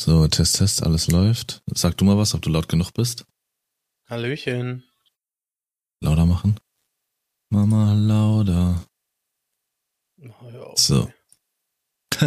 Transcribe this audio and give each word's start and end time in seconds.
So, 0.00 0.26
Test, 0.28 0.56
Test, 0.56 0.82
alles 0.82 1.08
läuft. 1.08 1.62
Sag 1.74 1.94
du 1.98 2.06
mal 2.06 2.16
was, 2.16 2.32
ob 2.34 2.40
du 2.40 2.48
laut 2.48 2.70
genug 2.70 2.94
bist. 2.94 3.26
Hallöchen. 4.08 4.82
Lauter 6.02 6.24
machen. 6.24 6.58
Mama, 7.50 7.92
lauter. 7.92 8.82
Oh, 10.22 10.72
So. 10.74 11.12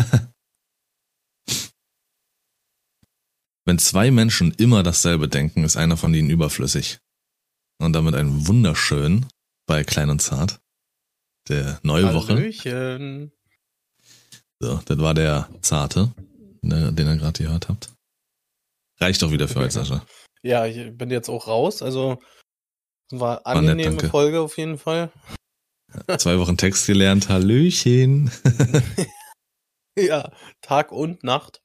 Wenn 3.65 3.79
zwei 3.79 4.11
Menschen 4.11 4.51
immer 4.51 4.83
dasselbe 4.83 5.27
denken, 5.27 5.63
ist 5.63 5.75
einer 5.75 5.97
von 5.97 6.13
ihnen 6.13 6.29
überflüssig. 6.29 6.99
Und 7.79 7.93
damit 7.93 8.13
ein 8.13 8.45
wunderschön 8.45 9.25
bei 9.65 9.83
Klein 9.83 10.11
und 10.11 10.21
Zart. 10.21 10.61
Der 11.49 11.79
neue 11.81 12.13
Woche. 12.13 12.33
Hallöchen. 12.35 13.31
So, 14.59 14.77
das 14.85 14.99
war 14.99 15.15
der 15.15 15.49
Zarte, 15.61 16.13
ne, 16.63 16.91
den 16.93 17.07
ihr 17.07 17.17
gerade 17.17 17.43
gehört 17.43 17.69
habt. 17.69 17.93
Reicht 18.99 19.21
doch 19.21 19.31
wieder 19.31 19.47
für 19.47 19.59
heute, 19.59 19.71
Sascha. 19.71 20.05
Ja, 20.41 20.65
ich 20.65 20.95
bin 20.97 21.09
jetzt 21.09 21.29
auch 21.29 21.47
raus, 21.47 21.81
also 21.81 22.19
war 23.11 23.41
War 23.45 23.61
nett, 23.61 23.71
angenehme 23.71 23.95
danke. 23.97 24.09
Folge 24.09 24.41
auf 24.41 24.57
jeden 24.57 24.77
Fall. 24.77 25.11
Zwei 26.17 26.39
Wochen 26.39 26.57
Text 26.57 26.87
gelernt, 26.87 27.29
Hallöchen. 27.29 28.31
Ja, 29.95 30.31
Tag 30.61 30.91
und 30.91 31.23
Nacht. 31.23 31.61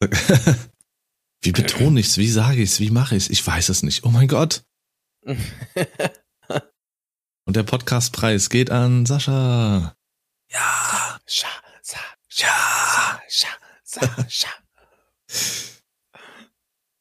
Wie 1.42 1.50
betone 1.50 1.98
ich's? 1.98 2.18
Wie 2.18 2.30
sage 2.30 2.62
ich's? 2.62 2.78
Wie 2.78 2.90
mache 2.90 3.16
ich's? 3.16 3.28
Ich 3.28 3.44
weiß 3.44 3.68
es 3.68 3.82
nicht. 3.82 4.04
Oh 4.04 4.10
mein 4.10 4.28
Gott. 4.28 4.62
Und 5.24 5.40
der 7.56 7.64
Podcastpreis 7.64 8.48
geht 8.48 8.70
an 8.70 9.06
Sascha. 9.06 9.96
Ja. 10.52 11.18
Scha, 11.26 11.48
sa, 11.82 11.98
Ja. 12.30 13.20
Scha, 14.00 14.06
sa, 14.16 14.26
scha. 14.28 14.48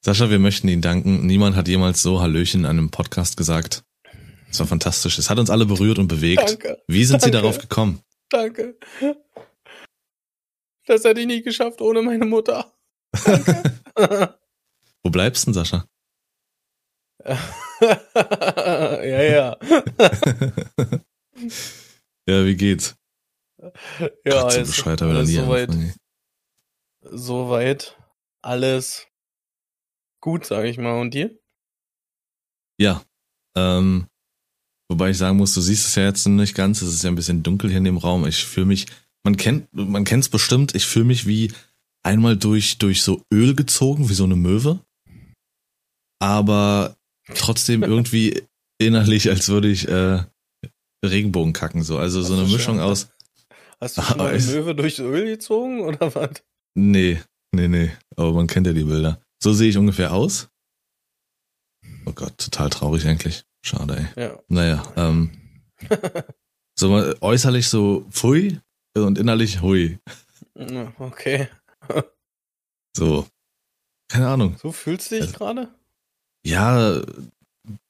Sascha, 0.03 0.29
wir 0.29 0.39
möchten 0.39 0.67
Ihnen 0.67 0.81
danken. 0.81 1.25
Niemand 1.25 1.55
hat 1.55 1.67
jemals 1.67 2.01
so 2.01 2.21
Hallöchen 2.21 2.61
in 2.61 2.65
einem 2.67 2.91
Podcast 2.91 3.37
gesagt. 3.37 3.83
Es 4.49 4.59
war 4.59 4.67
fantastisch. 4.67 5.17
Es 5.17 5.29
hat 5.29 5.39
uns 5.39 5.49
alle 5.49 5.65
berührt 5.65 5.97
und 5.99 6.07
bewegt. 6.07 6.47
Danke, 6.47 6.81
Wie 6.87 7.03
sind 7.05 7.21
Sie 7.21 7.31
Danke. 7.31 7.41
darauf 7.41 7.57
gekommen? 7.59 8.01
danke. 8.29 8.77
Das 10.85 11.03
hätte 11.03 11.19
ich 11.21 11.27
nie 11.27 11.41
geschafft 11.41 11.81
ohne 11.81 12.01
meine 12.01 12.25
Mutter. 12.25 12.71
Wo 15.03 15.09
bleibst 15.09 15.47
du 15.47 15.51
denn, 15.51 15.53
Sascha? 15.55 15.85
ja, 17.81 19.03
ja. 19.23 19.57
ja, 22.27 22.45
wie 22.45 22.55
geht's? 22.55 22.95
Ja, 23.99 24.41
Gott, 24.41 24.51
so 24.53 24.59
ist 24.61 24.67
bescheuert, 24.67 25.01
alles 25.01 25.29
nie 25.29 25.35
soweit. 25.35 25.69
Soweit 27.11 27.97
alles 28.41 29.07
gut, 30.21 30.45
sag 30.45 30.65
ich 30.65 30.77
mal. 30.77 30.99
Und 30.99 31.13
dir? 31.13 31.37
Ja. 32.79 33.03
Ähm, 33.57 34.07
wobei 34.89 35.11
ich 35.11 35.17
sagen 35.17 35.37
muss, 35.37 35.53
du 35.53 35.61
siehst 35.61 35.87
es 35.87 35.95
ja 35.95 36.03
jetzt 36.03 36.27
nicht 36.27 36.55
ganz. 36.55 36.81
Es 36.81 36.93
ist 36.93 37.03
ja 37.03 37.09
ein 37.09 37.15
bisschen 37.15 37.43
dunkel 37.43 37.69
hier 37.69 37.79
in 37.79 37.85
dem 37.85 37.97
Raum. 37.97 38.25
Ich 38.25 38.45
fühle 38.45 38.65
mich, 38.65 38.87
man 39.23 39.37
kennt, 39.37 39.67
man 39.73 40.03
kennt's 40.03 40.29
bestimmt. 40.29 40.75
Ich 40.75 40.85
fühle 40.85 41.05
mich 41.05 41.25
wie 41.25 41.53
einmal 42.03 42.37
durch, 42.37 42.77
durch 42.77 43.01
so 43.01 43.23
Öl 43.33 43.55
gezogen, 43.55 44.09
wie 44.09 44.13
so 44.13 44.25
eine 44.25 44.35
Möwe. 44.35 44.79
Aber 46.19 46.97
trotzdem 47.33 47.83
irgendwie 47.83 48.43
innerlich, 48.77 49.29
als 49.29 49.49
würde 49.49 49.69
ich 49.69 49.87
äh, 49.87 50.23
Regenbogen 51.03 51.53
kacken. 51.53 51.83
So. 51.83 51.97
Also 51.97 52.21
so 52.21 52.33
eine 52.33 52.43
Mischung 52.43 52.75
schön. 52.75 52.83
aus. 52.83 53.09
Hast 53.79 53.97
du 53.97 54.01
schon 54.01 54.17
mal 54.17 54.27
eine. 54.33 54.43
Möwe 54.43 54.75
durchs 54.75 54.99
Öl 54.99 55.25
gezogen 55.25 55.81
oder 55.81 56.13
was? 56.13 56.43
Nee, 56.75 57.21
nee, 57.51 57.67
nee. 57.67 57.91
Aber 58.15 58.33
man 58.33 58.47
kennt 58.47 58.67
ja 58.67 58.73
die 58.73 58.83
Bilder. 58.83 59.21
So 59.41 59.53
sehe 59.53 59.69
ich 59.69 59.77
ungefähr 59.77 60.13
aus. 60.13 60.49
Oh 62.05 62.11
Gott, 62.13 62.37
total 62.37 62.69
traurig 62.69 63.05
eigentlich. 63.07 63.43
Schade, 63.65 64.07
ey. 64.15 64.23
Ja. 64.23 64.39
Naja, 64.47 64.93
ähm, 64.95 65.31
so 66.77 66.89
mal 66.89 67.15
äußerlich 67.21 67.67
so 67.67 68.05
pfui 68.11 68.59
und 68.95 69.17
innerlich 69.17 69.61
hui. 69.61 69.99
Okay. 70.99 71.47
So. 72.97 73.27
Keine 74.09 74.29
Ahnung. 74.29 74.55
So 74.61 74.71
fühlst 74.71 75.11
du 75.11 75.15
dich 75.15 75.25
Also- 75.25 75.37
gerade? 75.37 75.67
Ja, 76.45 77.01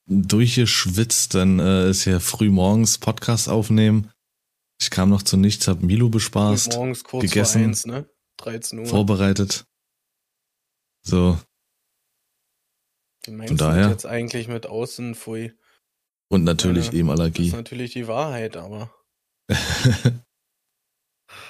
durchgeschwitzt, 0.08 1.36
dann 1.36 1.60
äh, 1.60 1.90
ist 1.92 2.06
ja 2.06 2.20
früh 2.20 2.50
morgens 2.50 2.98
Podcast 2.98 3.50
aufnehmen. 3.50 4.10
Ich 4.82 4.90
kam 4.90 5.10
noch 5.10 5.22
zu 5.22 5.38
nichts, 5.38 5.68
hab 5.68 5.84
Milo 5.84 6.10
bespaßt, 6.10 6.74
Morgens 6.74 7.04
kurz 7.04 7.22
gegessen. 7.24 7.60
vor 7.62 7.68
eins, 7.68 7.86
ne? 7.86 8.10
13 8.38 8.80
Uhr. 8.80 8.86
vorbereitet. 8.86 9.66
So, 11.04 11.40
Wie 13.26 13.32
meinst 13.32 13.50
von 13.50 13.58
du 13.58 13.64
daher- 13.64 13.84
das 13.84 13.92
jetzt 13.92 14.06
eigentlich 14.06 14.48
mit 14.48 14.66
außen, 14.68 15.16
pfui? 15.16 15.54
und 16.32 16.44
natürlich 16.44 16.88
Ja, 16.88 16.94
eben 16.94 17.08
Das 17.10 17.20
Allergie. 17.20 17.48
ist 17.48 17.54
natürlich 17.54 17.94
die 17.94 18.08
Wahrheit, 18.08 18.58
aber. 18.58 18.92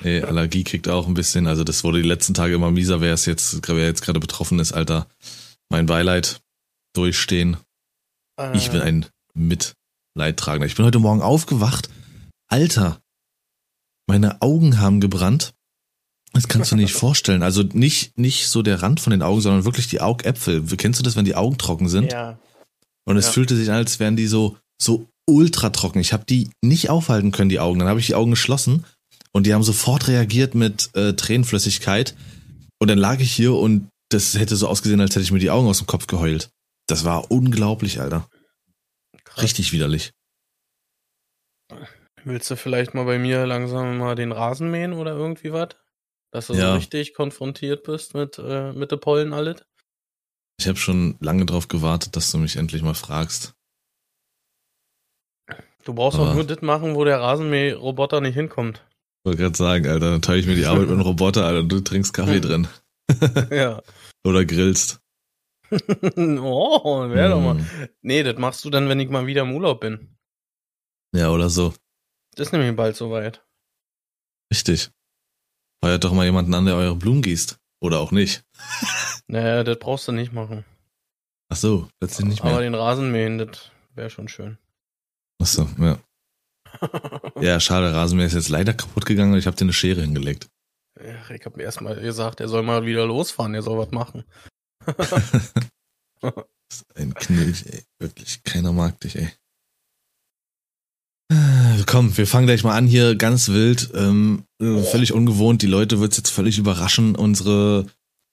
Ey, 0.02 0.22
Allergie 0.24 0.64
kriegt 0.64 0.88
auch 0.90 1.08
ein 1.08 1.14
bisschen, 1.14 1.48
also 1.48 1.64
das 1.64 1.84
wurde 1.84 2.02
die 2.02 2.08
letzten 2.08 2.34
Tage 2.34 2.54
immer 2.56 2.72
mieser, 2.72 3.02
wer 3.02 3.14
es 3.14 3.26
jetzt, 3.26 3.68
wer 3.68 3.86
jetzt 3.86 4.02
gerade 4.02 4.20
betroffen 4.20 4.60
ist, 4.60 4.74
Alter. 4.74 5.08
Mein 5.70 5.86
Beileid 5.86 6.42
durchstehen. 6.94 7.58
Ich 8.54 8.70
bin 8.72 8.82
Äh, 8.82 8.84
ein 8.84 9.06
Mitleidtragender. 9.34 10.66
Ich 10.68 10.76
bin 10.76 10.86
heute 10.86 11.00
Morgen 11.00 11.22
aufgewacht. 11.22 11.90
Alter, 12.48 13.02
meine 14.08 14.42
Augen 14.42 14.80
haben 14.80 15.00
gebrannt. 15.00 15.55
Das 16.36 16.50
kannst 16.50 16.70
du 16.70 16.76
dir 16.76 16.82
nicht 16.82 16.94
vorstellen. 16.94 17.44
Also 17.44 17.64
nicht, 17.64 18.18
nicht 18.18 18.50
so 18.50 18.62
der 18.62 18.82
Rand 18.82 19.00
von 19.00 19.12
den 19.12 19.22
Augen, 19.22 19.40
sondern 19.40 19.64
wirklich 19.64 19.88
die 19.88 20.02
Augäpfel. 20.02 20.66
Kennst 20.76 21.00
du 21.00 21.04
das, 21.04 21.16
wenn 21.16 21.24
die 21.24 21.36
Augen 21.36 21.58
trocken 21.58 21.88
sind? 21.88 22.12
Ja. 22.12 22.38
Und 23.06 23.16
es 23.16 23.28
ja. 23.28 23.32
fühlte 23.32 23.56
sich 23.56 23.70
an, 23.70 23.78
als 23.78 24.02
wären 24.02 24.18
die 24.18 24.28
so, 24.28 24.58
so 24.78 25.08
ultra 25.26 25.70
trocken. 25.70 26.00
Ich 26.00 26.12
habe 26.12 26.26
die 26.26 26.50
nicht 26.62 26.90
aufhalten 26.90 27.32
können, 27.32 27.48
die 27.48 27.62
Augen. 27.62 27.80
Dann 27.80 27.88
habe 27.88 28.02
ich 28.02 28.08
die 28.08 28.16
Augen 28.16 28.32
geschlossen 28.32 28.84
und 29.32 29.48
die 29.48 29.54
haben 29.54 29.64
sofort 29.64 30.10
reagiert 30.10 30.56
mit 30.56 30.90
äh, 30.94 31.14
Tränenflüssigkeit. 31.14 32.16
Und 32.80 32.90
dann 32.90 32.98
lag 32.98 33.22
ich 33.22 33.32
hier 33.32 33.54
und 33.54 33.88
das 34.10 34.38
hätte 34.38 34.58
so 34.58 34.68
ausgesehen, 34.68 35.00
als 35.00 35.12
hätte 35.12 35.24
ich 35.24 35.32
mir 35.32 35.40
die 35.40 35.52
Augen 35.52 35.68
aus 35.68 35.78
dem 35.78 35.88
Kopf 35.88 36.06
geheult. 36.06 36.50
Das 36.88 37.06
war 37.06 37.32
unglaublich, 37.32 38.02
Alter. 38.02 38.28
Krass. 39.24 39.42
Richtig 39.42 39.72
widerlich. 39.72 40.12
Willst 42.26 42.52
du 42.52 42.58
vielleicht 42.58 42.94
mal 42.94 43.06
bei 43.06 43.20
mir 43.20 43.46
langsam 43.46 43.98
mal 44.00 44.16
den 44.16 44.34
Rasen 44.34 44.70
mähen 44.70 44.92
oder 44.92 45.14
irgendwie 45.14 45.54
was? 45.54 45.70
Dass 46.36 46.48
du 46.48 46.54
Ja. 46.54 46.72
so 46.72 46.74
richtig 46.76 47.14
konfrontiert 47.14 47.84
bist 47.84 48.14
mit, 48.14 48.38
äh, 48.40 48.74
mit 48.74 48.92
den 48.92 49.00
Pollen 49.00 49.32
alles? 49.32 49.64
Ich 50.60 50.68
habe 50.68 50.78
schon 50.78 51.16
lange 51.22 51.46
drauf 51.46 51.70
gewartet, 51.70 52.18
dass 52.18 52.30
du 52.30 52.38
mich 52.38 52.58
endlich 52.58 52.82
mal 52.82 52.94
fragst. 52.94 53.54
Du 55.86 55.94
brauchst 55.94 56.20
Aber- 56.20 56.32
auch 56.32 56.36
nur 56.36 56.44
das 56.44 56.62
machen, 56.62 56.96
wo 56.96 57.06
der 57.06 57.22
Rasenmäherroboter 57.22 58.20
nicht 58.20 58.34
hinkommt. 58.34 58.86
Wollte 59.24 59.44
gerade 59.44 59.56
sagen, 59.58 59.88
Alter, 59.88 60.12
dann 60.12 60.22
teile 60.22 60.40
ich 60.42 60.46
mir 60.46 60.56
die 60.56 60.66
Arbeit 60.66 60.82
mit 60.88 60.92
einem 60.92 61.02
Roboter, 61.02 61.46
Alter, 61.46 61.60
und 61.62 61.70
du 61.70 61.80
trinkst 61.80 62.14
Kaffee 62.14 62.42
drin. 62.42 62.68
ja. 63.50 63.82
Oder 64.26 64.44
grillst. 64.44 65.00
oh, 65.72 67.10
wär 67.12 67.30
doch 67.30 67.40
mal. 67.40 67.54
Mm. 67.54 67.90
Nee, 68.02 68.24
das 68.24 68.38
machst 68.38 68.66
du 68.66 68.70
dann, 68.70 68.90
wenn 68.90 69.00
ich 69.00 69.10
mal 69.10 69.26
wieder 69.26 69.44
im 69.44 69.54
Urlaub 69.56 69.80
bin. 69.80 70.18
Ja, 71.16 71.30
oder 71.32 71.50
so. 71.50 71.74
Das 72.36 72.48
ist 72.48 72.52
nämlich 72.52 72.76
bald 72.76 72.98
soweit. 72.98 73.42
Richtig. 74.52 74.92
Feuert 75.84 76.04
doch 76.04 76.14
mal 76.14 76.26
jemanden 76.26 76.54
an, 76.54 76.66
der 76.66 76.76
eure 76.76 76.96
Blumen 76.96 77.22
gießt. 77.22 77.58
Oder 77.82 78.00
auch 78.00 78.12
nicht. 78.12 78.44
Naja, 79.28 79.64
das 79.64 79.78
brauchst 79.80 80.08
du 80.08 80.12
nicht 80.12 80.34
machen. 80.34 80.66
Ach 81.50 81.56
so, 81.58 81.88
plötzlich 82.00 82.28
nicht 82.28 82.42
Aber 82.42 82.52
mehr. 82.54 82.62
den 82.62 82.76
Rasen 82.76 83.12
mähen, 83.12 83.38
das 83.38 83.72
wäre 83.94 84.10
schon 84.10 84.28
schön. 84.28 84.58
Ach 85.42 85.46
so, 85.46 85.70
ja. 85.80 86.00
Ja, 87.42 87.60
schade, 87.60 87.94
Rasenmäher 87.94 88.28
ist 88.28 88.34
jetzt 88.34 88.50
leider 88.50 88.74
kaputt 88.74 89.06
gegangen 89.06 89.34
und 89.34 89.40
ich 89.40 89.48
habe 89.48 89.56
dir 89.56 89.66
eine 89.66 89.74
Schere 89.74 90.02
hingelegt. 90.02 90.50
Ja, 91.02 91.30
ich 91.30 91.46
hab 91.46 91.56
mir 91.58 91.64
erstmal 91.64 91.96
gesagt, 92.00 92.40
er 92.40 92.48
soll 92.48 92.64
mal 92.64 92.86
wieder 92.86 93.06
losfahren, 93.06 93.54
er 93.54 93.62
soll 93.62 93.78
was 93.78 93.92
machen. 93.92 94.24
Das 94.86 95.12
ist 96.72 96.86
ein 96.96 97.14
Knilch, 97.14 97.66
ey. 97.68 97.84
Wirklich, 98.00 98.44
keiner 98.44 98.72
mag 98.74 99.00
dich, 99.02 99.16
ey. 99.18 99.30
Äh, 101.76 101.84
Komm, 101.86 102.16
wir 102.18 102.28
fangen 102.28 102.48
gleich 102.48 102.64
mal 102.64 102.76
an 102.76 102.88
hier, 102.88 103.16
ganz 103.16 103.50
wild, 103.50 103.92
ähm, 103.96 104.44
äh, 104.62 104.82
völlig 104.84 105.14
ungewohnt. 105.14 105.62
Die 105.62 105.68
Leute 105.68 106.00
wird's 106.00 106.18
jetzt 106.18 106.30
völlig 106.30 106.58
überraschen. 106.58 107.16
Unsere 107.16 107.86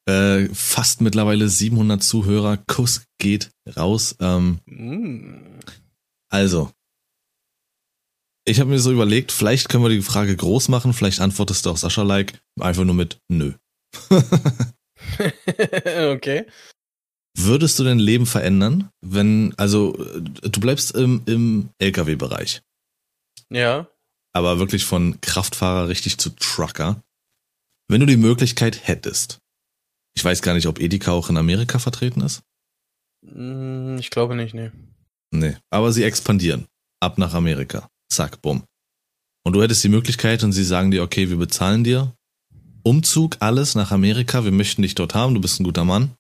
äh, 0.08 0.48
fast 0.52 1.00
mittlerweile 1.00 1.48
700 1.48 2.02
Zuhörer, 2.02 2.56
Kuss 2.56 3.02
geht 3.18 3.50
raus. 3.76 4.16
Ähm, 4.20 4.58
Mm. 4.66 5.34
also, 6.30 6.70
ich 8.44 8.58
habe 8.58 8.70
mir 8.70 8.80
so 8.80 8.90
überlegt, 8.90 9.30
vielleicht 9.30 9.68
können 9.68 9.84
wir 9.84 9.90
die 9.90 10.02
Frage 10.02 10.34
groß 10.34 10.68
machen, 10.68 10.92
vielleicht 10.92 11.20
antwortest 11.20 11.64
du 11.64 11.70
auch 11.70 11.76
Sascha-like, 11.76 12.40
einfach 12.60 12.84
nur 12.84 12.96
mit 12.96 13.18
Nö. 13.28 13.52
okay. 16.10 16.46
Würdest 17.38 17.78
du 17.78 17.84
dein 17.84 18.00
Leben 18.00 18.26
verändern, 18.26 18.90
wenn, 19.00 19.54
also, 19.56 19.92
du 19.92 20.60
bleibst 20.60 20.96
im, 20.96 21.22
im 21.26 21.68
LKW-Bereich, 21.78 22.62
Ja. 23.54 23.88
aber 24.34 24.58
wirklich 24.58 24.84
von 24.84 25.20
Kraftfahrer 25.20 25.88
richtig 25.88 26.18
zu 26.18 26.30
Trucker. 26.30 27.02
Wenn 27.88 28.00
du 28.00 28.06
die 28.06 28.16
Möglichkeit 28.16 28.86
hättest, 28.86 29.38
ich 30.14 30.24
weiß 30.24 30.42
gar 30.42 30.54
nicht, 30.54 30.66
ob 30.66 30.78
Edeka 30.80 31.12
auch 31.12 31.28
in 31.30 31.36
Amerika 31.36 31.78
vertreten 31.78 32.20
ist. 32.22 32.42
Hm, 33.26 33.98
Ich 33.98 34.10
glaube 34.10 34.34
nicht, 34.36 34.54
nee. 34.54 34.70
Nee, 35.34 35.56
aber 35.70 35.92
sie 35.92 36.02
expandieren. 36.04 36.66
Ab 37.00 37.18
nach 37.18 37.34
Amerika. 37.34 37.88
Zack, 38.10 38.42
bumm. 38.42 38.64
Und 39.44 39.54
du 39.54 39.62
hättest 39.62 39.82
die 39.82 39.88
Möglichkeit 39.88 40.44
und 40.44 40.52
sie 40.52 40.64
sagen 40.64 40.90
dir, 40.90 41.02
okay, 41.02 41.28
wir 41.30 41.36
bezahlen 41.36 41.82
dir 41.84 42.14
Umzug, 42.84 43.36
alles 43.40 43.74
nach 43.74 43.90
Amerika, 43.92 44.44
wir 44.44 44.52
möchten 44.52 44.82
dich 44.82 44.94
dort 44.94 45.14
haben, 45.14 45.34
du 45.34 45.40
bist 45.40 45.58
ein 45.60 45.64
guter 45.64 45.84
Mann. 45.84 46.14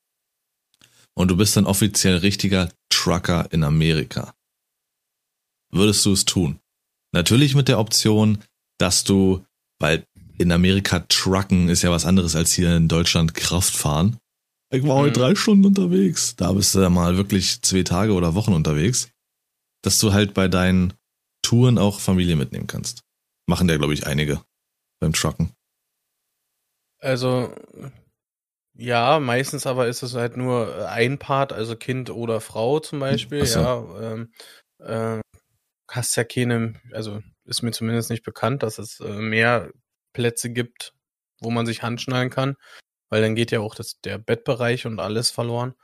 Und 1.14 1.28
du 1.28 1.36
bist 1.36 1.56
dann 1.56 1.66
offiziell 1.66 2.16
richtiger 2.16 2.70
Trucker 2.88 3.52
in 3.52 3.64
Amerika. 3.64 4.34
Würdest 5.70 6.04
du 6.06 6.12
es 6.12 6.24
tun? 6.24 6.58
Natürlich 7.12 7.54
mit 7.54 7.68
der 7.68 7.78
Option, 7.78 8.42
dass 8.78 9.04
du, 9.04 9.44
weil 9.78 10.04
in 10.38 10.50
Amerika 10.50 11.00
Trucken 11.08 11.68
ist 11.68 11.82
ja 11.82 11.90
was 11.90 12.06
anderes 12.06 12.34
als 12.34 12.52
hier 12.52 12.74
in 12.76 12.88
Deutschland 12.88 13.34
Kraftfahren. 13.34 14.16
Ich 14.72 14.82
war 14.84 14.96
heute 14.96 15.18
Mhm. 15.18 15.22
drei 15.22 15.34
Stunden 15.34 15.66
unterwegs. 15.66 16.34
Da 16.36 16.52
bist 16.52 16.74
du 16.74 16.80
ja 16.80 16.88
mal 16.88 17.16
wirklich 17.16 17.60
zwei 17.62 17.82
Tage 17.82 18.14
oder 18.14 18.34
Wochen 18.34 18.54
unterwegs. 18.54 19.10
Dass 19.84 19.98
du 19.98 20.12
halt 20.12 20.32
bei 20.32 20.48
deinen 20.48 20.94
Touren 21.42 21.76
auch 21.76 22.00
Familie 22.00 22.36
mitnehmen 22.36 22.66
kannst. 22.66 23.02
Machen 23.46 23.68
ja, 23.68 23.76
glaube 23.76 23.92
ich, 23.92 24.06
einige 24.06 24.42
beim 25.00 25.12
Trucken. 25.12 25.52
Also, 27.00 27.52
ja, 28.74 29.18
meistens 29.18 29.66
aber 29.66 29.88
ist 29.88 30.02
es 30.02 30.14
halt 30.14 30.36
nur 30.36 30.88
ein 30.88 31.18
Part, 31.18 31.52
also 31.52 31.76
Kind 31.76 32.10
oder 32.10 32.40
Frau 32.40 32.78
zum 32.80 33.00
Beispiel, 33.00 33.42
Ach 33.42 33.46
so. 33.46 33.58
ja. 33.60 34.12
Ähm, 34.12 34.32
äh, 34.78 35.20
hast 35.94 36.16
ja 36.16 36.24
keine, 36.24 36.80
also 36.92 37.22
ist 37.44 37.62
mir 37.62 37.72
zumindest 37.72 38.10
nicht 38.10 38.24
bekannt, 38.24 38.62
dass 38.62 38.78
es 38.78 39.00
äh, 39.00 39.08
mehr 39.08 39.70
Plätze 40.12 40.50
gibt, 40.50 40.94
wo 41.40 41.50
man 41.50 41.66
sich 41.66 41.82
handschnallen 41.82 42.30
kann, 42.30 42.56
weil 43.10 43.22
dann 43.22 43.34
geht 43.34 43.50
ja 43.50 43.60
auch 43.60 43.74
das, 43.74 44.00
der 44.00 44.18
Bettbereich 44.18 44.86
und 44.86 45.00
alles 45.00 45.30
verloren. 45.30 45.74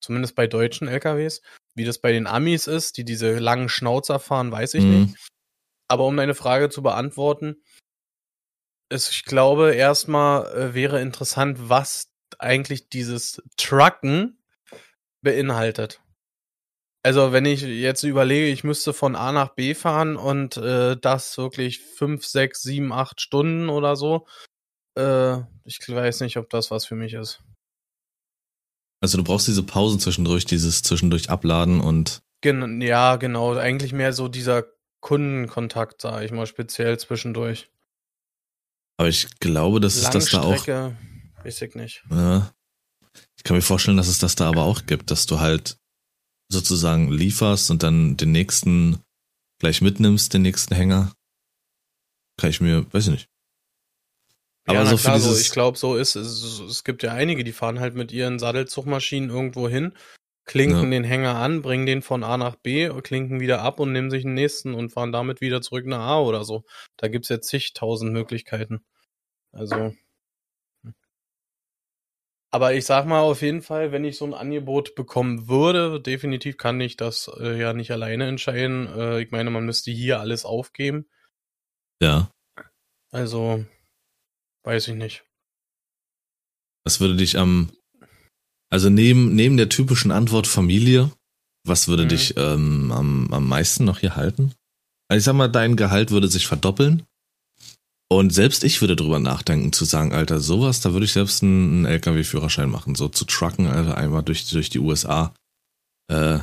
Zumindest 0.00 0.34
bei 0.34 0.46
deutschen 0.46 0.88
LKWs. 0.88 1.42
Wie 1.74 1.84
das 1.84 2.00
bei 2.00 2.12
den 2.12 2.26
Amis 2.26 2.66
ist, 2.66 2.96
die 2.96 3.04
diese 3.04 3.38
langen 3.38 3.68
Schnauzer 3.68 4.18
fahren, 4.18 4.50
weiß 4.50 4.74
ich 4.74 4.84
Mhm. 4.84 4.90
nicht. 4.90 5.16
Aber 5.88 6.06
um 6.06 6.16
deine 6.16 6.34
Frage 6.34 6.70
zu 6.70 6.82
beantworten, 6.82 7.62
ist, 8.88 9.10
ich 9.10 9.24
glaube, 9.24 9.74
erstmal 9.74 10.46
äh, 10.56 10.74
wäre 10.74 11.00
interessant, 11.00 11.68
was 11.68 12.12
eigentlich 12.38 12.88
dieses 12.88 13.42
Trucken 13.56 14.42
beinhaltet. 15.22 16.00
Also, 17.02 17.32
wenn 17.32 17.46
ich 17.46 17.62
jetzt 17.62 18.02
überlege, 18.02 18.48
ich 18.48 18.62
müsste 18.62 18.92
von 18.92 19.16
A 19.16 19.32
nach 19.32 19.54
B 19.54 19.74
fahren 19.74 20.16
und 20.16 20.58
äh, 20.58 20.96
das 20.98 21.38
wirklich 21.38 21.80
fünf, 21.80 22.26
sechs, 22.26 22.62
sieben, 22.62 22.92
acht 22.92 23.20
Stunden 23.22 23.70
oder 23.70 23.96
so, 23.96 24.26
äh, 24.98 25.38
ich 25.64 25.78
weiß 25.88 26.20
nicht, 26.20 26.36
ob 26.36 26.50
das 26.50 26.70
was 26.70 26.84
für 26.84 26.96
mich 26.96 27.14
ist. 27.14 27.42
Also 29.02 29.16
du 29.16 29.24
brauchst 29.24 29.48
diese 29.48 29.62
Pausen 29.62 29.98
zwischendurch, 29.98 30.44
dieses 30.44 30.82
zwischendurch 30.82 31.30
abladen 31.30 31.80
und 31.80 32.22
Gen 32.42 32.80
ja, 32.80 33.16
genau, 33.16 33.56
eigentlich 33.56 33.92
mehr 33.92 34.12
so 34.12 34.28
dieser 34.28 34.64
Kundenkontakt, 35.00 36.02
sage 36.02 36.24
ich 36.24 36.32
mal, 36.32 36.46
speziell 36.46 36.98
zwischendurch. 36.98 37.70
aber 38.98 39.08
ich 39.08 39.38
glaube, 39.40 39.80
dass 39.80 39.96
es 39.96 40.10
das 40.10 40.30
da 40.30 40.42
auch. 40.42 40.66
Weiß 40.66 41.62
ich 41.62 41.74
nicht. 41.74 42.04
Ja, 42.10 42.52
ich 43.36 43.44
kann 43.44 43.56
mir 43.56 43.62
vorstellen, 43.62 43.96
dass 43.96 44.08
es 44.08 44.18
das 44.18 44.36
da 44.36 44.48
aber 44.48 44.62
auch 44.62 44.84
gibt, 44.84 45.10
dass 45.10 45.24
du 45.24 45.40
halt 45.40 45.78
sozusagen 46.50 47.10
lieferst 47.10 47.70
und 47.70 47.82
dann 47.82 48.16
den 48.16 48.32
nächsten 48.32 49.00
gleich 49.58 49.80
mitnimmst, 49.80 50.34
den 50.34 50.42
nächsten 50.42 50.74
Hänger. 50.74 51.12
Kann 52.38 52.50
ich 52.50 52.60
mir, 52.60 52.92
weiß 52.92 53.06
ich 53.06 53.12
nicht. 53.12 53.26
Aber 54.66 54.80
ja, 54.80 54.86
so 54.86 54.96
für 54.96 55.04
klar, 55.04 55.20
so, 55.20 55.36
ich 55.36 55.50
glaube, 55.50 55.78
so 55.78 55.96
ist 55.96 56.16
es. 56.16 56.60
Es 56.60 56.84
gibt 56.84 57.02
ja 57.02 57.12
einige, 57.12 57.44
die 57.44 57.52
fahren 57.52 57.80
halt 57.80 57.94
mit 57.94 58.12
ihren 58.12 58.38
Sattelzugmaschinen 58.38 59.30
irgendwo 59.30 59.68
hin, 59.68 59.92
klinken 60.44 60.84
Ja. 60.84 60.90
den 60.90 61.04
Hänger 61.04 61.36
an, 61.36 61.62
bringen 61.62 61.86
den 61.86 62.02
von 62.02 62.24
A 62.24 62.36
nach 62.36 62.56
B, 62.56 62.88
klinken 63.02 63.40
wieder 63.40 63.62
ab 63.62 63.80
und 63.80 63.92
nehmen 63.92 64.10
sich 64.10 64.22
den 64.22 64.34
nächsten 64.34 64.74
und 64.74 64.90
fahren 64.90 65.12
damit 65.12 65.40
wieder 65.40 65.60
zurück 65.62 65.86
nach 65.86 66.00
A 66.00 66.20
oder 66.20 66.44
so. 66.44 66.64
Da 66.96 67.08
gibt's 67.08 67.28
ja 67.28 67.40
zigtausend 67.40 68.12
Möglichkeiten. 68.12 68.84
Also. 69.52 69.94
Aber 72.52 72.74
ich 72.74 72.84
sag 72.84 73.06
mal 73.06 73.20
auf 73.20 73.42
jeden 73.42 73.62
Fall, 73.62 73.92
wenn 73.92 74.04
ich 74.04 74.16
so 74.16 74.24
ein 74.24 74.34
Angebot 74.34 74.96
bekommen 74.96 75.46
würde, 75.46 76.00
definitiv 76.00 76.56
kann 76.56 76.80
ich 76.80 76.96
das 76.96 77.30
äh, 77.38 77.60
ja 77.60 77.72
nicht 77.72 77.92
alleine 77.92 78.26
entscheiden. 78.26 78.88
Äh, 78.88 79.22
ich 79.22 79.30
meine, 79.30 79.50
man 79.50 79.64
müsste 79.64 79.92
hier 79.92 80.18
alles 80.18 80.44
aufgeben. 80.44 81.06
Ja. 82.02 82.30
Also, 83.12 83.64
weiß 84.64 84.88
ich 84.88 84.94
nicht. 84.94 85.24
Was 86.84 87.00
würde 87.00 87.14
dich 87.16 87.38
am, 87.38 87.70
also 88.70 88.90
neben, 88.90 89.34
neben 89.34 89.56
der 89.56 89.68
typischen 89.68 90.10
Antwort 90.10 90.46
Familie, 90.46 91.12
was 91.64 91.86
würde 91.88 92.04
Mhm. 92.04 92.08
dich 92.08 92.36
ähm, 92.36 92.90
am, 92.90 93.32
am 93.32 93.48
meisten 93.48 93.84
noch 93.84 94.00
hier 94.00 94.16
halten? 94.16 94.54
Also 95.08 95.18
ich 95.18 95.24
sag 95.24 95.34
mal, 95.34 95.48
dein 95.48 95.76
Gehalt 95.76 96.10
würde 96.10 96.28
sich 96.28 96.46
verdoppeln. 96.46 97.04
Und 98.12 98.34
selbst 98.34 98.64
ich 98.64 98.80
würde 98.80 98.96
drüber 98.96 99.20
nachdenken, 99.20 99.72
zu 99.72 99.84
sagen, 99.84 100.12
Alter, 100.12 100.40
sowas, 100.40 100.80
da 100.80 100.92
würde 100.92 101.06
ich 101.06 101.12
selbst 101.12 101.44
einen, 101.44 101.84
LKW-Führerschein 101.84 102.68
machen, 102.68 102.96
so 102.96 103.08
zu 103.08 103.24
trucken, 103.24 103.68
Alter, 103.68 103.96
einmal 103.96 104.24
durch, 104.24 104.50
durch 104.50 104.68
die 104.68 104.80
USA, 104.80 105.32
äh, 106.10 106.40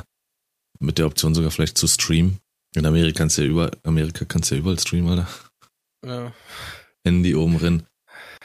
mit 0.80 0.98
der 0.98 1.06
Option 1.06 1.34
sogar 1.34 1.50
vielleicht 1.50 1.76
zu 1.76 1.86
streamen. 1.86 2.38
In 2.74 2.86
Amerika 2.86 3.18
kannst 3.18 3.36
du 3.36 3.42
ja 3.42 3.48
über, 3.48 3.70
Amerika 3.82 4.24
kannst 4.24 4.50
du 4.50 4.54
ja 4.54 4.60
überall 4.60 4.78
streamen, 4.78 5.10
Alter. 5.10 5.28
Ja. 6.06 6.32
Handy 7.04 7.34
oben 7.34 7.58
drin. 7.58 7.86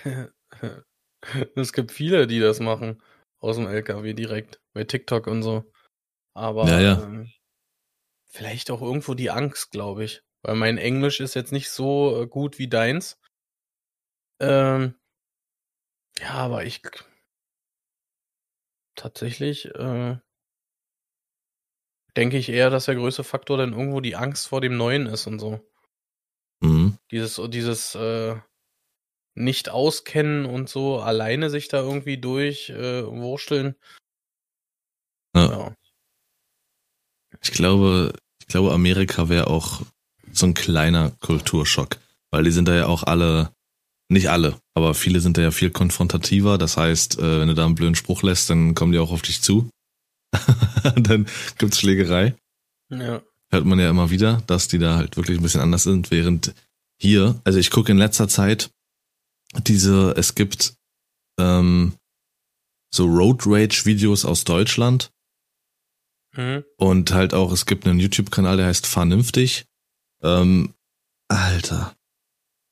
Es 1.56 1.72
gibt 1.72 1.94
viele, 1.94 2.28
die 2.28 2.42
das 2.42 2.60
machen. 2.60 3.02
Aus 3.40 3.56
dem 3.56 3.68
LKW 3.68 4.14
direkt. 4.14 4.62
Bei 4.74 4.84
TikTok 4.84 5.28
und 5.28 5.42
so. 5.42 5.72
Aber 6.34 6.68
Ja, 6.68 6.82
ja. 6.82 7.04
Ähm, 7.04 7.32
vielleicht 8.30 8.72
auch 8.72 8.82
irgendwo 8.82 9.14
die 9.14 9.30
Angst, 9.30 9.72
glaube 9.72 10.04
ich. 10.04 10.22
Weil 10.44 10.56
mein 10.56 10.78
Englisch 10.78 11.20
ist 11.20 11.34
jetzt 11.34 11.52
nicht 11.52 11.70
so 11.70 12.22
äh, 12.22 12.28
gut 12.28 12.60
wie 12.60 12.68
deins. 12.68 13.18
Ähm, 14.40 14.96
ja, 16.20 16.32
aber 16.32 16.66
ich 16.66 16.82
tatsächlich 18.96 19.74
äh, 19.74 20.18
denke 22.16 22.38
ich 22.38 22.50
eher, 22.50 22.70
dass 22.70 22.86
der 22.86 22.96
größte 22.96 23.24
Faktor 23.24 23.58
dann 23.58 23.74
irgendwo 23.74 24.02
die 24.02 24.16
Angst 24.16 24.48
vor 24.48 24.62
dem 24.62 24.78
Neuen 24.78 25.08
ist 25.08 25.28
und 25.28 25.40
so. 25.40 25.60
Mhm. 26.62 26.98
Dieses, 27.10 27.42
dieses 27.50 27.96
äh, 27.96 28.36
nicht 29.36 29.70
auskennen 29.70 30.46
und 30.46 30.70
so, 30.70 31.00
alleine 31.00 31.50
sich 31.50 31.68
da 31.70 31.80
irgendwie 31.80 32.18
durch 32.18 32.70
äh. 32.70 33.02
Ja. 33.02 33.74
Ja. 35.36 35.76
Ich 37.42 37.52
glaube, 37.52 38.14
ich 38.40 38.48
glaube, 38.48 38.72
Amerika 38.72 39.30
wäre 39.30 39.48
auch 39.48 39.82
so 40.34 40.46
ein 40.46 40.54
kleiner 40.54 41.12
Kulturschock, 41.20 41.98
weil 42.32 42.44
die 42.44 42.52
sind 42.52 42.68
da 42.68 42.76
ja 42.76 42.86
auch 42.88 43.04
alle, 43.04 43.52
nicht 44.10 44.30
alle, 44.30 44.60
aber 44.76 44.94
viele 44.94 45.20
sind 45.22 45.38
da 45.38 45.42
ja 45.42 45.52
viel 45.52 45.70
konfrontativer. 45.70 46.58
Das 46.58 46.78
heißt, 46.78 47.20
äh, 47.20 47.40
wenn 47.40 47.48
du 47.48 47.56
da 47.56 47.66
einen 47.66 47.76
blöden 47.76 47.96
Spruch 47.96 48.24
lässt, 48.24 48.50
dann 48.50 48.76
kommen 48.76 48.92
die 48.92 49.00
auch 49.00 49.12
auf 49.12 49.22
dich 49.22 49.42
zu. 49.42 49.70
dann 50.96 51.28
gibt's 51.58 51.80
Schlägerei. 51.80 52.36
Ja. 52.90 53.22
Hört 53.52 53.66
man 53.66 53.80
ja 53.80 53.90
immer 53.90 54.10
wieder, 54.10 54.42
dass 54.48 54.68
die 54.68 54.80
da 54.80 54.98
halt 54.98 55.16
wirklich 55.16 55.38
ein 55.40 55.44
bisschen 55.44 55.62
anders 55.62 55.84
sind, 55.84 56.10
während 56.12 56.54
hier, 57.00 57.40
also 57.44 57.60
ich 57.60 57.70
gucke 57.70 57.92
in 57.92 57.98
letzter 57.98 58.28
Zeit 58.28 58.72
diese, 59.68 60.14
es 60.18 60.34
gibt 60.34 60.74
ähm, 61.40 61.94
so 62.94 63.06
Road 63.06 63.44
Rage 63.46 63.86
Videos 63.86 64.26
aus 64.26 64.44
Deutschland 64.44 65.12
Mhm. 66.36 66.64
und 66.78 67.12
halt 67.12 67.36
auch, 67.36 67.52
es 67.52 67.68
gibt 67.68 67.86
einen 67.88 68.00
YouTube-Kanal, 68.00 68.58
der 68.58 68.66
heißt 68.66 68.88
Vernünftig. 68.88 69.66
Ähm, 70.24 70.74
Alter. 71.28 71.96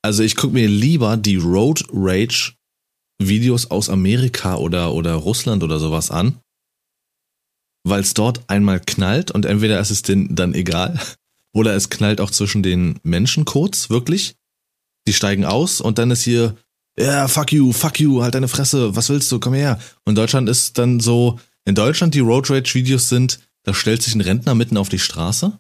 Also 0.04 0.24
ich 0.24 0.36
gucke 0.36 0.54
mir 0.54 0.68
lieber 0.68 1.18
die 1.18 1.38
Road 1.38 1.86
Rage 1.92 2.54
Videos 3.20 3.70
aus 3.70 3.90
Amerika 3.90 4.56
oder, 4.56 4.94
oder 4.94 5.14
Russland 5.14 5.64
oder 5.64 5.80
sowas 5.80 6.10
an, 6.10 6.40
weil 7.84 8.02
es 8.02 8.14
dort 8.14 8.42
einmal 8.48 8.80
knallt 8.80 9.32
und 9.32 9.46
entweder 9.46 9.80
ist 9.80 9.92
es 9.92 10.02
denen 10.02 10.36
dann 10.36 10.54
egal 10.54 11.00
oder 11.54 11.76
es 11.76 11.90
knallt 11.90 12.22
auch 12.22 12.32
zwischen 12.32 12.64
den 12.64 13.00
Menschen 13.04 13.46
kurz, 13.46 13.90
wirklich. 13.90 14.36
Die 15.08 15.14
steigen 15.14 15.46
aus 15.46 15.82
und 15.82 15.98
dann 15.98 16.12
ist 16.12 16.24
hier, 16.24 16.56
ja, 16.98 17.06
yeah, 17.06 17.28
fuck 17.28 17.52
you, 17.52 17.72
fuck 17.72 18.00
you, 18.00 18.22
halt 18.22 18.36
deine 18.36 18.48
Fresse, 18.48 18.96
was 18.96 19.10
willst 19.10 19.32
du, 19.32 19.40
komm 19.40 19.54
her. 19.54 19.80
Und 20.06 20.16
Deutschland 20.16 20.48
ist 20.50 20.78
dann 20.78 21.00
so, 21.00 21.40
in 21.66 21.76
Deutschland 21.76 22.14
die 22.14 22.20
Road 22.20 22.50
Rage 22.50 22.74
Videos 22.74 23.10
sind, 23.10 23.40
da 23.64 23.74
stellt 23.74 24.02
sich 24.02 24.16
ein 24.16 24.22
Rentner 24.22 24.56
mitten 24.56 24.78
auf 24.78 24.90
die 24.90 25.00
Straße, 25.00 25.60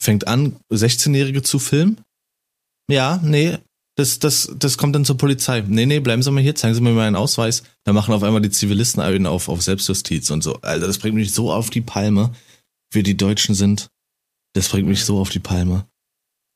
fängt 0.00 0.26
an, 0.26 0.56
16-Jährige 0.70 1.42
zu 1.42 1.58
filmen. 1.58 2.00
Ja, 2.90 3.20
nee, 3.22 3.58
das, 3.96 4.18
das, 4.18 4.52
das 4.58 4.76
kommt 4.76 4.94
dann 4.94 5.06
zur 5.06 5.16
Polizei. 5.16 5.62
Nee, 5.66 5.86
nee, 5.86 6.00
bleiben 6.00 6.22
Sie 6.22 6.30
mal 6.30 6.42
hier, 6.42 6.54
zeigen 6.54 6.74
Sie 6.74 6.82
mir 6.82 6.92
mal 6.92 7.06
einen 7.06 7.16
Ausweis. 7.16 7.62
Da 7.84 7.94
machen 7.94 8.12
auf 8.12 8.22
einmal 8.22 8.42
die 8.42 8.50
Zivilisten 8.50 9.02
einen 9.02 9.26
auf, 9.26 9.48
auf 9.48 9.62
Selbstjustiz 9.62 10.30
und 10.30 10.42
so. 10.42 10.60
Alter, 10.60 10.86
das 10.86 10.98
bringt 10.98 11.16
mich 11.16 11.32
so 11.32 11.50
auf 11.50 11.70
die 11.70 11.80
Palme, 11.80 12.32
wie 12.92 13.02
die 13.02 13.16
Deutschen 13.16 13.54
sind. 13.54 13.88
Das 14.54 14.68
bringt 14.68 14.86
mich 14.86 15.04
so 15.04 15.18
auf 15.18 15.30
die 15.30 15.40
Palme. 15.40 15.88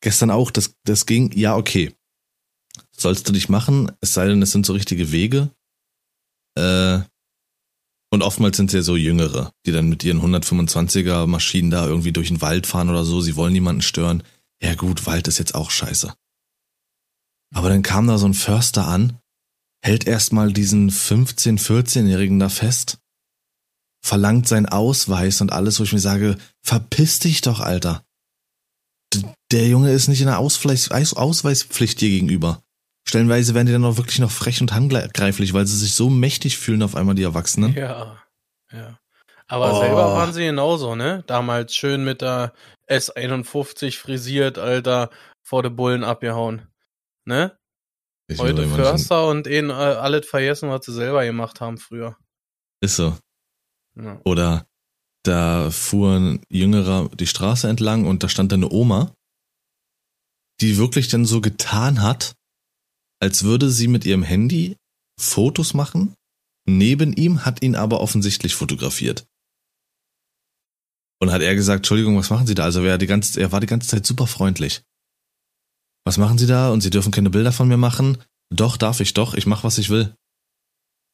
Gestern 0.02 0.30
auch, 0.30 0.50
das, 0.50 0.74
das 0.84 1.06
ging, 1.06 1.32
ja, 1.32 1.56
okay. 1.56 1.94
Sollst 2.94 3.26
du 3.26 3.32
dich 3.32 3.48
machen, 3.48 3.90
es 4.02 4.12
sei 4.12 4.28
denn, 4.28 4.42
es 4.42 4.52
sind 4.52 4.66
so 4.66 4.74
richtige 4.74 5.10
Wege. 5.10 5.50
Äh, 6.58 7.00
und 8.10 8.22
oftmals 8.22 8.56
sind 8.56 8.70
es 8.70 8.74
ja 8.74 8.82
so 8.82 8.96
Jüngere, 8.96 9.52
die 9.64 9.72
dann 9.72 9.88
mit 9.88 10.02
ihren 10.02 10.20
125er 10.20 11.26
Maschinen 11.26 11.70
da 11.70 11.86
irgendwie 11.86 12.12
durch 12.12 12.28
den 12.28 12.40
Wald 12.42 12.66
fahren 12.66 12.90
oder 12.90 13.04
so. 13.04 13.20
Sie 13.20 13.36
wollen 13.36 13.52
niemanden 13.52 13.82
stören. 13.82 14.24
Ja 14.60 14.74
gut, 14.74 15.06
Wald 15.06 15.28
ist 15.28 15.38
jetzt 15.38 15.54
auch 15.54 15.70
scheiße. 15.70 16.12
Aber 17.54 17.68
dann 17.68 17.82
kam 17.82 18.06
da 18.06 18.18
so 18.18 18.26
ein 18.26 18.34
Förster 18.34 18.86
an, 18.86 19.18
hält 19.82 20.06
erstmal 20.06 20.52
diesen 20.52 20.90
15-, 20.90 21.58
14-Jährigen 21.60 22.38
da 22.38 22.48
fest, 22.48 22.98
verlangt 24.04 24.48
seinen 24.48 24.66
Ausweis 24.66 25.40
und 25.40 25.52
alles, 25.52 25.78
wo 25.78 25.84
ich 25.84 25.92
mir 25.92 26.00
sage, 26.00 26.36
verpiss 26.62 27.20
dich 27.20 27.40
doch, 27.40 27.60
Alter. 27.60 28.04
D 29.14 29.24
der 29.50 29.66
Junge 29.66 29.90
ist 29.90 30.06
nicht 30.06 30.20
in 30.20 30.26
der 30.26 30.38
Ausweis 30.38 30.90
Ausweispflicht 30.90 32.00
dir 32.00 32.08
gegenüber. 32.08 32.62
Stellenweise 33.06 33.54
werden 33.54 33.66
die 33.66 33.72
dann 33.72 33.84
auch 33.84 33.96
wirklich 33.96 34.18
noch 34.18 34.30
frech 34.30 34.60
und 34.60 34.72
handgreiflich, 34.72 35.52
weil 35.52 35.66
sie 35.66 35.76
sich 35.76 35.94
so 35.94 36.10
mächtig 36.10 36.58
fühlen 36.58 36.82
auf 36.82 36.94
einmal, 36.94 37.14
die 37.14 37.22
Erwachsenen. 37.22 37.74
Ja, 37.74 38.22
ja. 38.72 38.98
Aber 39.48 39.74
oh. 39.74 39.80
selber 39.80 40.14
waren 40.14 40.32
sie 40.32 40.44
genauso, 40.44 40.94
ne? 40.94 41.24
Damals 41.26 41.74
schön 41.74 42.04
mit 42.04 42.20
der 42.20 42.52
S51 42.88 43.98
frisiert, 43.98 44.58
Alter, 44.58 45.10
vor 45.42 45.64
de 45.64 45.72
Bullen 45.72 46.04
abgehauen. 46.04 46.68
Ne? 47.24 47.58
Ich 48.28 48.38
Heute 48.38 48.68
Förster 48.68 49.26
und 49.26 49.48
ihnen 49.48 49.70
äh, 49.70 49.72
alles 49.72 50.26
vergessen, 50.26 50.70
was 50.70 50.86
sie 50.86 50.92
selber 50.92 51.24
gemacht 51.24 51.60
haben 51.60 51.78
früher. 51.78 52.16
Ist 52.80 52.96
so. 52.96 53.16
Ja. 53.96 54.20
Oder 54.24 54.66
da 55.24 55.70
fuhr 55.70 56.16
ein 56.16 56.42
Jüngerer 56.48 57.08
die 57.08 57.26
Straße 57.26 57.68
entlang 57.68 58.06
und 58.06 58.22
da 58.22 58.28
stand 58.28 58.52
eine 58.52 58.70
Oma, 58.70 59.12
die 60.60 60.78
wirklich 60.78 61.08
dann 61.08 61.24
so 61.24 61.40
getan 61.40 62.02
hat, 62.02 62.34
als 63.20 63.44
würde 63.44 63.70
sie 63.70 63.88
mit 63.88 64.04
ihrem 64.04 64.22
Handy 64.22 64.76
Fotos 65.20 65.74
machen. 65.74 66.14
Neben 66.66 67.12
ihm 67.12 67.44
hat 67.44 67.62
ihn 67.62 67.74
aber 67.74 68.00
offensichtlich 68.00 68.54
fotografiert. 68.54 69.26
Und 71.20 71.30
hat 71.30 71.42
er 71.42 71.54
gesagt, 71.54 71.80
Entschuldigung, 71.80 72.16
was 72.16 72.30
machen 72.30 72.46
Sie 72.46 72.54
da? 72.54 72.64
Also 72.64 72.82
er, 72.82 72.96
die 72.96 73.06
ganze, 73.06 73.40
er 73.40 73.52
war 73.52 73.60
die 73.60 73.66
ganze 73.66 73.88
Zeit 73.88 74.06
super 74.06 74.26
freundlich. 74.26 74.82
Was 76.06 76.16
machen 76.16 76.38
Sie 76.38 76.46
da? 76.46 76.70
Und 76.70 76.80
Sie 76.80 76.90
dürfen 76.90 77.12
keine 77.12 77.30
Bilder 77.30 77.52
von 77.52 77.68
mir 77.68 77.76
machen? 77.76 78.18
Doch, 78.48 78.78
darf 78.78 79.00
ich 79.00 79.12
doch. 79.12 79.34
Ich 79.34 79.46
mach, 79.46 79.64
was 79.64 79.78
ich 79.78 79.90
will. 79.90 80.14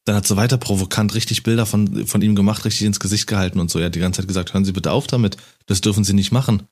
Dann 0.07 0.15
hat 0.15 0.27
sie 0.27 0.37
weiter 0.37 0.57
provokant 0.57 1.15
richtig 1.15 1.43
Bilder 1.43 1.67
von, 1.67 2.07
von 2.07 2.23
ihm 2.23 2.37
gemacht, 2.37 2.65
richtig 2.65 2.87
ins 2.87 3.01
Gesicht 3.01 3.27
gehalten 3.27 3.59
und 3.59 3.71
so. 3.71 3.81
Er 3.81 3.87
hat 3.87 3.97
die 3.97 4.01
ganze 4.01 4.21
Zeit 4.21 4.29
gesagt, 4.29 4.55
hören 4.55 4.65
Sie 4.65 4.73
bitte 4.73 4.93
auf 4.93 5.09
damit. 5.09 5.37
Das 5.67 5.81
dürfen 5.81 6.05
Sie 6.05 6.13
nicht 6.13 6.31
machen. 6.31 6.63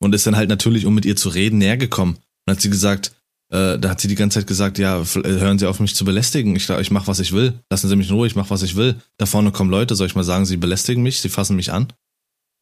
Und 0.00 0.14
ist 0.14 0.26
dann 0.26 0.36
halt 0.36 0.48
natürlich, 0.48 0.86
um 0.86 0.94
mit 0.94 1.04
ihr 1.04 1.16
zu 1.16 1.28
reden, 1.28 1.58
näher 1.58 1.76
gekommen. 1.76 2.18
Und 2.46 2.52
hat 2.52 2.60
sie 2.60 2.70
gesagt, 2.70 3.12
äh, 3.52 3.78
da 3.78 3.90
hat 3.90 4.00
sie 4.00 4.08
die 4.08 4.14
ganze 4.14 4.38
Zeit 4.38 4.46
gesagt, 4.46 4.78
ja, 4.78 5.02
äh, 5.02 5.04
hören 5.04 5.58
Sie 5.58 5.68
auf 5.68 5.78
mich 5.78 5.94
zu 5.94 6.06
belästigen. 6.06 6.56
Ich, 6.56 6.70
ich 6.70 6.90
mach, 6.90 7.06
was 7.06 7.20
ich 7.20 7.32
will. 7.32 7.60
Lassen 7.70 7.86
Sie 7.86 7.96
mich 7.96 8.08
in 8.08 8.14
Ruhe, 8.14 8.26
ich 8.26 8.34
mach, 8.34 8.48
was 8.48 8.62
ich 8.62 8.76
will. 8.76 8.96
Da 9.18 9.26
vorne 9.26 9.52
kommen 9.52 9.70
Leute, 9.70 9.94
soll 9.94 10.06
ich 10.06 10.14
mal 10.14 10.24
sagen, 10.24 10.46
sie 10.46 10.56
belästigen 10.56 11.02
mich, 11.02 11.20
sie 11.20 11.28
fassen 11.28 11.56
mich 11.56 11.70
an. 11.70 11.88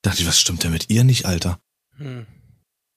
Da 0.02 0.10
dachte 0.10 0.22
ich, 0.22 0.28
was 0.28 0.40
stimmt 0.40 0.64
denn 0.64 0.72
mit 0.72 0.90
ihr 0.90 1.04
nicht, 1.04 1.26
Alter? 1.26 1.60
Hm. 1.96 2.26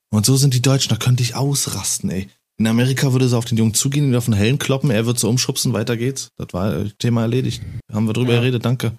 Und 0.10 0.26
so 0.26 0.38
sind 0.38 0.56
die 0.56 0.62
Deutschen, 0.62 0.90
da 0.90 0.96
könnte 0.96 1.22
ich 1.22 1.36
ausrasten, 1.36 2.10
ey. 2.10 2.30
In 2.58 2.66
Amerika 2.66 3.14
würde 3.14 3.30
sie 3.30 3.38
auf 3.38 3.46
den 3.46 3.60
Jungen 3.60 3.76
zugehen, 3.76 4.08
ihn 4.08 4.16
auf 4.16 4.26
den 4.26 4.34
Hellen 4.34 4.58
kloppen, 4.58 4.90
er 4.90 5.06
wird 5.06 5.20
so 5.20 5.30
umschubsen, 5.30 5.74
weiter 5.74 5.96
geht's. 5.96 6.32
Das 6.38 6.48
war 6.52 6.76
äh, 6.76 6.90
Thema 6.98 7.22
erledigt. 7.22 7.62
Haben 7.92 8.08
wir 8.08 8.14
drüber 8.14 8.34
ja. 8.34 8.40
geredet, 8.40 8.66
danke. 8.66 8.98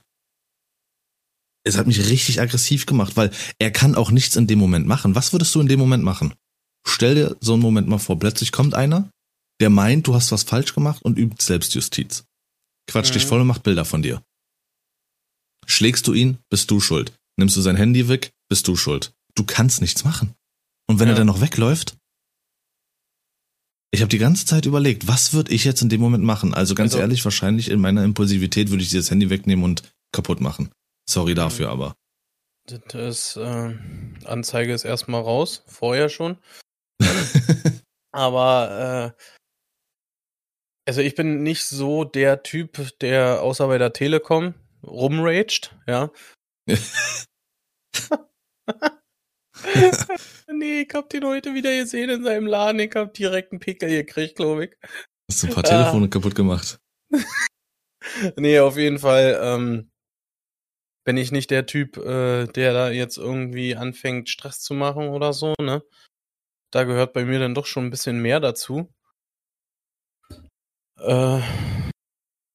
Es 1.64 1.76
hat 1.76 1.88
mich 1.88 2.10
richtig 2.10 2.40
aggressiv 2.40 2.86
gemacht, 2.86 3.16
weil 3.16 3.30
er 3.58 3.72
kann 3.72 3.96
auch 3.96 4.12
nichts 4.12 4.36
in 4.36 4.46
dem 4.46 4.58
Moment 4.60 4.86
machen. 4.86 5.16
Was 5.16 5.32
würdest 5.32 5.52
du 5.54 5.60
in 5.60 5.66
dem 5.66 5.80
Moment 5.80 6.04
machen? 6.04 6.34
Stell 6.86 7.14
dir 7.14 7.36
so 7.40 7.54
einen 7.54 7.62
Moment 7.62 7.88
mal 7.88 7.98
vor, 7.98 8.18
plötzlich 8.18 8.52
kommt 8.52 8.74
einer, 8.74 9.10
der 9.60 9.70
meint, 9.70 10.06
du 10.06 10.14
hast 10.14 10.32
was 10.32 10.42
falsch 10.42 10.74
gemacht 10.74 11.02
und 11.02 11.18
übt 11.18 11.42
Selbstjustiz. 11.42 12.24
Quatscht 12.86 13.10
mhm. 13.10 13.14
dich 13.14 13.26
voll 13.26 13.40
und 13.40 13.46
macht 13.46 13.62
Bilder 13.62 13.84
von 13.84 14.02
dir. 14.02 14.22
Schlägst 15.66 16.06
du 16.06 16.12
ihn, 16.12 16.38
bist 16.50 16.70
du 16.70 16.80
schuld. 16.80 17.12
Nimmst 17.36 17.56
du 17.56 17.60
sein 17.60 17.76
Handy 17.76 18.08
weg, 18.08 18.32
bist 18.48 18.68
du 18.68 18.76
schuld. 18.76 19.12
Du 19.34 19.44
kannst 19.44 19.80
nichts 19.80 20.04
machen. 20.04 20.34
Und 20.86 21.00
wenn 21.00 21.08
ja. 21.08 21.14
er 21.14 21.18
dann 21.18 21.26
noch 21.26 21.40
wegläuft? 21.40 21.96
Ich 23.90 24.00
habe 24.00 24.10
die 24.10 24.18
ganze 24.18 24.44
Zeit 24.44 24.66
überlegt, 24.66 25.06
was 25.06 25.32
würde 25.32 25.52
ich 25.52 25.64
jetzt 25.64 25.80
in 25.80 25.88
dem 25.88 26.00
Moment 26.00 26.24
machen? 26.24 26.52
Also 26.52 26.74
ganz 26.74 26.92
also, 26.92 27.00
ehrlich, 27.00 27.24
wahrscheinlich 27.24 27.70
in 27.70 27.80
meiner 27.80 28.04
Impulsivität 28.04 28.70
würde 28.70 28.82
ich 28.82 28.90
dieses 28.90 29.10
Handy 29.10 29.30
wegnehmen 29.30 29.64
und 29.64 29.82
kaputt 30.12 30.40
machen. 30.40 30.70
Sorry 31.08 31.34
dafür, 31.34 31.70
aber. 31.70 31.94
Das 32.88 33.36
äh, 33.36 33.74
Anzeige 34.24 34.72
ist 34.72 34.84
erstmal 34.84 35.20
raus, 35.20 35.62
vorher 35.66 36.08
schon. 36.08 36.38
aber 38.12 39.14
äh, 39.16 39.22
also 40.86 41.00
ich 41.00 41.14
bin 41.14 41.42
nicht 41.42 41.64
so 41.64 42.04
der 42.04 42.42
Typ, 42.42 42.98
der 43.00 43.42
außer 43.42 43.66
bei 43.68 43.78
der 43.78 43.92
Telekom 43.92 44.54
rumraged, 44.82 45.74
ja. 45.86 46.10
nee, 50.48 50.82
ich 50.82 50.94
hab 50.94 51.08
den 51.08 51.24
heute 51.24 51.54
wieder 51.54 51.74
gesehen 51.76 52.10
in 52.10 52.22
seinem 52.24 52.46
Laden. 52.46 52.80
Ich 52.80 52.94
hab 52.94 53.14
direkt 53.14 53.52
einen 53.52 53.60
Pickel 53.60 53.88
gekriegt, 53.88 54.36
glaube 54.36 54.66
ich. 54.66 54.76
Hast 55.30 55.42
du 55.42 55.46
ein 55.46 55.54
paar 55.54 55.62
Telefone 55.62 56.06
ah. 56.06 56.08
kaputt 56.08 56.34
gemacht? 56.34 56.78
nee, 58.36 58.58
auf 58.58 58.76
jeden 58.76 58.98
Fall 58.98 59.38
ähm, 59.42 59.90
bin 61.04 61.16
ich 61.16 61.32
nicht 61.32 61.50
der 61.50 61.66
Typ, 61.66 61.96
äh, 61.96 62.46
der 62.46 62.72
da 62.72 62.90
jetzt 62.90 63.16
irgendwie 63.16 63.76
anfängt, 63.76 64.28
Stress 64.28 64.60
zu 64.60 64.74
machen 64.74 65.08
oder 65.08 65.32
so, 65.32 65.54
ne? 65.60 65.82
Da 66.74 66.82
gehört 66.82 67.12
bei 67.12 67.24
mir 67.24 67.38
dann 67.38 67.54
doch 67.54 67.66
schon 67.66 67.84
ein 67.84 67.90
bisschen 67.90 68.20
mehr 68.20 68.40
dazu. 68.40 68.88
Äh, 70.98 71.40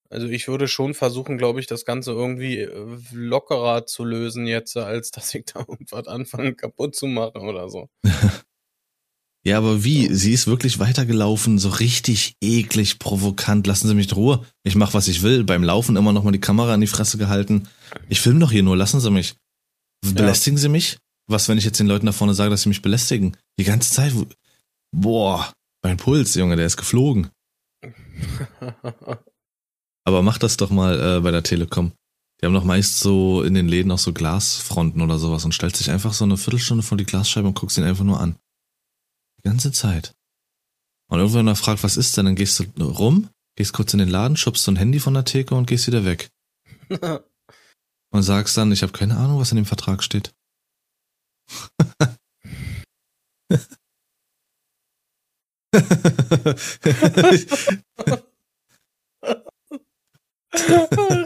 also 0.10 0.28
ich 0.28 0.50
würde 0.50 0.68
schon 0.68 0.94
versuchen, 0.94 1.38
glaube 1.38 1.62
ich, 1.62 1.68
das 1.68 1.86
Ganze 1.86 2.12
irgendwie 2.12 2.58
äh, 2.58 2.98
lockerer 3.14 3.86
zu 3.86 4.04
lösen 4.04 4.46
jetzt, 4.46 4.76
als 4.76 5.12
dass 5.12 5.34
ich 5.34 5.46
da 5.46 5.62
irgendwas 5.62 6.08
anfange 6.08 6.54
kaputt 6.54 6.98
zu 6.98 7.08
machen 7.08 7.44
oder 7.44 7.70
so. 7.70 7.88
ja, 9.46 9.58
aber 9.58 9.86
wie? 9.86 10.14
Sie 10.14 10.34
ist 10.34 10.48
wirklich 10.48 10.80
weitergelaufen, 10.80 11.58
so 11.58 11.70
richtig 11.70 12.34
eklig, 12.44 13.00
provokant. 13.00 13.68
Lassen 13.68 13.88
Sie 13.88 13.96
mich 13.96 14.10
in 14.10 14.16
Ruhe. 14.16 14.46
Ich 14.66 14.76
mache, 14.76 14.96
was 14.96 15.08
ich 15.08 15.22
will. 15.22 15.46
Beim 15.46 15.64
Laufen 15.64 15.96
immer 15.96 16.12
noch 16.12 16.26
mal 16.26 16.32
die 16.32 16.42
Kamera 16.42 16.74
an 16.74 16.82
die 16.82 16.88
Fresse 16.88 17.18
gehalten. 17.18 17.70
Ich 18.10 18.20
filme 18.20 18.42
doch 18.42 18.52
hier 18.52 18.64
nur, 18.64 18.76
lassen 18.76 19.00
Sie 19.00 19.12
mich. 19.12 19.36
Belästigen 20.02 20.58
ja. 20.58 20.64
Sie 20.64 20.70
mich? 20.70 20.98
Was, 21.30 21.48
wenn 21.48 21.60
ich 21.60 21.64
jetzt 21.64 21.80
den 21.80 21.88
Leuten 21.88 22.08
da 22.08 22.12
vorne 22.12 22.34
sage, 22.34 22.50
dass 22.50 22.64
sie 22.64 22.70
mich 22.70 22.82
belästigen? 22.82 23.38
Die 23.60 23.64
ganze 23.64 23.94
Zeit. 23.94 24.14
Boah, 24.92 25.54
mein 25.84 25.98
Puls, 25.98 26.34
Junge, 26.34 26.56
der 26.56 26.66
ist 26.66 26.78
geflogen. 26.78 27.30
Aber 30.04 30.24
mach 30.24 30.40
das 30.40 30.58
doch 30.58 30.72
mal 30.72 31.18
äh, 31.18 31.22
bei 31.22 31.30
der 31.30 31.44
Telekom. 31.44 31.92
Die 32.42 32.48
haben 32.48 32.54
doch 32.56 32.64
meist 32.64 33.00
so 33.00 33.44
in 33.44 33.54
den 33.54 33.68
Läden 33.68 33.92
auch 33.92 34.00
so 34.00 34.12
Glasfronten 34.12 35.02
oder 35.02 35.20
sowas 35.20 35.46
und 35.46 35.54
stellst 35.54 35.80
dich 35.80 35.92
einfach 35.92 36.14
so 36.14 36.26
eine 36.26 36.36
Viertelstunde 36.36 36.84
vor 36.84 36.98
die 36.98 37.06
Glasscheibe 37.06 37.48
und 37.48 37.54
guckst 37.54 37.78
ihn 37.78 37.84
einfach 37.84 38.06
nur 38.06 38.20
an. 38.20 38.36
Die 39.38 39.48
ganze 39.48 39.72
Zeit. 39.72 40.16
Und 41.12 41.20
irgendwann 41.20 41.48
er 41.48 41.56
fragt, 41.56 41.84
was 41.84 41.96
ist 41.96 42.18
denn, 42.18 42.26
dann 42.26 42.36
gehst 42.36 42.60
du 42.60 42.84
rum, 42.84 43.30
gehst 43.56 43.74
kurz 43.74 43.94
in 43.94 44.00
den 44.00 44.10
Laden, 44.10 44.36
schubst 44.36 44.64
so 44.64 44.72
ein 44.72 44.78
Handy 44.78 45.00
von 45.00 45.14
der 45.14 45.26
Theke 45.26 45.54
und 45.54 45.68
gehst 45.68 45.86
wieder 45.86 46.06
weg. 46.06 46.32
und 48.10 48.24
sagst 48.24 48.58
dann, 48.58 48.72
ich 48.72 48.82
habe 48.82 48.94
keine 48.94 49.18
Ahnung, 49.18 49.40
was 49.40 49.52
in 49.52 49.58
dem 49.58 49.66
Vertrag 49.66 50.02
steht. 50.02 50.34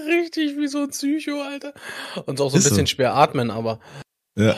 Richtig 0.07 0.57
wie 0.57 0.67
so 0.67 0.83
ein 0.83 0.89
Psycho, 0.89 1.41
Alter. 1.41 1.73
Und 2.25 2.41
auch 2.41 2.49
so 2.49 2.55
ein 2.55 2.59
Ist 2.59 2.69
bisschen 2.69 2.85
so. 2.85 2.91
schwer 2.95 3.15
atmen, 3.15 3.51
aber. 3.51 3.79
Ja. 4.37 4.57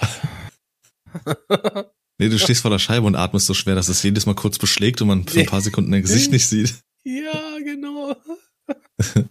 nee, 2.19 2.29
du 2.29 2.39
stehst 2.39 2.61
vor 2.61 2.71
der 2.71 2.79
Scheibe 2.79 3.05
und 3.05 3.15
atmest 3.15 3.45
so 3.45 3.53
schwer, 3.53 3.75
dass 3.75 3.89
es 3.89 4.01
jedes 4.03 4.25
Mal 4.25 4.35
kurz 4.35 4.57
beschlägt 4.57 5.01
und 5.01 5.07
man 5.07 5.27
für 5.27 5.41
ein 5.41 5.45
paar 5.45 5.61
Sekunden 5.61 5.91
dein 5.91 6.01
Gesicht 6.01 6.31
nicht 6.31 6.47
sieht. 6.47 6.79
Ja, 7.03 7.57
genau. 7.59 8.15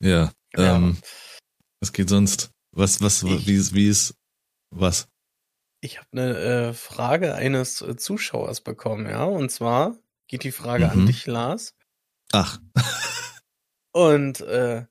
ja, 0.00 0.30
ja. 0.54 0.76
Ähm, 0.76 0.98
was 1.80 1.92
geht 1.92 2.08
sonst? 2.08 2.50
Was, 2.78 3.00
was, 3.00 3.24
ich, 3.24 3.48
wie 3.48 3.56
ist, 3.56 3.74
wie 3.74 3.88
ist, 3.88 4.14
was? 4.70 5.08
Ich 5.80 5.98
habe 5.98 6.06
eine 6.12 6.38
äh, 6.38 6.72
Frage 6.72 7.34
eines 7.34 7.82
äh, 7.82 7.96
Zuschauers 7.96 8.60
bekommen, 8.60 9.06
ja, 9.06 9.24
und 9.24 9.50
zwar 9.50 9.98
geht 10.28 10.44
die 10.44 10.52
Frage 10.52 10.84
mhm. 10.84 10.90
an 10.92 11.06
dich, 11.06 11.26
Lars. 11.26 11.74
Ach. 12.30 12.60
Und 13.92 14.42
äh, 14.42 14.86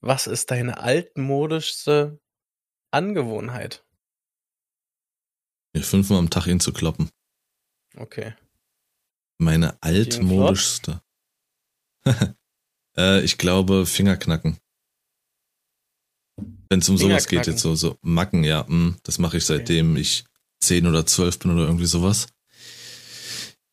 was 0.00 0.28
ist 0.28 0.52
deine 0.52 0.78
altmodischste 0.78 2.20
Angewohnheit? 2.92 3.84
Mir 5.74 5.82
fünfmal 5.82 6.20
am 6.20 6.30
Tag 6.30 6.46
ihn 6.46 6.60
zu 6.60 6.72
kloppen. 6.72 7.10
Okay. 7.96 8.36
Meine 9.38 9.76
altmodischste. 9.82 11.02
äh, 12.96 13.22
ich 13.22 13.38
glaube 13.38 13.86
Fingerknacken. 13.86 14.60
Wenn 16.68 16.80
es 16.80 16.88
um 16.88 16.98
sowas 16.98 17.28
geht, 17.28 17.46
jetzt 17.46 17.62
so, 17.62 17.74
so 17.74 17.96
Macken, 18.02 18.44
ja, 18.44 18.64
mh, 18.68 18.74
mm, 18.74 18.96
das 19.02 19.18
mache 19.18 19.38
ich 19.38 19.46
seitdem 19.46 19.92
okay. 19.92 20.00
ich 20.00 20.24
zehn 20.60 20.86
oder 20.86 21.06
zwölf 21.06 21.38
bin 21.38 21.52
oder 21.52 21.64
irgendwie 21.64 21.86
sowas. 21.86 22.26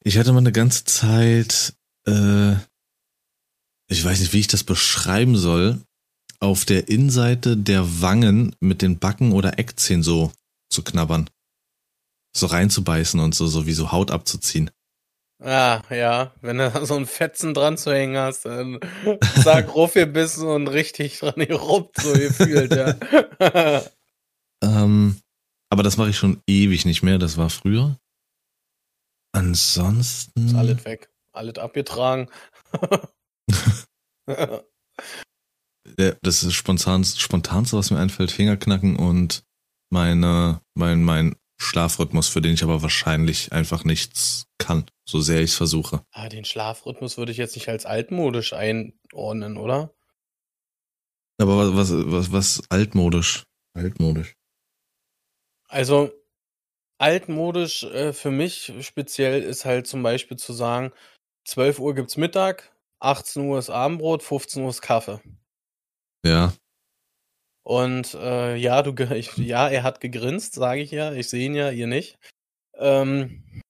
Ich 0.04 0.18
hatte 0.18 0.32
mal 0.32 0.40
eine 0.40 0.52
ganze 0.52 0.86
Zeit 0.86 1.74
äh, 2.06 2.56
ich 3.88 4.04
weiß 4.04 4.20
nicht, 4.20 4.34
wie 4.34 4.40
ich 4.40 4.48
das 4.48 4.64
beschreiben 4.64 5.38
soll, 5.38 5.82
auf 6.40 6.66
der 6.66 6.90
Innenseite 6.90 7.56
der 7.56 8.02
Wangen 8.02 8.56
mit 8.60 8.82
den 8.82 9.00
Backen 9.00 9.32
oder 9.32 9.60
Eckzähnen 9.60 10.04
so 10.04 10.32
zu 10.70 10.84
knabbern. 10.84 11.30
So 12.36 12.48
reinzubeißen 12.48 13.20
und 13.20 13.34
so, 13.34 13.48
so 13.48 13.66
wie 13.66 13.74
so 13.74 13.92
Haut 13.92 14.12
abzuziehen. 14.12 14.70
Ah, 15.44 15.82
ja, 15.90 16.32
wenn 16.42 16.58
du 16.58 16.70
da 16.70 16.86
so 16.86 16.96
ein 16.96 17.06
Fetzen 17.06 17.54
dran 17.54 17.78
zu 17.78 17.94
hängen 17.94 18.18
hast, 18.18 18.46
dann 18.46 18.80
sag 19.36 19.76
bissen 20.06 20.48
und 20.48 20.68
richtig 20.68 21.20
dran 21.20 21.36
geruppt, 21.36 22.00
so 22.00 22.14
gefühlt, 22.14 22.74
ja. 22.74 22.96
ähm, 24.64 25.20
aber 25.70 25.84
das 25.84 25.98
mache 25.98 26.12
ich 26.12 26.18
schon 26.18 26.42
ewig 26.48 26.86
nicht 26.86 27.04
mehr, 27.04 27.18
das 27.18 27.38
war 27.38 27.50
früher. 27.50 27.98
Ansonsten. 29.34 30.48
Ist 30.48 30.56
alles 30.56 30.86
weg. 30.86 31.10
Alles 31.34 31.58
abgetragen. 31.58 32.30
das 36.22 36.44
ist 36.44 36.54
spontan, 36.54 37.04
spontanste, 37.04 37.78
was 37.78 37.92
mir 37.92 38.00
einfällt, 38.00 38.32
Fingerknacken 38.32 38.96
und 38.96 39.44
meine, 39.92 40.62
mein, 40.76 41.04
mein 41.04 41.36
Schlafrhythmus, 41.66 42.28
für 42.28 42.42
den 42.42 42.54
ich 42.54 42.64
aber 42.64 42.82
wahrscheinlich 42.82 43.52
einfach 43.52 43.84
nichts 43.84 44.48
kann, 44.58 44.86
so 45.08 45.20
sehr 45.20 45.42
ich 45.42 45.52
es 45.52 45.56
versuche. 45.56 46.06
Ah, 46.12 46.30
den 46.30 46.46
Schlafrhythmus 46.46 47.18
würde 47.18 47.32
ich 47.32 47.38
jetzt 47.38 47.56
nicht 47.56 47.70
als 47.70 47.86
altmodisch 47.86 48.54
einordnen, 48.54 49.58
oder? 49.58 49.94
Aber 51.42 51.76
was, 51.76 51.92
was, 51.92 52.12
was, 52.12 52.32
was 52.32 52.64
altmodisch? 52.70 53.44
Altmodisch. 53.74 54.36
Also, 55.68 56.12
altmodisch 56.98 57.84
äh, 57.84 58.14
für 58.14 58.32
mich 58.32 58.74
speziell 58.82 59.44
ist 59.44 59.66
halt 59.66 59.88
zum 59.88 60.04
Beispiel 60.04 60.38
zu 60.38 60.54
sagen, 60.54 60.94
12 61.46 61.80
Uhr 61.80 61.96
gibt's 61.96 62.18
Mittag, 62.18 62.72
18 63.00 63.44
Uhr 63.44 63.60
ist 63.60 63.70
Abendbrot, 63.70 64.24
15 64.24 64.64
Uhr 64.64 64.70
ist 64.70 64.82
Kaffee. 64.82 65.20
Ja. 66.26 66.54
Und 67.66 68.14
äh, 68.14 68.56
ja, 68.58 68.84
du, 68.84 68.94
ich, 69.16 69.36
ja, 69.38 69.68
er 69.68 69.82
hat 69.84 70.00
gegrinst, 70.00 70.54
sage 70.54 70.82
ich 70.82 70.92
ja. 70.92 71.14
Ich 71.14 71.30
sehe 71.30 71.48
ihn 71.48 71.56
ja, 71.56 71.72
ihr 71.72 71.88
nicht. 71.88 72.16
Ähm, 72.78 73.62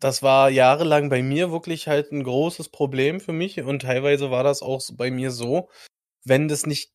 das 0.00 0.22
war 0.22 0.48
jahrelang 0.48 1.10
bei 1.10 1.22
mir 1.22 1.50
wirklich 1.52 1.86
halt 1.86 2.12
ein 2.12 2.22
großes 2.22 2.70
Problem 2.70 3.20
für 3.20 3.32
mich 3.32 3.60
und 3.60 3.82
teilweise 3.82 4.30
war 4.30 4.42
das 4.44 4.62
auch 4.62 4.80
bei 4.96 5.10
mir 5.10 5.30
so, 5.32 5.68
wenn 6.24 6.48
das 6.48 6.66
nicht 6.66 6.92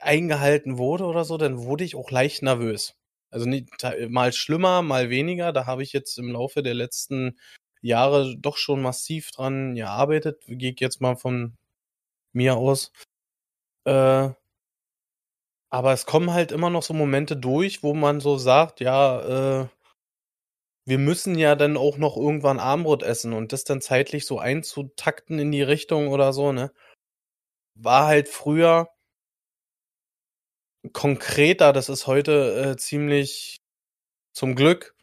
eingehalten 0.00 0.78
wurde 0.78 1.04
oder 1.04 1.24
so, 1.24 1.36
dann 1.38 1.58
wurde 1.58 1.84
ich 1.84 1.94
auch 1.94 2.10
leicht 2.10 2.42
nervös. 2.42 2.94
Also 3.30 3.46
nicht, 3.46 3.68
mal 4.08 4.32
schlimmer, 4.32 4.82
mal 4.82 5.10
weniger. 5.10 5.52
Da 5.52 5.66
habe 5.66 5.82
ich 5.82 5.92
jetzt 5.92 6.18
im 6.18 6.32
Laufe 6.32 6.62
der 6.62 6.74
letzten 6.74 7.38
Jahre 7.82 8.36
doch 8.36 8.56
schon 8.56 8.82
massiv 8.82 9.30
dran 9.30 9.74
gearbeitet. 9.76 10.42
Gehe 10.48 10.72
ich 10.72 10.80
jetzt 10.80 11.00
mal 11.00 11.16
von 11.16 11.56
mir 12.32 12.56
aus. 12.56 12.92
Äh, 13.84 14.30
aber 15.70 15.92
es 15.92 16.06
kommen 16.06 16.32
halt 16.32 16.52
immer 16.52 16.70
noch 16.70 16.82
so 16.82 16.94
Momente 16.94 17.36
durch, 17.36 17.82
wo 17.82 17.94
man 17.94 18.20
so 18.20 18.38
sagt, 18.38 18.80
ja, 18.80 19.62
äh, 19.62 19.68
wir 20.86 20.98
müssen 20.98 21.36
ja 21.36 21.56
dann 21.56 21.76
auch 21.76 21.98
noch 21.98 22.16
irgendwann 22.16 22.60
Armbrot 22.60 23.02
essen 23.02 23.32
und 23.32 23.52
das 23.52 23.64
dann 23.64 23.80
zeitlich 23.80 24.24
so 24.24 24.38
einzutakten 24.38 25.38
in 25.40 25.50
die 25.50 25.62
Richtung 25.62 26.08
oder 26.08 26.32
so, 26.32 26.52
ne? 26.52 26.72
War 27.74 28.06
halt 28.06 28.28
früher 28.28 28.88
konkreter, 30.92 31.72
das 31.72 31.88
ist 31.88 32.06
heute 32.06 32.72
äh, 32.72 32.76
ziemlich 32.76 33.56
zum 34.32 34.54
Glück 34.54 34.94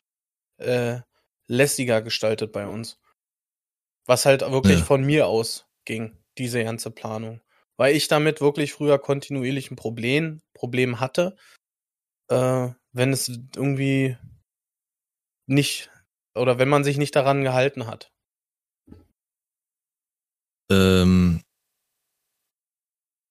äh, 0.58 1.02
lässiger 1.48 2.02
gestaltet 2.02 2.52
bei 2.54 2.68
uns. 2.68 3.00
Was 4.06 4.26
halt 4.26 4.42
wirklich 4.42 4.80
ja. 4.80 4.86
von 4.86 5.04
mir 5.04 5.28
aus 5.28 5.66
ging, 5.86 6.18
diese 6.38 6.64
ganze 6.64 6.92
Planung. 6.92 7.42
Weil 7.78 7.96
ich 7.96 8.08
damit 8.08 8.42
wirklich 8.42 8.74
früher 8.74 9.00
kontinuierlich 9.00 9.72
ein 9.72 9.76
Problem, 9.76 10.42
Problem 10.54 11.00
hatte, 11.00 11.36
äh, 12.30 12.70
wenn 12.92 13.12
es 13.12 13.30
irgendwie 13.56 14.18
nicht 15.48 15.90
oder 16.36 16.60
wenn 16.60 16.70
man 16.70 16.84
sich 16.84 16.98
nicht 16.98 17.16
daran 17.16 17.44
gehalten 17.44 17.88
hat. 17.88 18.12
Ähm, 20.72 21.42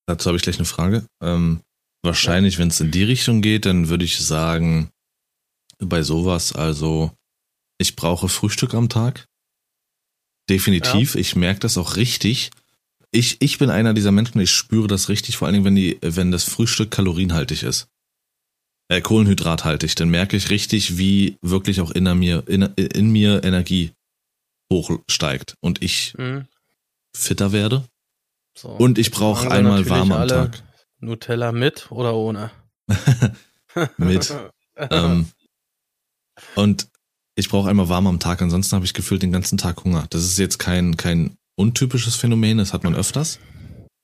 dazu 0.07 0.27
habe 0.27 0.37
ich 0.37 0.43
gleich 0.43 0.59
eine 0.59 0.67
Frage. 0.67 1.07
Ähm, 1.23 1.63
wahrscheinlich, 2.05 2.55
ja. 2.55 2.61
wenn 2.61 2.69
es 2.69 2.81
in 2.81 2.91
die 2.91 3.05
Richtung 3.05 3.43
geht, 3.43 3.67
dann 3.67 3.89
würde 3.89 4.05
ich 4.05 4.19
sagen, 4.19 4.91
bei 5.79 6.03
sowas, 6.03 6.53
also 6.53 7.13
ich 7.79 7.97
brauche 7.97 8.29
Frühstück 8.29 8.75
am 8.75 8.89
Tag. 8.89 9.27
Definitiv. 10.49 11.15
Ja. 11.15 11.21
Ich 11.21 11.37
merke 11.37 11.61
das 11.61 11.79
auch 11.79 11.97
richtig. 11.97 12.51
Ich, 13.15 13.37
ich 13.41 13.59
bin 13.59 13.71
einer 13.71 13.93
dieser 13.93 14.11
Menschen, 14.11 14.41
ich 14.41 14.51
spüre 14.51 14.89
das 14.89 15.09
richtig, 15.11 15.37
vor 15.37 15.47
allen 15.47 15.55
Dingen, 15.55 15.65
wenn 15.67 15.75
die, 15.75 15.99
wenn 16.01 16.33
das 16.33 16.45
Frühstück 16.45 16.91
kalorienhaltig 16.91 17.63
ist. 17.63 17.89
Äh, 18.89 19.03
kohlenhydrathaltig, 19.03 19.95
dann 19.95 20.09
merke 20.09 20.37
ich 20.37 20.51
richtig, 20.51 20.97
wie 20.97 21.37
wirklich 21.43 21.81
auch 21.81 21.91
in 21.91 22.05
mir, 22.19 22.43
in, 22.49 22.63
in 22.63 23.11
mir 23.11 23.45
Energie 23.45 23.93
hochsteigt 24.73 25.57
und 25.61 25.83
ich 25.83 26.15
mhm. 26.17 26.47
fitter 27.15 27.53
werde. 27.53 27.85
So, 28.57 28.69
und 28.69 28.99
ich 28.99 29.11
brauche 29.11 29.51
einmal 29.51 29.89
warm 29.89 30.13
am 30.13 30.29
Tag. 30.29 30.63
Nutella 30.99 31.53
mit 31.53 31.91
oder 31.91 32.15
ohne? 32.15 32.51
mit. 33.99 34.35
ähm, 34.77 35.27
und 36.55 36.89
ich 37.35 37.49
brauche 37.49 37.69
einmal 37.69 37.89
warm 37.89 38.07
am 38.07 38.21
Tag, 38.21 38.41
ansonsten 38.41 38.75
habe 38.77 38.85
ich 38.85 38.95
gefühlt 38.95 39.23
den 39.23 39.33
ganzen 39.33 39.59
Tag 39.59 39.85
Hunger. 39.85 40.07
Das 40.11 40.23
ist 40.23 40.39
jetzt 40.39 40.59
kein, 40.59 40.97
kein 40.97 41.37
untypisches 41.57 42.17
Phänomen, 42.17 42.59
das 42.59 42.73
hat 42.73 42.85
man 42.85 42.95
öfters. 42.95 43.39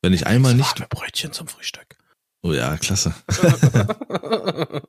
Wenn 0.03 0.13
ich 0.13 0.27
einmal 0.27 0.55
nicht. 0.55 0.81
Warme 0.81 0.89
Brötchen 0.89 1.33
zum 1.33 1.47
Frühstück. 1.49 1.97
Oh 2.43 2.53
ja, 2.53 2.77
klasse. 2.77 3.15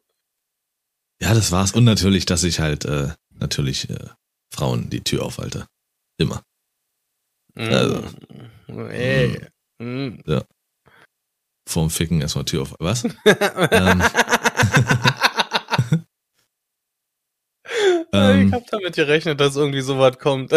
ja, 1.21 1.33
das 1.33 1.51
war's. 1.51 1.71
Und 1.71 1.83
natürlich, 1.83 2.25
dass 2.25 2.43
ich 2.43 2.59
halt 2.59 2.85
äh, 2.85 3.09
natürlich 3.31 3.89
äh, 3.89 4.09
Frauen 4.53 4.89
die 4.89 5.03
Tür 5.03 5.23
aufhalte. 5.23 5.67
Immer. 6.17 6.43
Mm. 7.55 7.73
Also. 7.73 8.03
Ey. 8.89 9.47
Mm. 9.79 9.83
mm. 9.83 10.23
Ja. 10.27 10.43
Vorm 11.67 11.89
Ficken 11.89 12.21
erstmal 12.21 12.45
Tür 12.45 12.61
auf. 12.63 12.75
Was? 12.79 13.03
ähm. 13.03 13.13
ich 13.13 13.25
ähm. 18.13 18.53
hab 18.53 18.67
damit 18.67 18.95
gerechnet, 18.95 19.39
dass 19.39 19.55
irgendwie 19.55 19.81
sowas 19.81 20.19
kommt. 20.19 20.51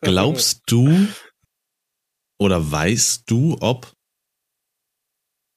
Glaubst 0.00 0.62
du 0.66 1.08
oder 2.38 2.70
weißt 2.70 3.30
du, 3.30 3.58
ob 3.60 3.92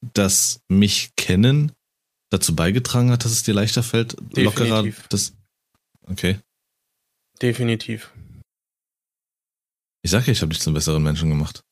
das 0.01 0.61
mich 0.67 1.15
kennen 1.15 1.71
dazu 2.29 2.55
beigetragen 2.55 3.11
hat, 3.11 3.23
dass 3.23 3.31
es 3.31 3.43
dir 3.43 3.53
leichter 3.53 3.83
fällt, 3.83 4.13
Definitiv. 4.13 4.43
lockerer 4.43 4.83
das 5.09 5.33
Okay. 6.07 6.39
Definitiv. 7.41 8.11
Ich 10.01 10.11
sag 10.11 10.27
ja, 10.27 10.33
ich 10.33 10.41
habe 10.41 10.49
dich 10.49 10.61
zum 10.61 10.73
besseren 10.73 11.01
Menschen 11.01 11.29
gemacht. 11.29 11.63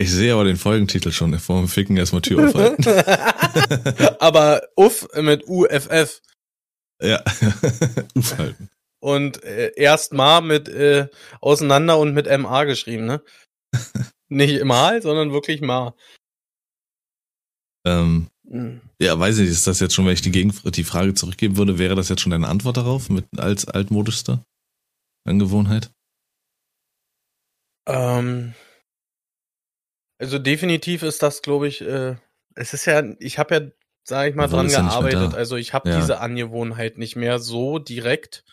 Ich 0.00 0.12
sehe 0.12 0.32
aber 0.32 0.44
den 0.44 0.56
Folgentitel 0.56 1.10
schon, 1.10 1.36
vor 1.40 1.58
dem 1.60 1.68
Ficken 1.68 1.96
erstmal 1.96 2.22
Tür 2.22 2.48
aufhalten. 2.48 2.84
aber 4.20 4.62
Uff 4.76 5.08
mit 5.16 5.44
UFF. 5.48 6.22
Ja, 7.02 7.22
Uff 8.14 8.38
halten. 8.38 8.70
Und 9.00 9.42
äh, 9.42 9.72
erst 9.76 10.12
mal 10.12 10.40
mit 10.40 10.68
äh, 10.68 11.08
auseinander 11.40 11.98
und 11.98 12.14
mit 12.14 12.26
MA 12.26 12.64
geschrieben, 12.64 13.06
ne? 13.06 13.22
Nicht 14.28 14.64
mal, 14.64 15.02
sondern 15.02 15.32
wirklich 15.32 15.60
mal. 15.60 15.94
Ähm, 17.84 18.28
mhm. 18.44 18.80
Ja, 19.00 19.18
weiß 19.18 19.38
ich, 19.38 19.48
ist 19.48 19.66
das 19.66 19.80
jetzt 19.80 19.94
schon, 19.94 20.06
wenn 20.06 20.12
ich 20.12 20.22
die, 20.22 20.30
Gegen 20.30 20.52
die 20.64 20.84
Frage 20.84 21.14
zurückgeben 21.14 21.56
würde, 21.56 21.78
wäre 21.78 21.94
das 21.94 22.08
jetzt 22.08 22.20
schon 22.20 22.30
deine 22.30 22.48
Antwort 22.48 22.76
darauf 22.76 23.08
mit 23.08 23.26
als 23.36 23.66
altmodischster 23.66 24.44
Angewohnheit? 25.24 25.90
Ähm, 27.88 28.54
also 30.18 30.38
definitiv 30.38 31.02
ist 31.02 31.22
das, 31.22 31.42
glaube 31.42 31.68
ich, 31.68 31.80
äh, 31.80 32.16
es 32.54 32.74
ist 32.74 32.86
ja, 32.86 33.02
ich 33.20 33.38
habe 33.38 33.54
ja, 33.54 33.70
sage 34.04 34.30
ich 34.30 34.36
mal, 34.36 34.48
dran 34.48 34.68
gearbeitet. 34.68 35.34
Also 35.34 35.56
ich 35.56 35.72
habe 35.72 35.88
ja. 35.88 36.00
diese 36.00 36.20
Angewohnheit 36.20 36.98
nicht 36.98 37.16
mehr 37.16 37.38
so 37.38 37.78
direkt. 37.78 38.44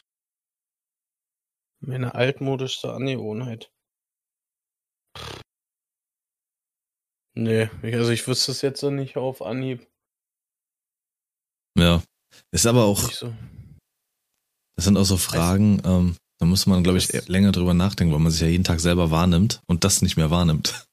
Meine 1.81 2.15
altmodischste 2.15 2.93
Angewohnheit. 2.93 3.71
Nee, 7.37 7.69
also 7.83 8.11
ich 8.11 8.27
wüsste 8.27 8.51
es 8.51 8.61
jetzt 8.61 8.79
so 8.79 8.91
nicht 8.91 9.17
auf 9.17 9.41
Anhieb. 9.41 9.85
Ja, 11.77 12.01
ist 12.51 12.65
aber 12.65 12.85
auch. 12.85 13.11
So. 13.11 13.33
Das 14.77 14.85
sind 14.85 14.97
auch 14.97 15.03
so 15.03 15.17
Fragen, 15.17 15.81
ähm, 15.85 16.15
da 16.39 16.45
muss 16.45 16.65
man, 16.65 16.83
glaube 16.83 16.97
ich, 16.97 17.27
länger 17.27 17.51
drüber 17.51 17.73
nachdenken, 17.73 18.13
weil 18.13 18.21
man 18.21 18.31
sich 18.31 18.41
ja 18.41 18.47
jeden 18.47 18.63
Tag 18.63 18.79
selber 18.79 19.11
wahrnimmt 19.11 19.61
und 19.67 19.83
das 19.83 20.01
nicht 20.01 20.17
mehr 20.17 20.31
wahrnimmt. 20.31 20.84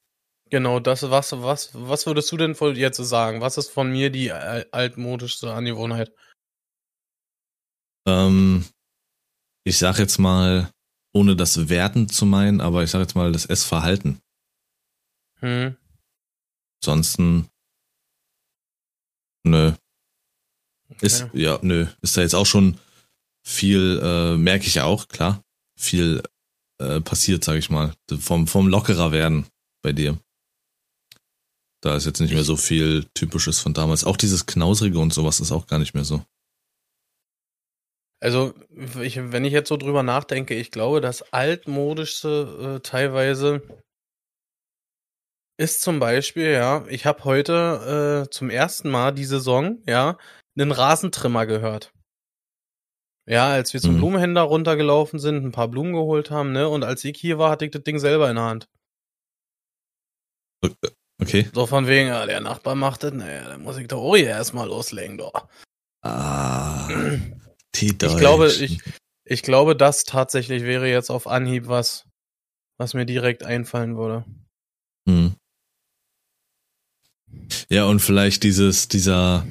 Genau, 0.53 0.79
das, 0.79 1.01
was, 1.09 1.31
was, 1.31 1.71
was 1.73 2.05
würdest 2.05 2.31
du 2.31 2.37
denn 2.37 2.53
von 2.53 2.75
jetzt 2.75 2.97
sagen? 2.97 3.41
Was 3.41 3.57
ist 3.57 3.71
von 3.71 3.91
mir 3.91 4.11
die 4.11 4.31
al- 4.31 4.67
altmodischste 4.71 5.51
Angewohnheit? 5.51 6.13
Ähm, 8.07 8.63
ich 9.63 9.79
sag 9.79 9.97
jetzt 9.97 10.19
mal, 10.19 10.69
ohne 11.11 11.35
das 11.35 11.69
wertend 11.69 12.13
zu 12.13 12.27
meinen, 12.27 12.61
aber 12.61 12.83
ich 12.83 12.91
sag 12.91 12.99
jetzt 12.99 13.15
mal 13.15 13.31
das 13.31 13.47
Essverhalten. 13.47 14.21
Hm. 15.39 15.75
Ansonsten, 16.83 17.49
nö. 19.43 19.73
Ist, 21.01 21.23
Okay. 21.23 21.41
ja, 21.41 21.57
nö. 21.63 21.87
Ist 22.03 22.15
da 22.15 22.21
jetzt 22.21 22.35
auch 22.35 22.45
schon 22.45 22.79
viel, 23.43 23.99
äh, 24.03 24.37
merke 24.37 24.67
ich 24.67 24.75
ja 24.75 24.83
auch, 24.83 25.07
klar. 25.07 25.41
Viel 25.79 26.21
äh, 26.79 27.01
passiert, 27.01 27.43
sag 27.43 27.55
ich 27.55 27.71
mal. 27.71 27.95
Vom, 28.19 28.45
vom 28.45 28.67
lockerer 28.67 29.11
werden 29.11 29.47
bei 29.81 29.93
dir. 29.93 30.19
Da 31.83 31.97
ist 31.97 32.05
jetzt 32.05 32.21
nicht 32.21 32.33
mehr 32.33 32.45
so 32.45 32.55
viel 32.55 33.05
Typisches 33.13 33.59
von 33.59 33.73
damals. 33.73 34.05
Auch 34.05 34.15
dieses 34.15 34.45
Knausrige 34.45 34.99
und 34.99 35.13
sowas 35.13 35.41
ist 35.41 35.51
auch 35.51 35.67
gar 35.67 35.79
nicht 35.79 35.93
mehr 35.93 36.05
so. 36.05 36.23
Also, 38.21 38.53
ich, 39.01 39.17
wenn 39.17 39.43
ich 39.43 39.51
jetzt 39.51 39.67
so 39.67 39.75
drüber 39.75 40.01
nachdenke, 40.01 40.55
ich 40.55 40.71
glaube, 40.71 41.01
das 41.01 41.33
altmodischste 41.33 42.77
äh, 42.77 42.79
teilweise 42.79 43.61
ist 45.59 45.81
zum 45.81 45.99
Beispiel, 45.99 46.51
ja, 46.51 46.85
ich 46.87 47.05
habe 47.05 47.25
heute 47.25 48.25
äh, 48.27 48.29
zum 48.31 48.49
ersten 48.49 48.89
Mal 48.89 49.11
die 49.11 49.25
Saison, 49.25 49.83
ja, 49.85 50.17
einen 50.57 50.71
Rasentrimmer 50.71 51.45
gehört. 51.45 51.91
Ja, 53.29 53.49
als 53.49 53.73
wir 53.73 53.81
zum 53.81 53.95
Mhm. 53.95 53.97
Blumenhändler 53.97 54.41
runtergelaufen 54.43 55.19
sind, 55.19 55.43
ein 55.43 55.51
paar 55.51 55.67
Blumen 55.67 55.91
geholt 55.91 56.31
haben, 56.31 56.53
ne, 56.53 56.69
und 56.69 56.83
als 56.83 57.03
ich 57.03 57.17
hier 57.19 57.39
war, 57.39 57.51
hatte 57.51 57.65
ich 57.65 57.71
das 57.71 57.83
Ding 57.83 57.99
selber 57.99 58.29
in 58.29 58.37
der 58.37 58.45
Hand. 58.45 58.69
Okay. 61.21 61.49
So 61.53 61.65
von 61.65 61.87
wegen, 61.87 62.07
ja, 62.09 62.25
der 62.25 62.41
Nachbar 62.41 62.75
macht 62.75 63.03
das, 63.03 63.13
naja, 63.13 63.47
dann 63.47 63.61
muss 63.61 63.77
ich 63.77 63.87
doch 63.87 64.01
auch 64.01 64.15
hier 64.15 64.29
erstmal 64.29 64.67
loslegen, 64.67 65.17
doch. 65.17 65.47
Ah, 66.03 66.87
die 67.75 67.87
Ich 67.87 68.17
glaube, 68.17 68.47
ich, 68.51 68.79
ich 69.25 69.43
glaube, 69.43 69.75
das 69.75 70.03
tatsächlich 70.03 70.63
wäre 70.63 70.89
jetzt 70.89 71.09
auf 71.09 71.27
Anhieb 71.27 71.67
was, 71.67 72.05
was 72.77 72.93
mir 72.93 73.05
direkt 73.05 73.43
einfallen 73.43 73.95
würde. 73.95 74.25
Hm. 75.07 75.35
Ja, 77.69 77.85
und 77.85 77.99
vielleicht 77.99 78.43
dieses, 78.43 78.87
dieser, 78.87 79.45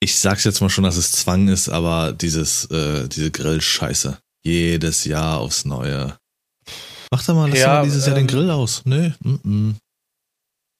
ich 0.00 0.18
sag's 0.18 0.44
jetzt 0.44 0.60
mal 0.60 0.68
schon, 0.68 0.84
dass 0.84 0.96
es 0.96 1.12
Zwang 1.12 1.48
ist, 1.48 1.68
aber 1.68 2.12
dieses, 2.12 2.66
äh, 2.70 3.08
diese 3.08 3.30
Grillscheiße. 3.30 4.18
Jedes 4.44 5.04
Jahr 5.04 5.40
aufs 5.40 5.64
Neue. 5.64 6.16
Mach 7.10 7.24
doch 7.24 7.34
mal, 7.34 7.48
lass 7.50 7.58
Ja, 7.58 7.74
mal 7.78 7.84
dieses 7.84 8.06
Jahr 8.06 8.14
den 8.14 8.22
ähm, 8.22 8.26
Grill 8.28 8.50
aus. 8.50 8.82
Nö, 8.84 9.10
mm 9.20 9.34
-mm. 9.44 9.74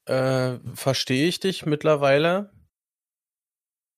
Äh, 0.06 0.58
verstehe 0.74 1.26
ich 1.26 1.40
dich 1.40 1.66
mittlerweile, 1.66 2.52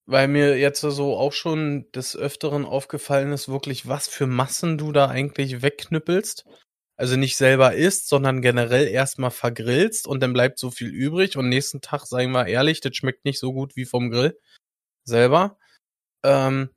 weil 0.07 0.27
mir 0.27 0.59
jetzt 0.59 0.81
so 0.81 1.17
auch 1.17 1.33
schon 1.33 1.91
des 1.93 2.17
Öfteren 2.17 2.65
aufgefallen 2.65 3.33
ist, 3.33 3.49
wirklich, 3.49 3.89
was 3.89 4.09
für 4.09 4.27
Massen 4.27 4.79
du 4.79 4.91
da 4.93 5.09
eigentlich 5.09 5.61
wegknüppelst. 5.61 6.47
Also 6.97 7.17
nicht 7.17 7.37
selber 7.37 7.75
isst, 7.75 8.09
sondern 8.09 8.43
generell 8.43 8.89
erstmal 8.89 9.31
vergrillst 9.31 10.09
und 10.09 10.21
dann 10.21 10.33
bleibt 10.33 10.59
so 10.59 10.71
viel 10.71 10.89
übrig 10.89 11.37
und 11.37 11.49
nächsten 11.49 11.81
Tag, 11.81 12.07
sagen 12.07 12.33
wir 12.33 12.47
ehrlich, 12.47 12.81
das 12.81 12.97
schmeckt 12.97 13.25
nicht 13.25 13.39
so 13.39 13.53
gut 13.53 13.77
wie 13.77 13.85
vom 13.85 14.11
Grill 14.11 14.37
selber. 15.05 15.59
Ähm, 16.25 16.71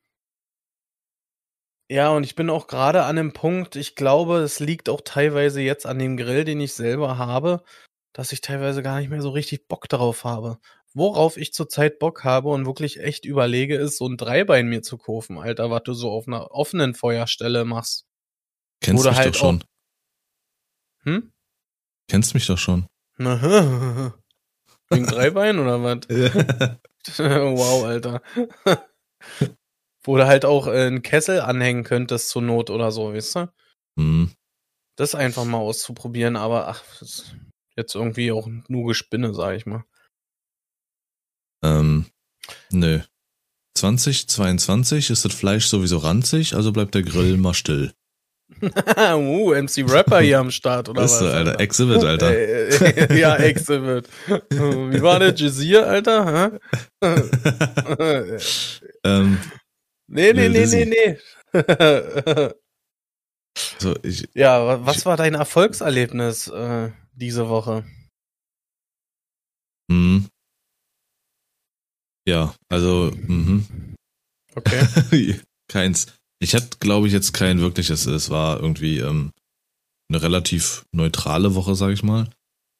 ja, 1.89 2.09
und 2.09 2.23
ich 2.23 2.35
bin 2.35 2.49
auch 2.49 2.67
gerade 2.67 3.03
an 3.03 3.17
dem 3.17 3.33
Punkt, 3.33 3.75
ich 3.75 3.95
glaube, 3.95 4.37
es 4.39 4.59
liegt 4.59 4.87
auch 4.89 5.01
teilweise 5.01 5.61
jetzt 5.61 5.85
an 5.85 5.99
dem 5.99 6.17
Grill, 6.17 6.45
den 6.45 6.61
ich 6.61 6.73
selber 6.73 7.17
habe, 7.17 7.63
dass 8.13 8.31
ich 8.31 8.41
teilweise 8.41 8.83
gar 8.83 8.99
nicht 8.99 9.09
mehr 9.09 9.21
so 9.21 9.29
richtig 9.29 9.67
Bock 9.67 9.87
drauf 9.87 10.23
habe. 10.23 10.59
Worauf 10.93 11.37
ich 11.37 11.53
zurzeit 11.53 11.99
Bock 11.99 12.23
habe 12.25 12.49
und 12.49 12.65
wirklich 12.65 12.99
echt 12.99 13.25
überlege, 13.25 13.77
ist 13.77 13.97
so 13.97 14.07
ein 14.07 14.17
Dreibein 14.17 14.67
mir 14.67 14.81
zu 14.81 14.97
kaufen, 14.97 15.37
Alter, 15.37 15.71
was 15.71 15.83
du 15.83 15.93
so 15.93 16.11
auf 16.11 16.27
einer 16.27 16.51
offenen 16.51 16.93
Feuerstelle 16.93 17.63
machst. 17.63 18.05
Kennst 18.81 19.01
oder 19.01 19.11
mich 19.11 19.19
halt 19.19 19.35
doch 19.35 19.39
schon. 19.39 19.63
Hm? 21.03 21.31
Kennst 22.09 22.33
mich 22.33 22.45
doch 22.47 22.57
schon. 22.57 22.87
Wegen 23.17 25.05
Dreibein 25.05 25.59
oder 25.59 25.81
was? 25.81 26.09
wow, 27.17 27.85
Alter. 27.85 28.21
Wo 30.03 30.17
du 30.17 30.27
halt 30.27 30.43
auch 30.45 30.67
äh, 30.67 30.87
einen 30.87 31.03
Kessel 31.03 31.39
anhängen 31.39 31.83
könntest 31.83 32.29
zur 32.29 32.41
Not 32.41 32.69
oder 32.69 32.91
so, 32.91 33.13
weißt 33.13 33.35
du? 33.35 33.53
hm. 33.97 34.31
Das 34.97 35.15
einfach 35.15 35.45
mal 35.45 35.59
auszuprobieren, 35.59 36.35
aber 36.35 36.67
ach, 36.67 36.83
das 36.99 37.33
jetzt 37.81 37.95
irgendwie 37.95 38.31
auch 38.31 38.47
nur 38.67 38.87
Gespinne, 38.87 39.33
sag 39.33 39.55
ich 39.55 39.65
mal. 39.65 39.83
ähm, 41.63 42.05
nö. 42.71 42.99
2022 43.77 45.09
ist 45.09 45.25
das 45.25 45.33
Fleisch 45.33 45.65
sowieso 45.67 45.97
ranzig, 45.97 46.55
also 46.55 46.71
bleibt 46.71 46.93
der 46.95 47.03
Grill 47.03 47.37
mal 47.37 47.53
still. 47.53 47.93
uh, 48.61 49.53
MC 49.53 49.89
Rapper 49.89 50.19
hier 50.19 50.39
am 50.39 50.51
Start, 50.51 50.89
oder 50.89 51.03
Weißt 51.03 51.21
was? 51.21 51.31
du, 51.31 51.33
Alter, 51.33 51.59
Exhibit, 51.61 52.03
Alter. 52.03 52.31
Äh, 52.31 52.67
äh, 53.05 53.19
ja, 53.19 53.35
Exhibit. 53.37 54.09
Wie 54.27 55.01
war 55.01 55.19
der 55.19 55.33
Jazir, 55.33 55.87
Alter? 55.87 56.59
Ähm, 59.03 59.39
nee, 60.07 60.31
nee, 60.33 60.49
nee, 60.49 60.65
nee, 60.67 60.85
nee. 60.85 61.17
so, 63.79 63.95
ich, 64.03 64.27
ja, 64.35 64.63
wa- 64.65 64.85
was 64.85 65.05
war 65.07 65.17
dein 65.17 65.33
Erfolgserlebnis 65.33 66.47
äh, 66.49 66.91
diese 67.11 67.49
Woche? 67.49 67.85
hm. 69.91 70.27
Ja, 72.27 72.53
also, 72.69 73.11
mhm. 73.27 73.95
Okay. 74.55 75.39
Keins. 75.67 76.07
Ich 76.39 76.53
hatte, 76.55 76.77
glaube 76.79 77.07
ich, 77.07 77.13
jetzt 77.13 77.33
kein 77.33 77.59
wirkliches. 77.59 78.05
Es 78.05 78.29
war 78.29 78.59
irgendwie 78.59 78.99
ähm, 78.99 79.31
eine 80.09 80.21
relativ 80.21 80.85
neutrale 80.91 81.55
Woche, 81.55 81.75
sag 81.75 81.91
ich 81.91 82.03
mal. 82.03 82.29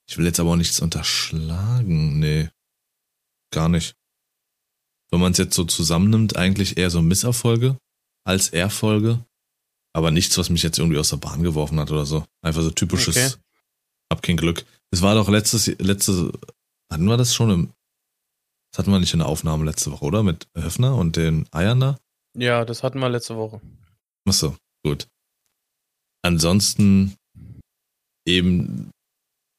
Ich 0.09 0.17
will 0.17 0.25
jetzt 0.25 0.39
aber 0.39 0.51
auch 0.51 0.57
nichts 0.57 0.79
unterschlagen. 0.79 2.19
Nee. 2.19 2.49
Gar 3.53 3.69
nicht. 3.69 3.95
Wenn 5.11 5.19
man 5.21 5.31
es 5.31 5.37
jetzt 5.37 5.55
so 5.55 5.63
zusammennimmt, 5.63 6.35
eigentlich 6.35 6.77
eher 6.77 6.89
so 6.89 7.01
Misserfolge 7.01 7.77
als 8.25 8.49
Erfolge. 8.49 9.25
Aber 9.93 10.11
nichts, 10.11 10.37
was 10.37 10.49
mich 10.49 10.63
jetzt 10.63 10.79
irgendwie 10.79 10.97
aus 10.97 11.09
der 11.09 11.17
Bahn 11.17 11.43
geworfen 11.43 11.79
hat 11.79 11.91
oder 11.91 12.05
so. 12.05 12.25
Einfach 12.41 12.61
so 12.61 12.71
typisches, 12.71 13.15
Okay. 13.15 13.41
Hab 14.11 14.21
kein 14.21 14.37
Glück. 14.37 14.65
Es 14.91 15.01
war 15.01 15.15
doch 15.15 15.29
letztes, 15.29 15.67
letzte, 15.79 16.31
hatten 16.91 17.05
wir 17.05 17.17
das 17.17 17.33
schon 17.33 17.49
im, 17.49 17.73
das 18.71 18.79
hatten 18.79 18.91
wir 18.91 18.99
nicht 18.99 19.13
in 19.13 19.19
der 19.19 19.27
Aufnahme 19.27 19.65
letzte 19.65 19.91
Woche, 19.91 20.05
oder? 20.05 20.21
Mit 20.21 20.47
Höfner 20.55 20.95
und 20.95 21.15
den 21.15 21.47
Eiern 21.51 21.79
da? 21.79 21.97
Ja, 22.37 22.65
das 22.65 22.83
hatten 22.83 22.99
wir 22.99 23.09
letzte 23.09 23.37
Woche. 23.37 23.61
Achso, 24.27 24.55
gut. 24.85 25.07
Ansonsten 26.23 27.15
eben, 28.27 28.91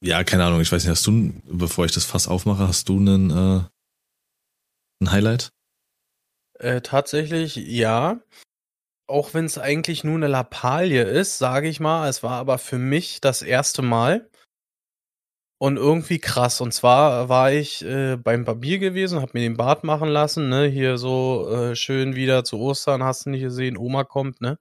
ja, 0.05 0.23
keine 0.23 0.45
Ahnung, 0.45 0.61
ich 0.61 0.71
weiß 0.71 0.85
nicht, 0.85 0.91
hast 0.91 1.07
du, 1.07 1.33
bevor 1.45 1.87
ich 1.87 1.93
das 1.93 2.05
Fass 2.05 2.29
aufmache, 2.29 2.69
hast 2.69 2.89
du 2.89 2.99
einen, 2.99 3.31
äh, 3.31 3.65
ein 5.03 5.11
Highlight? 5.11 5.51
Äh, 6.59 6.81
tatsächlich 6.81 7.57
ja. 7.57 8.21
Auch 9.09 9.35
wenn 9.35 9.45
es 9.45 9.59
eigentlich 9.59 10.05
nur 10.05 10.15
eine 10.15 10.29
Lappalie 10.29 11.03
ist, 11.03 11.39
sage 11.39 11.69
ich 11.69 11.81
mal. 11.81 12.09
Es 12.09 12.23
war 12.23 12.39
aber 12.39 12.59
für 12.59 12.79
mich 12.79 13.21
das 13.21 13.43
erste 13.43 13.83
Mal. 13.83 14.31
Und 15.63 15.77
irgendwie 15.77 16.19
krass. 16.19 16.61
Und 16.61 16.75
zwar 16.75 17.29
war 17.29 17.53
ich 17.53 17.85
äh, 17.85 18.17
beim 18.17 18.45
Barbier 18.45 18.81
gewesen, 18.81 19.23
hab 19.23 19.33
mir 19.33 19.43
den 19.43 19.57
Bart 19.57 19.85
machen 19.85 20.09
lassen, 20.09 20.49
ne? 20.49 20.67
Hier 20.67 20.99
so 20.99 21.49
äh, 21.53 21.77
schön 21.77 22.17
wieder 22.17 22.43
zu 22.43 22.59
Ostern, 22.59 23.05
hast 23.05 23.27
du 23.27 23.31
nicht 23.31 23.43
gesehen, 23.43 23.77
Oma 23.77 24.03
kommt, 24.03 24.41
ne? 24.41 24.59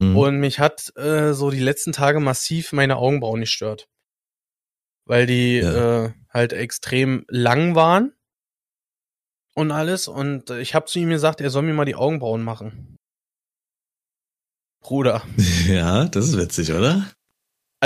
Mhm. 0.00 0.16
Und 0.16 0.40
mich 0.40 0.58
hat 0.58 0.90
äh, 0.96 1.32
so 1.32 1.52
die 1.52 1.60
letzten 1.60 1.92
Tage 1.92 2.18
massiv 2.18 2.72
meine 2.72 2.96
Augenbrauen 2.96 3.38
gestört. 3.42 3.88
Weil 5.04 5.26
die 5.26 5.58
Ja. 5.58 6.06
äh, 6.06 6.12
halt 6.30 6.52
extrem 6.52 7.24
lang 7.28 7.76
waren 7.76 8.12
und 9.54 9.70
alles. 9.70 10.08
Und 10.08 10.50
ich 10.50 10.74
habe 10.74 10.86
zu 10.86 10.98
ihm 10.98 11.10
gesagt, 11.10 11.40
er 11.40 11.50
soll 11.50 11.62
mir 11.62 11.72
mal 11.72 11.84
die 11.84 11.94
Augenbrauen 11.94 12.42
machen. 12.42 12.96
Bruder. 14.82 15.22
ja, 15.68 16.06
das 16.06 16.30
ist 16.30 16.36
witzig, 16.36 16.72
oder? 16.72 17.06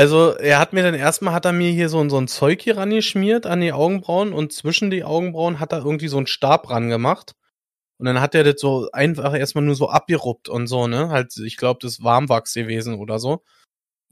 Also 0.00 0.30
er 0.34 0.58
hat 0.58 0.72
mir 0.72 0.82
dann 0.82 0.94
erstmal, 0.94 1.34
hat 1.34 1.44
er 1.44 1.52
mir 1.52 1.70
hier 1.70 1.90
so, 1.90 2.00
ein- 2.00 2.08
so 2.08 2.16
ein 2.16 2.26
Zeug 2.26 2.62
hier 2.62 2.78
rangeschmiert 2.78 3.44
an 3.44 3.60
die 3.60 3.74
Augenbrauen 3.74 4.32
und 4.32 4.50
zwischen 4.50 4.90
die 4.90 5.04
Augenbrauen 5.04 5.60
hat 5.60 5.72
er 5.72 5.80
irgendwie 5.84 6.08
so 6.08 6.16
einen 6.16 6.26
Stab 6.26 6.70
ran 6.70 6.88
gemacht. 6.88 7.34
Und 7.98 8.06
dann 8.06 8.22
hat 8.22 8.34
er 8.34 8.44
das 8.44 8.60
so 8.60 8.90
einfach 8.92 9.34
erstmal 9.34 9.64
nur 9.64 9.74
so 9.74 9.90
abgeruppt 9.90 10.48
und 10.48 10.68
so, 10.68 10.86
ne? 10.86 11.10
Halt, 11.10 11.36
ich 11.36 11.58
glaube, 11.58 11.80
das 11.82 12.02
Warmwachs 12.02 12.54
gewesen 12.54 12.94
oder 12.94 13.18
so. 13.18 13.44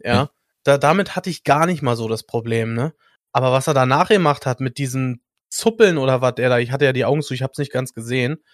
Ja. 0.05 0.23
Hm. 0.23 0.29
Da, 0.65 0.79
damit 0.79 1.17
hatte 1.17 1.31
ich 1.31 1.45
gar 1.45 1.67
nicht 1.67 1.83
mal 1.83 1.97
so 1.97 2.09
das 2.09 2.25
Problem, 2.25 2.75
ne? 2.75 2.95
Aber 3.33 3.53
was 3.53 3.67
er 3.69 3.75
danach 3.75 4.09
gemacht 4.11 4.47
hat 4.47 4.61
mit 4.61 4.79
diesen 4.79 5.23
Zuppeln 5.51 5.99
oder 5.99 6.21
was 6.23 6.35
der 6.37 6.51
da, 6.51 6.59
ich 6.59 6.73
hatte 6.73 6.85
ja 6.87 6.93
die 6.93 7.07
Augen 7.07 7.23
zu, 7.23 7.35
ich 7.35 7.43
hab's 7.43 7.59
nicht 7.59 7.73
ganz 7.73 7.95
gesehen. 7.95 8.45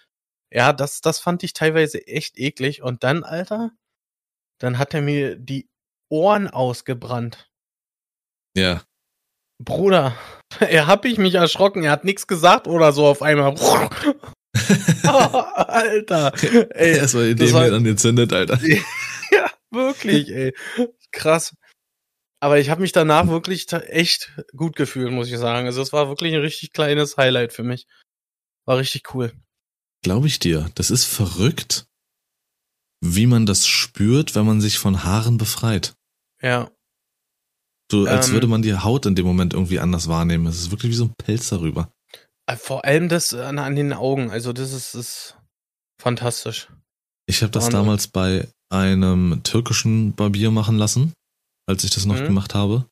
Ja, 0.51 0.73
das, 0.73 1.01
das 1.01 1.19
fand 1.19 1.43
ich 1.43 1.53
teilweise 1.53 2.07
echt 2.07 2.39
eklig. 2.39 2.83
Und 2.83 3.03
dann, 3.03 3.23
Alter, 3.25 3.71
dann 4.59 4.77
hat 4.79 4.93
er 4.93 5.01
mir 5.01 5.35
die 5.37 5.69
Ohren 6.15 6.47
ausgebrannt. 6.47 7.49
Ja. 8.55 8.83
Bruder, 9.61 10.15
er 10.59 10.87
hab 10.87 11.03
ich 11.05 11.17
mich 11.17 11.33
erschrocken, 11.35 11.83
er 11.83 11.91
hat 11.91 12.05
nichts 12.05 12.25
gesagt 12.27 12.67
oder 12.67 12.93
so 12.93 13.05
auf 13.05 13.21
einmal. 13.21 13.53
oh, 13.57 13.89
Alter. 15.03 16.31
Ey, 16.75 16.97
Erstmal 16.97 17.35
die 17.35 17.53
war- 17.53 17.63
Idee 17.63 17.71
dann 17.71 17.83
gezündet, 17.83 18.31
Alter. 18.33 18.59
ja, 19.31 19.49
wirklich, 19.71 20.29
ey. 20.29 20.55
Krass. 21.11 21.55
Aber 22.41 22.59
ich 22.59 22.69
habe 22.69 22.81
mich 22.81 22.91
danach 22.91 23.27
wirklich 23.27 23.71
echt 23.71 24.31
gut 24.55 24.75
gefühlt, 24.75 25.11
muss 25.11 25.29
ich 25.29 25.37
sagen. 25.37 25.65
Also 25.67 25.81
es 25.81 25.91
war 25.93 26.07
wirklich 26.09 26.33
ein 26.33 26.41
richtig 26.41 26.71
kleines 26.73 27.17
Highlight 27.17 27.51
für 27.53 27.63
mich. 27.63 27.87
War 28.65 28.77
richtig 28.77 29.13
cool. 29.13 29.33
Glaube 30.03 30.27
ich 30.27 30.39
dir. 30.39 30.69
Das 30.75 30.91
ist 30.91 31.05
verrückt, 31.05 31.87
wie 33.03 33.25
man 33.25 33.45
das 33.45 33.65
spürt, 33.67 34.35
wenn 34.35 34.45
man 34.45 34.61
sich 34.61 34.77
von 34.77 35.03
Haaren 35.03 35.37
befreit. 35.37 35.95
Ja. 36.45 36.69
So, 37.91 38.05
als 38.05 38.27
Ähm. 38.27 38.33
würde 38.33 38.47
man 38.47 38.61
die 38.61 38.75
Haut 38.75 39.05
in 39.05 39.15
dem 39.15 39.25
Moment 39.25 39.53
irgendwie 39.53 39.79
anders 39.79 40.07
wahrnehmen. 40.07 40.45
Es 40.47 40.57
ist 40.59 40.71
wirklich 40.71 40.91
wie 40.91 40.95
so 40.95 41.05
ein 41.05 41.13
Pelz 41.17 41.49
darüber. 41.49 41.91
Äh, 42.47 42.55
Vor 42.55 42.85
allem 42.85 43.09
das 43.09 43.33
an, 43.33 43.59
an 43.59 43.75
den 43.75 43.93
Augen. 43.93 44.29
Also 44.31 44.53
das 44.53 44.71
ist, 44.73 44.93
ist 44.95 45.37
fantastisch. 46.01 46.67
Ich 47.27 47.41
habe 47.41 47.51
das 47.51 47.69
damals 47.69 48.07
bei 48.07 48.47
einem 48.69 49.41
türkischen 49.43 50.13
Barbier 50.13 50.51
machen 50.51 50.77
lassen, 50.77 51.13
als 51.67 51.83
ich 51.83 51.89
das 51.91 52.05
noch 52.05 52.19
Mhm. 52.19 52.25
gemacht 52.25 52.53
habe. 52.53 52.85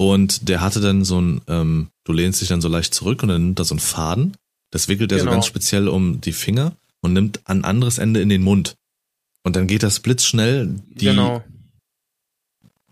Und 0.00 0.48
der 0.48 0.60
hatte 0.60 0.80
dann 0.80 1.04
so 1.04 1.20
ein, 1.20 1.40
ähm, 1.48 1.88
du 2.04 2.12
lehnst 2.12 2.40
dich 2.40 2.48
dann 2.48 2.60
so 2.60 2.68
leicht 2.68 2.94
zurück 2.94 3.22
und 3.22 3.28
dann 3.30 3.44
nimmt 3.44 3.58
er 3.58 3.64
so 3.64 3.74
einen 3.74 3.80
Faden. 3.80 4.36
Das 4.72 4.88
wickelt 4.88 5.10
er 5.12 5.18
so 5.18 5.24
Genau. 5.24 5.32
ganz 5.34 5.46
speziell 5.46 5.88
um 5.88 6.20
die 6.20 6.32
Finger 6.32 6.76
und 7.02 7.12
nimmt 7.14 7.40
ein 7.46 7.64
anderes 7.64 7.98
Ende 7.98 8.20
in 8.22 8.28
den 8.28 8.42
Mund. 8.42 8.74
Und 9.44 9.56
dann 9.56 9.66
geht 9.66 9.82
das 9.82 10.00
blitzschnell. 10.00 10.80
Die, 10.90 11.06
genau. 11.06 11.42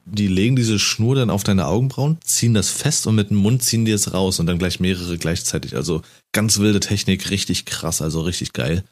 Die 0.07 0.29
legen 0.29 0.57
diese 0.57 0.79
Schnur 0.79 1.17
dann 1.17 1.31
auf 1.31 1.43
deine 1.45 1.67
Augenbrauen, 1.67 2.19
ziehen 2.23 2.55
das 2.55 2.71
fest 2.71 3.07
und 3.07 3.17
mit 3.17 3.31
dem 3.31 3.39
Mund 3.39 3.63
ziehen 3.63 3.85
die 3.85 3.91
es 3.93 4.15
raus 4.15 4.39
und 4.41 4.47
dann 4.47 4.59
gleich 4.59 4.81
mehrere 4.81 5.19
gleichzeitig. 5.19 5.75
Also 5.77 6.03
ganz 6.33 6.59
wilde 6.59 6.81
Technik, 6.81 7.31
richtig 7.31 7.65
krass, 7.67 8.01
also 8.01 8.21
richtig 8.21 8.53
geil. 8.53 8.85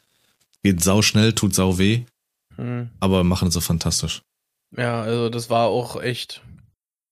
Geht 0.63 0.83
sau 0.83 1.01
schnell, 1.01 1.33
tut 1.33 1.55
sau 1.55 1.77
weh, 1.77 2.03
Hm. 2.57 2.89
aber 2.99 3.23
machen 3.23 3.47
es 3.47 3.53
so 3.53 3.61
fantastisch. 3.61 4.21
Ja, 4.75 5.01
also 5.01 5.29
das 5.29 5.49
war 5.49 5.67
auch 5.67 6.01
echt. 6.01 6.41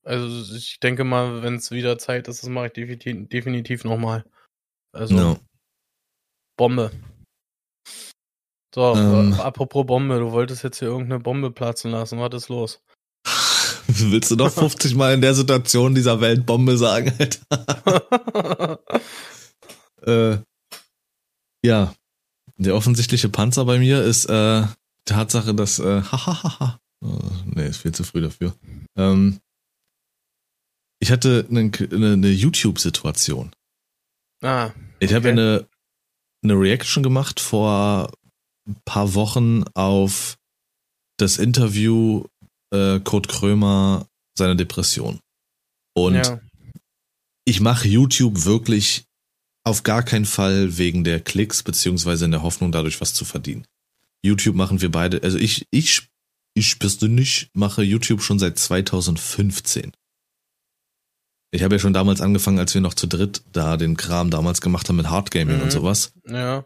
Also 0.05 0.53
ich 0.55 0.79
denke 0.81 1.05
mal, 1.05 1.41
wenn 1.43 1.55
es 1.55 1.71
wieder 1.71 1.97
Zeit 1.97 2.27
ist, 2.27 2.43
das 2.43 2.49
mache 2.49 2.67
ich 2.67 2.73
definitiv, 2.73 3.29
definitiv 3.29 3.83
nochmal. 3.85 4.25
Also 4.91 5.15
No. 5.15 5.39
Bombe. 6.57 6.91
So, 8.75 8.95
Ähm. 8.95 9.33
äh, 9.33 9.35
apropos 9.37 9.85
Bombe, 9.85 10.19
du 10.19 10.31
wolltest 10.31 10.63
jetzt 10.63 10.79
hier 10.79 10.87
irgendeine 10.89 11.19
Bombe 11.21 11.51
platzen 11.51 11.91
lassen. 11.91 12.19
Was 12.19 12.33
ist 12.33 12.49
los? 12.49 12.81
Willst 14.11 14.31
du 14.31 14.35
noch 14.35 14.51
50 14.51 14.95
Mal 14.95 15.13
in 15.13 15.21
der 15.21 15.33
Situation 15.35 15.93
dieser 15.95 16.19
Welt 16.21 16.45
Bombe 16.45 16.77
sagen, 16.77 17.13
Alter? 17.19 18.79
Äh, 20.05 20.39
ja, 21.65 21.95
der 22.57 22.75
offensichtliche 22.75 23.29
Panzer 23.29 23.63
bei 23.63 23.79
mir 23.79 24.03
ist 24.03 24.25
äh, 24.25 24.63
Tatsache, 25.05 25.55
dass 25.55 25.79
äh, 25.79 26.01
hahaha. 26.11 26.77
äh, 27.01 27.07
nee, 27.45 27.67
ist 27.67 27.77
viel 27.77 27.93
zu 27.93 28.03
früh 28.03 28.19
dafür. 28.21 28.53
Ähm, 28.97 29.39
ich 30.99 31.09
hatte 31.11 31.45
eine, 31.49 31.71
eine, 31.91 32.13
eine 32.13 32.29
YouTube-Situation. 32.29 33.51
ah, 34.43 34.71
Ich 34.99 35.13
habe 35.13 35.29
Okay. 35.29 35.37
ja 35.37 35.43
eine, 35.43 35.67
eine 36.43 36.53
Reaction 36.59 37.01
gemacht 37.01 37.39
vor 37.39 38.11
ein 38.67 38.75
paar 38.83 39.13
Wochen 39.13 39.63
auf 39.73 40.37
das 41.17 41.37
Interview 41.37 42.25
äh, 42.73 42.99
Kurt 42.99 43.27
Krömer, 43.27 44.07
seine 44.37 44.55
Depression. 44.55 45.19
Und 45.95 46.15
ja. 46.15 46.39
ich 47.45 47.61
mache 47.61 47.87
YouTube 47.87 48.45
wirklich 48.45 49.05
auf 49.63 49.83
gar 49.83 50.03
keinen 50.03 50.25
Fall 50.25 50.77
wegen 50.77 51.03
der 51.03 51.19
Klicks, 51.21 51.63
beziehungsweise 51.63 52.25
in 52.25 52.31
der 52.31 52.41
Hoffnung, 52.41 52.71
dadurch 52.71 52.99
was 52.99 53.13
zu 53.13 53.23
verdienen. 53.25 53.65
YouTube 54.25 54.55
machen 54.55 54.81
wir 54.81 54.91
beide, 54.91 55.21
also 55.23 55.37
ich, 55.37 55.65
ich, 55.71 56.07
ich 56.55 56.79
persönlich 56.79 57.49
mache 57.53 57.83
YouTube 57.83 58.21
schon 58.21 58.39
seit 58.39 58.57
2015. 58.59 59.91
Ich 61.51 61.61
habe 61.61 61.75
ja 61.75 61.79
schon 61.79 61.93
damals 61.93 62.19
angefangen, 62.19 62.57
als 62.59 62.73
wir 62.73 62.81
noch 62.81 62.95
zu 62.95 63.05
dritt 63.07 63.43
da 63.51 63.77
den 63.77 63.95
Kram 63.95 64.31
damals 64.31 64.59
gemacht 64.59 64.89
haben 64.89 64.95
mit 64.95 65.09
Hardgaming 65.09 65.57
Mhm. 65.57 65.63
und 65.63 65.71
sowas. 65.71 66.13
Ja, 66.27 66.65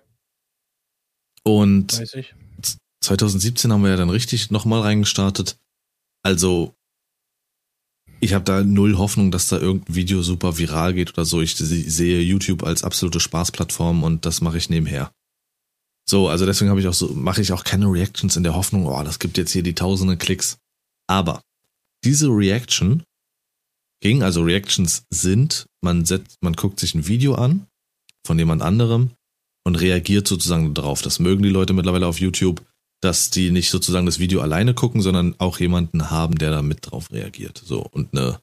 Und 1.44 2.00
weiß 2.00 2.14
ich. 2.16 2.34
2017 3.04 3.72
haben 3.72 3.84
wir 3.84 3.92
ja 3.92 3.96
dann 3.98 4.10
richtig 4.10 4.50
nochmal 4.50 4.82
reingestartet. 4.82 5.58
Also, 6.28 6.76
ich 8.20 8.34
habe 8.34 8.44
da 8.44 8.62
null 8.62 8.98
Hoffnung, 8.98 9.32
dass 9.32 9.48
da 9.48 9.58
irgendein 9.60 9.96
Video 9.96 10.22
super 10.22 10.58
viral 10.58 10.94
geht 10.94 11.14
oder 11.14 11.24
so. 11.24 11.40
Ich 11.42 11.56
se- 11.56 11.90
sehe 11.90 12.20
YouTube 12.20 12.64
als 12.64 12.84
absolute 12.84 13.22
Spaßplattform 13.22 14.04
und 14.04 14.26
das 14.26 14.42
mache 14.42 14.58
ich 14.58 14.70
nebenher. 14.70 15.10
So, 16.06 16.28
also 16.28 16.46
deswegen 16.46 16.70
habe 16.70 16.82
ich 16.82 16.88
auch 16.90 16.94
so, 16.94 17.14
mache 17.14 17.42
ich 17.42 17.54
auch 17.54 17.64
keine 17.64 17.86
Reactions 17.86 18.36
in 18.36 18.44
der 18.44 18.56
Hoffnung, 18.56 18.88
oh, 18.88 19.04
das 19.04 19.20
gibt 19.20 19.38
jetzt 19.38 19.54
hier 19.54 19.64
die 19.64 19.74
tausende 19.74 20.18
Klicks. 20.18 20.58
Aber 21.10 21.42
diese 22.04 22.28
Reaction 22.28 23.04
ging, 24.02 24.22
also 24.22 24.42
Reactions 24.44 25.04
sind, 25.10 25.66
man 25.82 26.04
setzt, 26.04 26.44
man 26.44 26.54
guckt 26.54 26.82
sich 26.82 26.94
ein 26.94 27.08
Video 27.08 27.36
an 27.36 27.68
von 28.26 28.38
jemand 28.38 28.64
anderem 28.64 29.12
und 29.66 29.76
reagiert 29.76 30.28
sozusagen 30.28 30.74
darauf. 30.74 31.02
Das 31.02 31.20
mögen 31.20 31.44
die 31.44 31.56
Leute 31.58 31.72
mittlerweile 31.72 32.08
auf 32.08 32.20
YouTube, 32.20 32.62
dass 33.08 33.30
die 33.30 33.52
nicht 33.52 33.70
sozusagen 33.70 34.06
das 34.06 34.20
Video 34.20 34.42
alleine 34.42 34.74
gucken, 34.74 35.02
sondern 35.02 35.34
auch 35.38 35.62
jemanden 35.62 36.10
haben, 36.12 36.38
der 36.38 36.52
da 36.52 36.62
mit 36.62 36.92
drauf 36.92 37.10
reagiert. 37.10 37.62
So 37.66 37.80
und 37.80 38.12
eine 38.12 38.42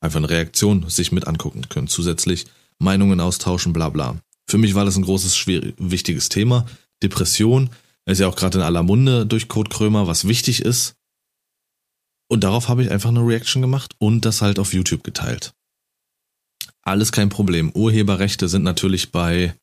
einfach 0.00 0.16
eine 0.16 0.28
Reaktion 0.28 0.88
sich 0.88 1.12
mit 1.12 1.28
angucken 1.28 1.68
können. 1.68 1.86
Zusätzlich 1.86 2.46
Meinungen 2.80 3.20
austauschen, 3.20 3.72
bla 3.72 3.88
bla. 3.88 4.20
Für 4.48 4.58
mich 4.58 4.74
war 4.74 4.84
das 4.84 4.96
ein 4.96 5.04
großes, 5.04 5.36
schwer, 5.36 5.62
wichtiges 5.76 6.28
Thema. 6.28 6.66
Depression 7.04 7.70
ist 8.04 8.18
ja 8.18 8.26
auch 8.26 8.34
gerade 8.34 8.58
in 8.58 8.64
aller 8.64 8.82
Munde 8.82 9.26
durch 9.26 9.46
Kurt 9.46 9.70
Krömer, 9.70 10.08
was 10.08 10.26
wichtig 10.26 10.62
ist. 10.62 10.96
Und 12.28 12.42
darauf 12.42 12.68
habe 12.68 12.82
ich 12.82 12.90
einfach 12.90 13.10
eine 13.10 13.24
Reaction 13.24 13.62
gemacht 13.62 13.94
und 13.98 14.24
das 14.24 14.42
halt 14.42 14.58
auf 14.58 14.74
YouTube 14.74 15.04
geteilt. 15.04 15.54
Alles 16.82 17.12
kein 17.12 17.28
Problem. 17.28 17.70
Urheberrechte 17.70 18.48
sind 18.48 18.64
natürlich 18.64 19.12
bei, 19.12 19.54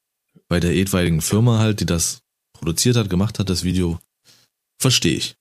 bei 0.47 0.61
der 0.61 0.73
etwaigen 0.73 1.19
Firma 1.19 1.59
halt, 1.59 1.81
die 1.81 1.85
das 1.85 2.21
produziert 2.55 2.95
hat, 2.95 3.09
gemacht 3.09 3.39
hat, 3.39 3.49
das 3.49 3.63
Video. 3.63 3.99
Verstehe 4.81 5.17
ich. 5.17 5.35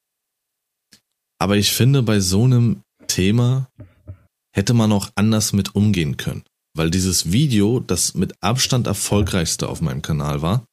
Aber 1.41 1.57
ich 1.57 1.73
finde, 1.73 2.03
bei 2.03 2.21
so 2.21 2.45
einem 2.45 2.83
Thema 3.07 3.69
hätte 4.55 4.75
man 4.75 4.93
auch 4.93 5.11
anders 5.15 5.53
mit 5.53 5.75
umgehen 5.75 6.17
können. 6.17 6.45
Weil 6.77 6.91
dieses 6.91 7.33
Video, 7.33 7.81
das 7.81 8.15
mit 8.15 8.35
Abstand 8.43 8.87
erfolgreichste 8.87 9.69
auf 9.69 9.81
meinem 9.81 10.03
Kanal 10.03 10.43
war, 10.43 10.65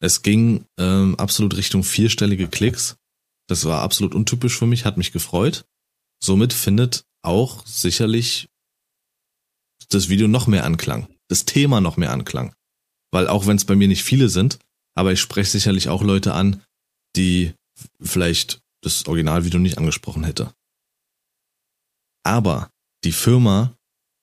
es 0.00 0.22
ging 0.22 0.64
ähm, 0.78 1.14
absolut 1.16 1.56
Richtung 1.56 1.84
vierstellige 1.84 2.48
Klicks. 2.48 2.96
Das 3.48 3.64
war 3.64 3.82
absolut 3.82 4.14
untypisch 4.14 4.56
für 4.58 4.66
mich, 4.66 4.84
hat 4.84 4.96
mich 4.96 5.12
gefreut. 5.12 5.64
Somit 6.22 6.52
findet 6.52 7.04
auch 7.22 7.66
sicherlich 7.66 8.48
das 9.90 10.08
Video 10.08 10.28
noch 10.28 10.46
mehr 10.46 10.64
Anklang, 10.64 11.08
das 11.28 11.44
Thema 11.44 11.80
noch 11.80 11.96
mehr 11.96 12.12
Anklang. 12.12 12.54
Weil 13.12 13.28
auch 13.28 13.46
wenn 13.46 13.56
es 13.56 13.64
bei 13.64 13.76
mir 13.76 13.88
nicht 13.88 14.04
viele 14.04 14.28
sind, 14.28 14.58
aber 14.94 15.12
ich 15.12 15.20
spreche 15.20 15.50
sicherlich 15.50 15.88
auch 15.88 16.02
Leute 16.02 16.34
an, 16.34 16.62
die 17.16 17.54
vielleicht 18.00 18.60
das 18.82 19.06
Originalvideo 19.06 19.60
nicht 19.60 19.78
angesprochen 19.78 20.24
hätte. 20.24 20.52
Aber 22.24 22.70
die 23.04 23.12
Firma 23.12 23.74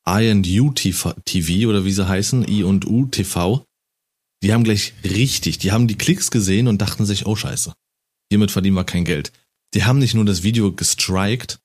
I&U 0.07 0.71
TV 0.71 1.69
oder 1.69 1.83
wie 1.83 1.91
sie 1.91 2.07
heißen, 2.07 2.47
I 2.47 2.63
und 2.63 2.85
U 2.85 3.07
TV, 3.07 3.65
die 4.41 4.53
haben 4.53 4.63
gleich 4.63 4.93
richtig, 5.03 5.57
die 5.57 5.71
haben 5.71 5.87
die 5.87 5.97
Klicks 5.97 6.31
gesehen 6.31 6.67
und 6.67 6.81
dachten 6.81 7.05
sich, 7.05 7.25
oh 7.25 7.35
scheiße, 7.35 7.73
hiermit 8.29 8.51
verdienen 8.51 8.75
wir 8.75 8.83
kein 8.83 9.03
Geld. 9.03 9.31
Die 9.73 9.83
haben 9.83 9.99
nicht 9.99 10.13
nur 10.13 10.25
das 10.25 10.43
Video 10.43 10.71
gestrikt, 10.71 11.59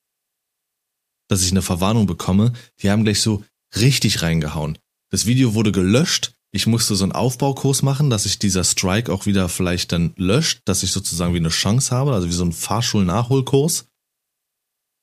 dass 1.28 1.44
ich 1.44 1.50
eine 1.50 1.62
Verwarnung 1.62 2.06
bekomme, 2.06 2.52
die 2.80 2.90
haben 2.90 3.04
gleich 3.04 3.20
so 3.20 3.44
richtig 3.76 4.22
reingehauen. 4.22 4.78
Das 5.10 5.26
Video 5.26 5.54
wurde 5.54 5.72
gelöscht, 5.72 6.34
ich 6.54 6.66
musste 6.66 6.94
so 6.94 7.04
einen 7.04 7.12
Aufbaukurs 7.12 7.82
machen, 7.82 8.10
dass 8.10 8.24
sich 8.24 8.38
dieser 8.38 8.62
Strike 8.62 9.10
auch 9.10 9.24
wieder 9.24 9.48
vielleicht 9.48 9.90
dann 9.92 10.12
löscht, 10.16 10.60
dass 10.66 10.82
ich 10.82 10.92
sozusagen 10.92 11.32
wie 11.32 11.38
eine 11.38 11.48
Chance 11.48 11.94
habe, 11.94 12.12
also 12.12 12.28
wie 12.28 12.32
so 12.32 12.44
ein 12.44 12.52
Fahrschul-Nachholkurs. 12.52 13.86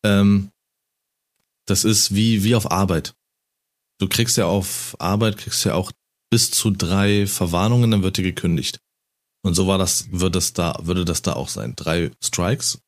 Ähm, 0.06 0.52
das 1.66 1.84
ist 1.84 2.14
wie, 2.14 2.44
wie 2.44 2.56
auf 2.56 2.72
Arbeit. 2.72 3.16
Du 4.00 4.08
kriegst 4.08 4.38
ja 4.38 4.46
auf 4.46 4.96
Arbeit, 5.00 5.38
kriegst 5.38 5.66
ja 5.66 5.74
auch 5.74 5.92
bis 6.30 6.52
zu 6.52 6.70
drei 6.70 7.26
Verwarnungen, 7.26 7.90
dann 7.90 8.04
wird 8.04 8.18
dir 8.18 8.24
gekündigt. 8.24 8.80
Und 9.42 9.56
so 9.56 9.66
war 9.68 9.80
das, 9.80 10.12
wird 10.12 10.36
das 10.36 10.54
da, 10.54 10.78
würde 10.84 11.04
das 11.04 11.24
da 11.24 11.34
auch 11.34 11.50
sein. 11.50 11.74
Drei 11.76 12.12
Strikes. 12.24 12.80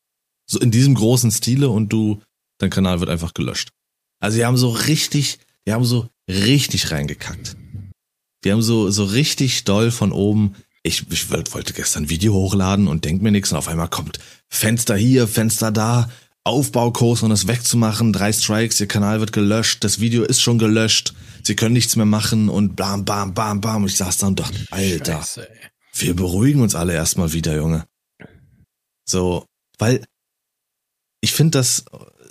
So 0.48 0.60
in 0.60 0.70
diesem 0.70 0.94
großen 0.94 1.32
Stile 1.32 1.70
und 1.70 1.90
du, 1.90 2.22
dein 2.60 2.70
Kanal 2.70 3.00
wird 3.00 3.10
einfach 3.10 3.34
gelöscht. 3.34 3.72
Also 4.20 4.38
die 4.38 4.46
haben 4.46 4.58
so 4.58 4.70
richtig, 4.70 5.40
die 5.66 5.74
haben 5.74 5.86
so 5.86 6.10
richtig 6.28 6.92
reingekackt. 6.92 7.56
Die 8.44 8.52
haben 8.52 8.62
so, 8.62 8.90
so 8.90 9.04
richtig 9.04 9.64
doll 9.66 9.92
von 9.92 10.12
oben. 10.12 10.56
Ich, 10.84 11.06
ich 11.12 11.30
wollte 11.30 11.74
gestern 11.74 12.04
ein 12.04 12.10
Video 12.10 12.34
hochladen 12.34 12.88
und 12.88 13.06
denk 13.06 13.22
mir 13.22 13.32
nichts 13.32 13.52
und 13.52 13.58
auf 13.58 13.68
einmal 13.68 13.88
kommt 13.88 14.20
Fenster 14.50 14.96
hier, 14.96 15.28
Fenster 15.28 15.72
da, 15.72 16.10
Aufbaukurs, 16.44 17.22
um 17.22 17.30
das 17.30 17.48
wegzumachen. 17.48 18.14
Drei 18.14 18.34
Strikes, 18.34 18.80
ihr 18.80 18.88
Kanal 18.88 19.20
wird 19.20 19.32
gelöscht, 19.32 19.84
das 19.84 20.00
Video 20.00 20.24
ist 20.24 20.42
schon 20.42 20.58
gelöscht, 20.58 21.14
sie 21.44 21.56
können 21.56 21.74
nichts 21.74 21.96
mehr 21.96 22.08
machen 22.08 22.50
und 22.50 22.76
bam, 22.76 23.06
bam, 23.06 23.34
bam, 23.34 23.62
bam. 23.62 23.84
Und 23.84 23.90
ich 23.90 23.98
saß 23.98 24.18
da 24.18 24.28
und 24.28 24.40
dachte, 24.40 24.58
Alter, 24.72 25.20
Scheiße, 25.20 25.48
wir 25.94 26.16
beruhigen 26.16 26.62
uns 26.62 26.74
alle 26.74 26.94
erstmal 26.94 27.34
wieder, 27.34 27.56
Junge. 27.56 27.86
So, 29.06 29.46
weil 29.78 30.04
ich 31.22 31.34
finde 31.34 31.60
das 31.60 31.86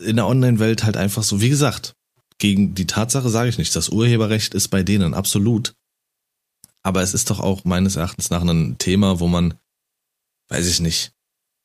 in 0.05 0.17
der 0.17 0.27
Online-Welt 0.27 0.83
halt 0.83 0.97
einfach 0.97 1.23
so, 1.23 1.41
wie 1.41 1.51
gesagt, 1.51 1.95
gegen 2.39 2.75
die 2.75 2.87
Tatsache 2.87 3.29
sage 3.29 3.51
ich 3.51 3.59
nicht, 3.59 3.77
das 3.77 3.91
Urheberrecht 3.91 4.55
ist 4.55 4.69
bei 4.69 4.83
denen 4.83 5.15
absolut. 5.15 5.75
Aber 6.83 7.03
es 7.03 7.15
ist 7.15 7.31
doch 7.31 7.41
auch 7.41 7.65
meines 7.65 7.97
Erachtens 7.97 8.31
nach 8.31 8.43
ein 8.43 8.79
Thema, 8.79 9.21
wo 9.21 9.29
man, 9.29 9.55
weiß 10.49 10.67
ich 10.67 10.81
nicht, 10.81 11.13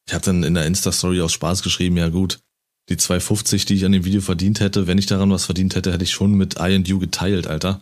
ich 0.07 0.13
habe 0.13 0.25
dann 0.25 0.43
in 0.43 0.53
der 0.53 0.65
Insta-Story 0.65 1.21
aus 1.21 1.33
Spaß 1.33 1.63
geschrieben, 1.63 1.97
ja 1.97 2.09
gut, 2.09 2.41
die 2.89 2.97
250, 2.97 3.65
die 3.65 3.75
ich 3.75 3.85
an 3.85 3.93
dem 3.93 4.05
Video 4.05 4.21
verdient 4.21 4.59
hätte, 4.59 4.87
wenn 4.87 4.97
ich 4.97 5.07
daran 5.07 5.31
was 5.31 5.45
verdient 5.45 5.75
hätte, 5.75 5.91
hätte 5.91 6.03
ich 6.03 6.11
schon 6.11 6.33
mit 6.33 6.57
I&U 6.59 6.99
geteilt, 6.99 7.47
Alter. 7.47 7.81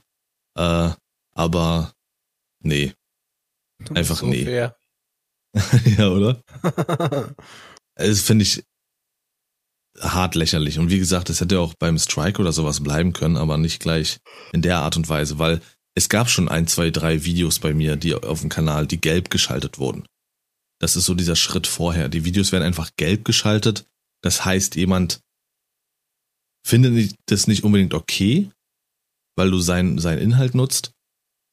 Äh, 0.56 0.92
aber 1.34 1.94
nee. 2.62 2.94
Einfach 3.94 4.18
so 4.18 4.28
nee. 4.28 4.70
ja, 5.98 6.10
oder? 6.10 6.42
Das 7.96 8.22
finde 8.22 8.42
ich 8.42 8.64
hart 10.00 10.34
lächerlich. 10.34 10.80
Und 10.80 10.90
wie 10.90 10.98
gesagt, 10.98 11.30
es 11.30 11.42
hätte 11.42 11.60
auch 11.60 11.76
beim 11.76 12.00
Strike 12.00 12.42
oder 12.42 12.52
sowas 12.52 12.82
bleiben 12.82 13.14
können, 13.14 13.38
aber 13.38 13.58
nicht 13.58 13.80
gleich 13.80 14.20
in 14.52 14.64
der 14.64 14.80
Art 14.80 14.98
und 14.98 15.08
Weise, 15.10 15.38
weil 15.38 15.62
es 15.96 16.10
gab 16.10 16.30
schon 16.30 16.50
ein, 16.50 16.68
zwei, 16.68 16.90
drei 16.90 17.24
Videos 17.24 17.60
bei 17.60 17.74
mir, 17.74 17.96
die 17.96 18.16
auf 18.16 18.42
dem 18.42 18.50
Kanal, 18.50 18.88
die 18.88 19.00
gelb 19.00 19.30
geschaltet 19.30 19.78
wurden. 19.78 20.06
Das 20.80 20.96
ist 20.96 21.06
so 21.06 21.14
dieser 21.14 21.36
Schritt 21.36 21.68
vorher. 21.68 22.10
Die 22.10 22.26
Videos 22.26 22.52
werden 22.52 22.64
einfach 22.64 22.92
gelb 22.98 23.26
geschaltet. 23.26 23.86
Das 24.22 24.44
heißt, 24.44 24.76
jemand 24.76 25.22
findet 26.66 27.16
das 27.28 27.48
nicht 27.48 27.64
unbedingt 27.64 27.94
okay, 27.94 28.50
weil 29.38 29.52
du 29.52 29.60
sein, 29.60 30.00
seinen 30.00 30.20
Inhalt 30.20 30.56
nutzt 30.56 30.92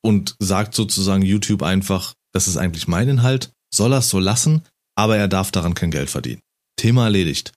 und 0.02 0.36
sagt 0.38 0.74
sozusagen 0.74 1.22
YouTube 1.22 1.62
einfach, 1.62 2.14
das 2.32 2.48
ist 2.48 2.56
eigentlich 2.56 2.88
mein 2.88 3.08
Inhalt, 3.08 3.52
soll 3.72 3.92
er 3.92 3.98
es 3.98 4.08
so 4.08 4.18
lassen, 4.18 4.62
aber 4.96 5.16
er 5.16 5.28
darf 5.28 5.50
daran 5.50 5.74
kein 5.74 5.90
Geld 5.90 6.10
verdienen. 6.10 6.42
Thema 6.76 7.04
erledigt. 7.04 7.52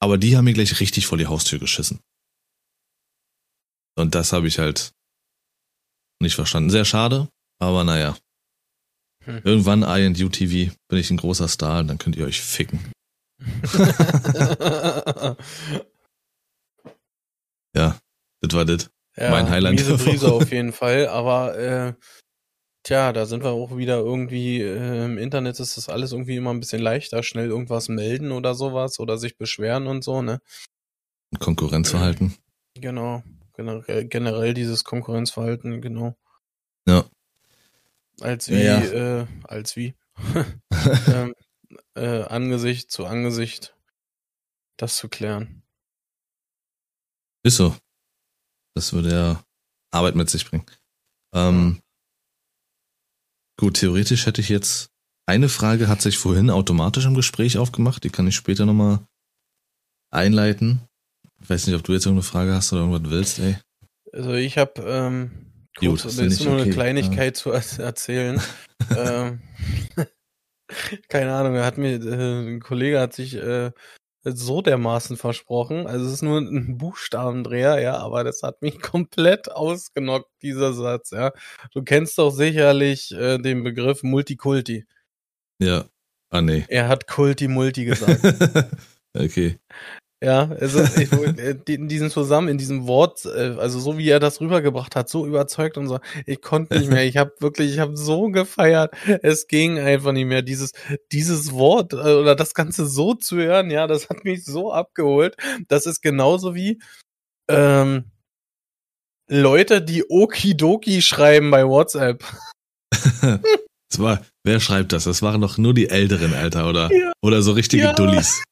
Aber 0.00 0.18
die 0.18 0.36
haben 0.36 0.44
mir 0.44 0.54
gleich 0.54 0.80
richtig 0.80 1.06
vor 1.06 1.18
die 1.18 1.26
Haustür 1.26 1.58
geschissen. 1.58 2.00
Und 3.96 4.14
das 4.14 4.32
habe 4.32 4.46
ich 4.46 4.58
halt 4.58 4.92
nicht 6.20 6.34
verstanden. 6.34 6.70
Sehr 6.70 6.84
schade, 6.84 7.28
aber 7.58 7.84
naja. 7.84 8.16
Hm. 9.24 9.40
Irgendwann 9.44 9.82
I&U 9.82 10.28
TV 10.28 10.72
bin 10.88 10.98
ich 10.98 11.10
ein 11.10 11.16
großer 11.16 11.48
Star 11.48 11.80
und 11.80 11.88
dann 11.88 11.98
könnt 11.98 12.16
ihr 12.16 12.26
euch 12.26 12.40
ficken. 12.40 12.92
Ja, 17.76 17.98
das 18.40 18.54
war 18.54 18.64
das. 18.64 18.90
ja, 19.16 19.30
Mein 19.30 19.50
Highlight 19.50 19.74
Miese 19.74 19.98
Brise 19.98 20.32
auf 20.32 20.50
jeden 20.50 20.72
Fall, 20.72 21.08
aber 21.08 21.58
äh, 21.58 21.92
tja, 22.82 23.12
da 23.12 23.26
sind 23.26 23.44
wir 23.44 23.50
auch 23.50 23.76
wieder 23.76 23.98
irgendwie 23.98 24.62
äh, 24.62 25.04
im 25.04 25.18
Internet 25.18 25.60
ist 25.60 25.76
das 25.76 25.90
alles 25.90 26.12
irgendwie 26.12 26.36
immer 26.36 26.54
ein 26.54 26.60
bisschen 26.60 26.80
leichter, 26.80 27.22
schnell 27.22 27.48
irgendwas 27.48 27.88
melden 27.88 28.32
oder 28.32 28.54
sowas 28.54 28.98
oder 28.98 29.18
sich 29.18 29.36
beschweren 29.36 29.86
und 29.86 30.02
so, 30.02 30.22
ne? 30.22 30.40
Konkurrenzverhalten. 31.38 32.34
Genau. 32.80 33.22
Generell, 33.56 34.06
generell 34.06 34.54
dieses 34.54 34.84
Konkurrenzverhalten, 34.84 35.80
genau. 35.80 36.16
Ja. 36.86 37.04
Als 38.20 38.48
wie, 38.48 38.62
Ja, 38.62 38.80
Äh, 38.80 39.26
als 39.44 39.76
wie. 39.76 39.94
ähm, 41.08 41.34
äh, 41.94 42.22
Angesicht 42.22 42.90
zu 42.90 43.06
Angesicht 43.06 43.74
das 44.76 44.96
zu 44.96 45.08
klären. 45.08 45.62
Ist 47.42 47.56
so. 47.56 47.74
Das 48.74 48.92
würde 48.92 49.10
ja 49.10 49.44
Arbeit 49.90 50.16
mit 50.16 50.28
sich 50.28 50.48
bringen. 50.48 50.66
Ähm, 51.32 51.80
gut, 53.58 53.78
theoretisch 53.78 54.26
hätte 54.26 54.40
ich 54.40 54.48
jetzt 54.48 54.90
eine 55.26 55.48
Frage 55.48 55.88
hat 55.88 56.02
sich 56.02 56.18
vorhin 56.18 56.50
automatisch 56.50 57.04
im 57.04 57.14
Gespräch 57.14 57.58
aufgemacht, 57.58 58.04
die 58.04 58.10
kann 58.10 58.28
ich 58.28 58.36
später 58.36 58.64
nochmal 58.64 59.06
einleiten. 60.12 60.85
Ich 61.46 61.50
weiß 61.50 61.68
nicht, 61.68 61.76
ob 61.76 61.84
du 61.84 61.92
jetzt 61.92 62.06
irgendeine 62.06 62.24
Frage 62.24 62.52
hast 62.52 62.72
oder 62.72 62.82
irgendwas 62.82 63.08
willst, 63.08 63.38
ey. 63.38 63.56
Also 64.12 64.32
ich 64.32 64.58
habe 64.58 64.82
ähm, 64.82 65.30
Gut, 65.78 65.90
kurz, 65.90 66.02
das 66.02 66.16
das 66.16 66.26
ist 66.26 66.44
nur 66.44 66.54
eine 66.54 66.62
okay. 66.62 66.72
Kleinigkeit 66.72 67.36
zu 67.36 67.52
er- 67.52 67.78
erzählen. 67.78 68.42
ähm, 68.96 69.42
keine 71.08 71.32
Ahnung, 71.32 71.56
hat 71.58 71.78
mir, 71.78 72.04
äh, 72.04 72.48
ein 72.48 72.58
Kollege 72.58 72.98
hat 72.98 73.12
sich 73.12 73.36
äh, 73.36 73.70
so 74.24 74.60
dermaßen 74.60 75.16
versprochen. 75.16 75.86
Also 75.86 76.06
es 76.06 76.14
ist 76.14 76.22
nur 76.22 76.40
ein 76.40 76.78
Buchstabendreher, 76.78 77.80
ja, 77.80 77.96
aber 77.98 78.24
das 78.24 78.42
hat 78.42 78.60
mich 78.60 78.80
komplett 78.82 79.48
ausgenockt, 79.48 80.28
dieser 80.42 80.72
Satz, 80.72 81.12
ja. 81.12 81.30
Du 81.72 81.84
kennst 81.84 82.18
doch 82.18 82.30
sicherlich 82.30 83.12
äh, 83.12 83.38
den 83.38 83.62
Begriff 83.62 84.02
Multikulti. 84.02 84.84
Ja. 85.62 85.84
Ah, 86.30 86.42
nee. 86.42 86.64
Er 86.66 86.88
hat 86.88 87.06
Kulti-Multi 87.06 87.84
gesagt. 87.84 88.20
okay. 89.16 89.60
Ja, 90.24 90.48
also 90.60 90.82
ich, 90.82 91.12
äh, 91.12 91.56
in 91.68 91.88
diesem 91.88 92.08
Zusammen, 92.08 92.48
in 92.48 92.56
diesem 92.56 92.86
Wort, 92.86 93.26
äh, 93.26 93.54
also 93.58 93.78
so 93.78 93.98
wie 93.98 94.08
er 94.08 94.18
das 94.18 94.40
rübergebracht 94.40 94.96
hat, 94.96 95.10
so 95.10 95.26
überzeugt 95.26 95.76
und 95.76 95.88
so, 95.88 95.98
ich 96.24 96.40
konnte 96.40 96.78
nicht 96.78 96.88
mehr. 96.88 97.04
Ich 97.04 97.18
habe 97.18 97.34
wirklich, 97.40 97.72
ich 97.74 97.78
habe 97.80 97.96
so 97.98 98.28
gefeiert. 98.30 98.94
Es 99.22 99.46
ging 99.46 99.78
einfach 99.78 100.12
nicht 100.12 100.24
mehr. 100.24 100.40
Dieses, 100.40 100.72
dieses 101.12 101.52
Wort 101.52 101.92
äh, 101.92 101.96
oder 101.96 102.34
das 102.34 102.54
Ganze 102.54 102.86
so 102.86 103.12
zu 103.12 103.36
hören, 103.36 103.70
ja, 103.70 103.86
das 103.86 104.08
hat 104.08 104.24
mich 104.24 104.44
so 104.44 104.72
abgeholt. 104.72 105.36
Das 105.68 105.84
ist 105.84 106.00
genauso 106.00 106.54
wie 106.54 106.80
ähm, 107.48 108.04
Leute, 109.28 109.82
die 109.82 110.04
Okidoki 110.08 111.02
schreiben 111.02 111.50
bei 111.50 111.66
WhatsApp. 111.66 112.24
Das 113.88 114.00
war, 114.00 114.26
wer 114.42 114.58
schreibt 114.58 114.92
das? 114.92 115.04
Das 115.04 115.22
waren 115.22 115.40
doch 115.40 115.58
nur 115.58 115.72
die 115.72 115.88
Älteren, 115.88 116.34
Alter, 116.34 116.68
oder? 116.68 116.92
Ja. 116.92 117.12
Oder 117.22 117.40
so 117.40 117.52
richtige 117.52 117.84
Ja. 117.84 117.92
Dullis, 117.92 118.42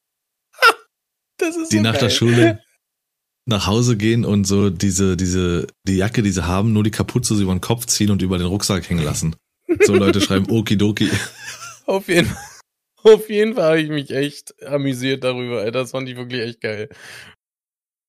Das 1.39 1.57
ist 1.57 1.73
die 1.73 1.77
so 1.77 1.83
nach 1.83 1.93
geil. 1.95 2.03
der 2.03 2.11
Schule 2.11 2.63
nach 3.47 3.67
Hause 3.67 3.97
gehen 3.97 4.25
und 4.25 4.45
so 4.47 4.71
diese, 4.71 5.17
diese, 5.17 5.67
die 5.87 5.97
Jacke, 5.97 6.23
die 6.23 6.31
sie 6.31 6.47
haben, 6.47 6.73
nur 6.73 6.83
die 6.85 6.91
Kapuze 6.91 7.35
so 7.35 7.43
über 7.43 7.55
den 7.55 7.61
Kopf 7.61 7.87
ziehen 7.87 8.11
und 8.11 8.23
über 8.23 8.39
den 8.39 8.47
Rucksack 8.47 8.89
hängen 8.89 9.05
lassen. 9.05 9.37
So 9.85 9.95
Leute 9.95 10.21
schreiben 10.21 10.51
Okidoki. 10.51 11.11
Auf 11.87 12.09
jeden 12.09 12.29
Fall. 12.29 12.43
Auf 13.03 13.29
jeden 13.29 13.55
Fall 13.55 13.65
habe 13.65 13.81
ich 13.83 13.91
mich 13.91 14.11
echt 14.11 14.63
amüsiert 14.65 15.25
darüber, 15.25 15.63
ey. 15.63 15.71
Das 15.71 15.91
fand 15.91 16.09
ich 16.09 16.17
wirklich 16.17 16.41
echt 16.41 16.61
geil. 16.63 16.89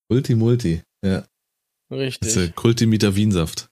Multi 0.08 0.34
Multi. 0.34 0.82
Ja. 1.04 1.26
Das 1.90 1.98
Richtig. 1.98 2.34
ist 2.36 3.02
der 3.02 3.16
Wiensaft. 3.16 3.68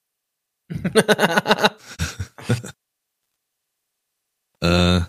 Äh, 4.65 5.03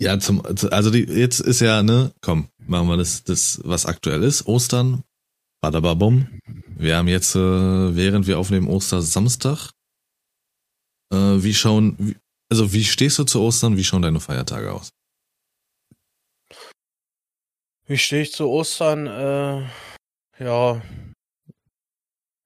ja, 0.00 0.18
zum, 0.18 0.42
also 0.44 0.90
die, 0.90 1.04
jetzt 1.04 1.40
ist 1.40 1.60
ja, 1.60 1.82
ne, 1.82 2.12
komm, 2.20 2.48
machen 2.72 2.88
wir 2.88 2.96
das, 2.96 3.22
das, 3.22 3.60
was 3.64 3.86
aktuell 3.86 4.24
ist. 4.24 4.46
Ostern, 4.46 5.04
badababum. 5.60 6.40
Wir 6.66 6.96
haben 6.96 7.06
jetzt, 7.06 7.36
äh, 7.36 7.38
während 7.38 8.26
wir 8.26 8.38
aufnehmen, 8.38 8.66
Ostersamstag. 8.66 9.70
Äh, 11.12 11.42
wie 11.44 11.54
schauen, 11.54 11.96
wie, 11.98 12.16
also 12.50 12.72
wie 12.72 12.84
stehst 12.84 13.18
du 13.18 13.24
zu 13.24 13.40
Ostern? 13.42 13.76
Wie 13.76 13.84
schauen 13.84 14.02
deine 14.02 14.20
Feiertage 14.20 14.72
aus? 14.72 14.90
Wie 17.86 17.98
stehe 17.98 18.22
ich 18.22 18.32
zu 18.32 18.48
Ostern? 18.48 19.06
Äh, 19.06 19.68
ja. 20.42 20.82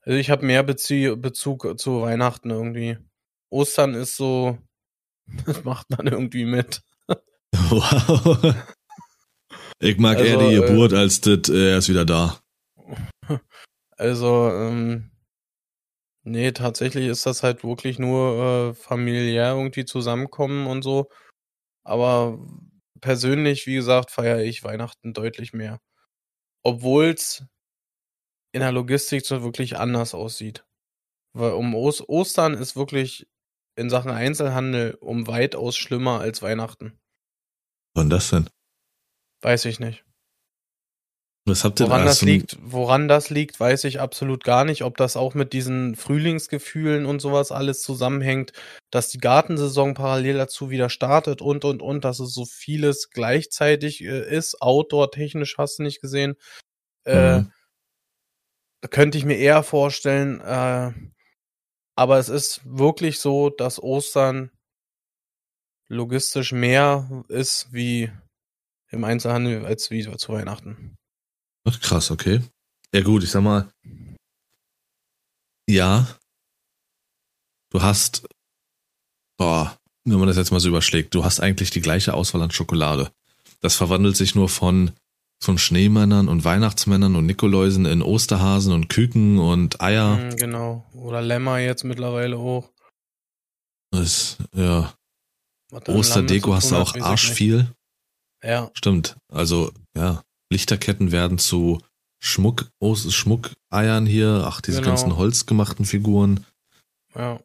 Also 0.00 0.18
ich 0.18 0.30
habe 0.30 0.44
mehr 0.44 0.62
Bezie 0.62 1.16
Bezug 1.16 1.78
zu 1.78 2.02
Weihnachten 2.02 2.50
irgendwie. 2.50 2.98
Ostern 3.50 3.94
ist 3.94 4.16
so, 4.16 4.58
das 5.46 5.62
macht 5.64 5.88
man 5.90 6.06
irgendwie 6.08 6.44
mit. 6.44 6.82
Wow. 7.70 8.54
Ich 9.78 9.98
mag 9.98 10.18
eher 10.18 10.38
Also, 10.38 10.50
die 10.50 10.56
äh, 10.56 10.60
Geburt 10.60 10.92
als 10.92 11.20
das, 11.20 11.48
äh, 11.48 11.70
er 11.72 11.78
ist 11.78 11.88
wieder 11.88 12.04
da. 12.04 12.40
Also, 13.98 14.50
ähm, 14.50 15.10
nee, 16.22 16.52
tatsächlich 16.52 17.06
ist 17.06 17.24
das 17.24 17.42
halt 17.42 17.64
wirklich 17.64 17.98
nur 17.98 18.72
äh, 18.72 18.74
familiär 18.74 19.54
irgendwie 19.54 19.86
zusammenkommen 19.86 20.66
und 20.66 20.82
so. 20.82 21.08
Aber 21.82 22.38
persönlich, 23.00 23.66
wie 23.66 23.76
gesagt, 23.76 24.10
feiere 24.10 24.42
ich 24.42 24.62
Weihnachten 24.62 25.14
deutlich 25.14 25.54
mehr. 25.54 25.80
Obwohl's 26.62 27.46
in 28.52 28.60
der 28.60 28.72
Logistik 28.72 29.24
so 29.24 29.42
wirklich 29.42 29.78
anders 29.78 30.14
aussieht. 30.14 30.66
Weil 31.32 31.52
um 31.52 31.74
Os 31.74 32.06
Ostern 32.06 32.54
ist 32.54 32.76
wirklich 32.76 33.26
in 33.76 33.88
Sachen 33.90 34.10
Einzelhandel 34.10 34.94
um 35.00 35.26
weitaus 35.26 35.76
schlimmer 35.76 36.20
als 36.20 36.42
Weihnachten. 36.42 36.98
Wann 37.94 38.10
das 38.10 38.30
denn? 38.30 38.50
Weiß 39.42 39.64
ich 39.66 39.80
nicht. 39.80 40.04
Was 41.48 41.62
habt 41.62 41.78
ihr 41.78 41.86
Woran 41.86 42.00
da? 42.00 42.06
das 42.06 42.22
liegt, 42.22 42.58
woran 42.60 43.06
das 43.06 43.30
liegt, 43.30 43.60
weiß 43.60 43.84
ich 43.84 44.00
absolut 44.00 44.42
gar 44.42 44.64
nicht. 44.64 44.82
Ob 44.82 44.96
das 44.96 45.16
auch 45.16 45.34
mit 45.34 45.52
diesen 45.52 45.94
Frühlingsgefühlen 45.94 47.06
und 47.06 47.20
sowas 47.20 47.52
alles 47.52 47.82
zusammenhängt, 47.82 48.52
dass 48.90 49.10
die 49.10 49.18
Gartensaison 49.18 49.94
parallel 49.94 50.38
dazu 50.38 50.70
wieder 50.70 50.90
startet 50.90 51.42
und 51.42 51.64
und 51.64 51.82
und, 51.82 52.04
dass 52.04 52.18
es 52.18 52.34
so 52.34 52.44
vieles 52.46 53.10
gleichzeitig 53.10 54.02
äh, 54.02 54.28
ist. 54.28 54.60
Outdoor-technisch 54.60 55.56
hast 55.56 55.78
du 55.78 55.84
nicht 55.84 56.00
gesehen. 56.00 56.34
Äh, 57.04 57.42
Mhm. 57.42 57.52
könnte 58.90 59.16
ich 59.18 59.24
mir 59.24 59.36
eher 59.38 59.62
vorstellen. 59.62 60.40
Äh, 60.40 60.92
aber 61.96 62.18
es 62.18 62.28
ist 62.28 62.60
wirklich 62.64 63.20
so, 63.20 63.50
dass 63.50 63.80
Ostern 63.82 64.50
logistisch 65.88 66.50
mehr 66.50 67.24
ist 67.28 67.68
wie 67.72 68.10
im 68.96 69.04
Einzelhandel 69.04 69.64
als 69.64 69.90
wie 69.90 70.02
zu 70.02 70.32
Weihnachten. 70.32 70.96
Ach, 71.68 71.80
krass, 71.80 72.10
okay. 72.10 72.40
Ja, 72.94 73.02
gut, 73.02 73.22
ich 73.22 73.30
sag 73.30 73.42
mal. 73.42 73.68
Ja. 75.68 76.06
Du 77.70 77.82
hast. 77.82 78.26
Boah, 79.38 79.76
wenn 80.04 80.18
man 80.18 80.28
das 80.28 80.36
jetzt 80.36 80.52
mal 80.52 80.60
so 80.60 80.68
überschlägt, 80.68 81.14
du 81.14 81.24
hast 81.24 81.40
eigentlich 81.40 81.70
die 81.70 81.80
gleiche 81.80 82.14
Auswahl 82.14 82.42
an 82.42 82.50
Schokolade. 82.50 83.10
Das 83.60 83.74
verwandelt 83.74 84.16
sich 84.16 84.34
nur 84.34 84.48
von, 84.48 84.92
von 85.42 85.58
Schneemännern 85.58 86.28
und 86.28 86.44
Weihnachtsmännern 86.44 87.16
und 87.16 87.26
Nikoläusen 87.26 87.84
in 87.84 88.02
Osterhasen 88.02 88.72
und 88.72 88.88
Küken 88.88 89.38
und 89.38 89.80
Eier. 89.80 90.16
Mm, 90.16 90.36
Genau. 90.36 90.86
Oder 90.94 91.20
Lämmer 91.20 91.58
jetzt 91.58 91.84
mittlerweile 91.84 92.36
auch. 92.36 92.70
Das, 93.90 94.38
ja. 94.54 94.94
Osterdeko 95.72 96.54
hast 96.54 96.70
du 96.70 96.76
auch 96.76 96.94
hat, 96.94 97.75
Ja, 98.46 98.70
Stimmt. 98.74 99.16
Also, 99.28 99.72
ja. 99.96 100.22
Lichterketten 100.52 101.10
werden 101.10 101.38
zu 101.38 101.80
Schmuck, 102.22 102.70
Ost- 102.80 103.12
Schmuckeiern 103.12 104.06
hier. 104.06 104.44
Ach, 104.46 104.60
diese 104.60 104.78
Genau. 104.78 104.90
ganzen 104.90 105.16
holzgemachten 105.16 105.84
Figuren. 105.84 106.46
ja. 107.14 107.40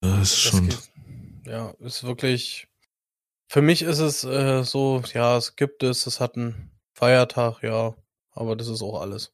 Das 0.00 0.12
ist 0.22 0.32
Das 0.32 0.38
schon. 0.38 0.68
geht. 0.68 0.90
Ja, 1.46 1.70
ist 1.80 2.02
wirklich. 2.04 2.66
Für 3.50 3.60
mich 3.60 3.82
ist 3.82 3.98
es 3.98 4.24
äh, 4.24 4.62
so, 4.64 5.02
ja, 5.12 5.36
es 5.36 5.54
gibt 5.56 5.82
es, 5.82 6.06
es 6.06 6.18
hat 6.18 6.36
einen 6.36 6.70
Feiertag, 6.96 7.62
ja, 7.62 7.94
aber 8.30 8.56
das 8.56 8.68
ist 8.68 8.80
auch 8.82 9.00
alles. 9.00 9.32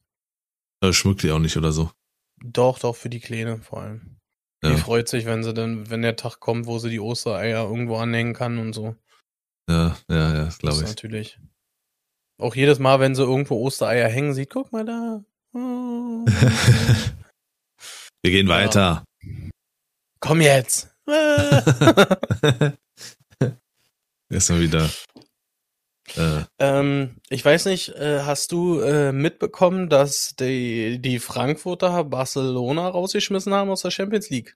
Äh, 0.83 0.91
schmückt 0.91 1.23
die 1.23 1.31
auch 1.31 1.39
nicht 1.39 1.55
oder 1.55 1.71
so. 1.71 1.89
Doch, 2.43 2.79
doch, 2.79 2.95
für 2.95 3.09
die 3.09 3.21
Kleine 3.21 3.59
vor 3.59 3.81
allem. 3.81 4.17
Ja. 4.61 4.71
Die 4.71 4.77
freut 4.77 5.07
sich, 5.07 5.25
wenn 5.25 5.43
sie 5.43 5.53
dann, 5.53 5.89
wenn 5.89 6.01
der 6.01 6.17
Tag 6.17 6.39
kommt, 6.41 6.65
wo 6.65 6.77
sie 6.79 6.89
die 6.89 6.99
Ostereier 6.99 7.63
irgendwo 7.63 7.95
anhängen 7.97 8.33
kann 8.33 8.57
und 8.57 8.73
so. 8.73 8.95
Ja, 9.69 9.95
ja, 10.09 10.33
ja, 10.35 10.45
Das 10.45 10.57
glaube 10.57 10.77
ist 10.77 10.81
ich. 10.83 10.87
natürlich. 10.89 11.39
Auch 12.39 12.55
jedes 12.55 12.79
Mal, 12.79 12.99
wenn 12.99 13.15
sie 13.15 13.21
irgendwo 13.23 13.61
Ostereier 13.63 14.07
hängen 14.09 14.33
sieht, 14.33 14.49
guck 14.49 14.71
mal 14.71 14.83
da. 14.85 15.23
Oh. 15.53 16.25
Wir 18.23 18.31
gehen 18.31 18.47
Ja. 18.47 18.53
weiter. 18.55 19.03
Komm 20.19 20.41
jetzt. 20.41 20.89
Erstmal 24.31 24.61
wieder. 24.61 24.89
Äh, 26.15 26.43
ähm, 26.59 27.17
ich 27.29 27.45
weiß 27.45 27.65
nicht, 27.65 27.89
äh, 27.89 28.21
hast 28.21 28.51
du 28.51 28.79
äh, 28.79 29.11
mitbekommen, 29.11 29.89
dass 29.89 30.35
die, 30.39 30.99
die 30.99 31.19
Frankfurter 31.19 32.03
Barcelona 32.03 32.87
rausgeschmissen 32.89 33.53
haben 33.53 33.69
aus 33.69 33.81
der 33.83 33.91
Champions 33.91 34.29
League? 34.29 34.55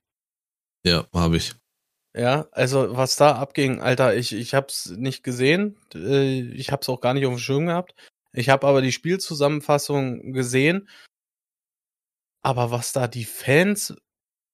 ja, 0.86 1.05
habe 1.14 1.38
ich. 1.38 1.53
Ja, 2.16 2.47
also 2.51 2.95
was 2.95 3.16
da 3.16 3.36
abging, 3.38 3.82
Alter, 3.82 4.16
ich, 4.16 4.34
ich 4.34 4.53
hab's 4.53 4.89
nicht 4.91 5.24
gesehen, 5.24 5.78
äh, 5.95 6.41
ich 6.41 6.72
hab's 6.72 6.88
auch 6.88 7.01
gar 7.01 7.14
nicht 7.16 7.26
auf 7.26 7.34
dem 7.34 7.39
Schirm 7.39 7.66
gehabt. 7.66 7.95
Ich 8.34 8.49
habe 8.49 8.68
aber 8.68 8.82
die 8.82 8.91
Spielzusammenfassung 8.91 10.32
gesehen. 10.34 10.88
Aber 12.43 12.72
was 12.72 12.91
da 12.93 13.07
die 13.07 13.26
Fans 13.26 13.95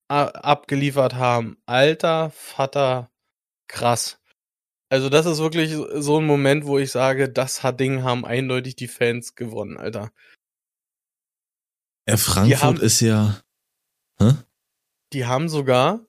abgeliefert 0.08 1.16
haben, 1.16 1.58
alter 1.66 2.32
Vater, 2.32 3.12
krass. 3.68 4.20
Also 4.90 5.10
das 5.10 5.26
ist 5.26 5.40
wirklich 5.40 5.76
so 6.04 6.20
ein 6.20 6.26
Moment, 6.26 6.66
wo 6.66 6.80
ich 6.80 6.92
sage, 6.92 7.30
das 7.30 7.62
hat 7.62 7.80
Ding 7.80 8.04
haben 8.04 8.26
eindeutig 8.26 8.76
die 8.76 8.88
Fans 8.88 9.36
gewonnen, 9.36 9.78
Alter. 9.78 10.12
Ja, 12.08 12.18
Frankfurt 12.18 12.64
haben- 12.64 12.82
ist 12.82 13.02
ja. 13.02 13.42
Hä? 14.18 14.34
Die 15.14 15.26
haben 15.26 15.48
sogar 15.50 16.06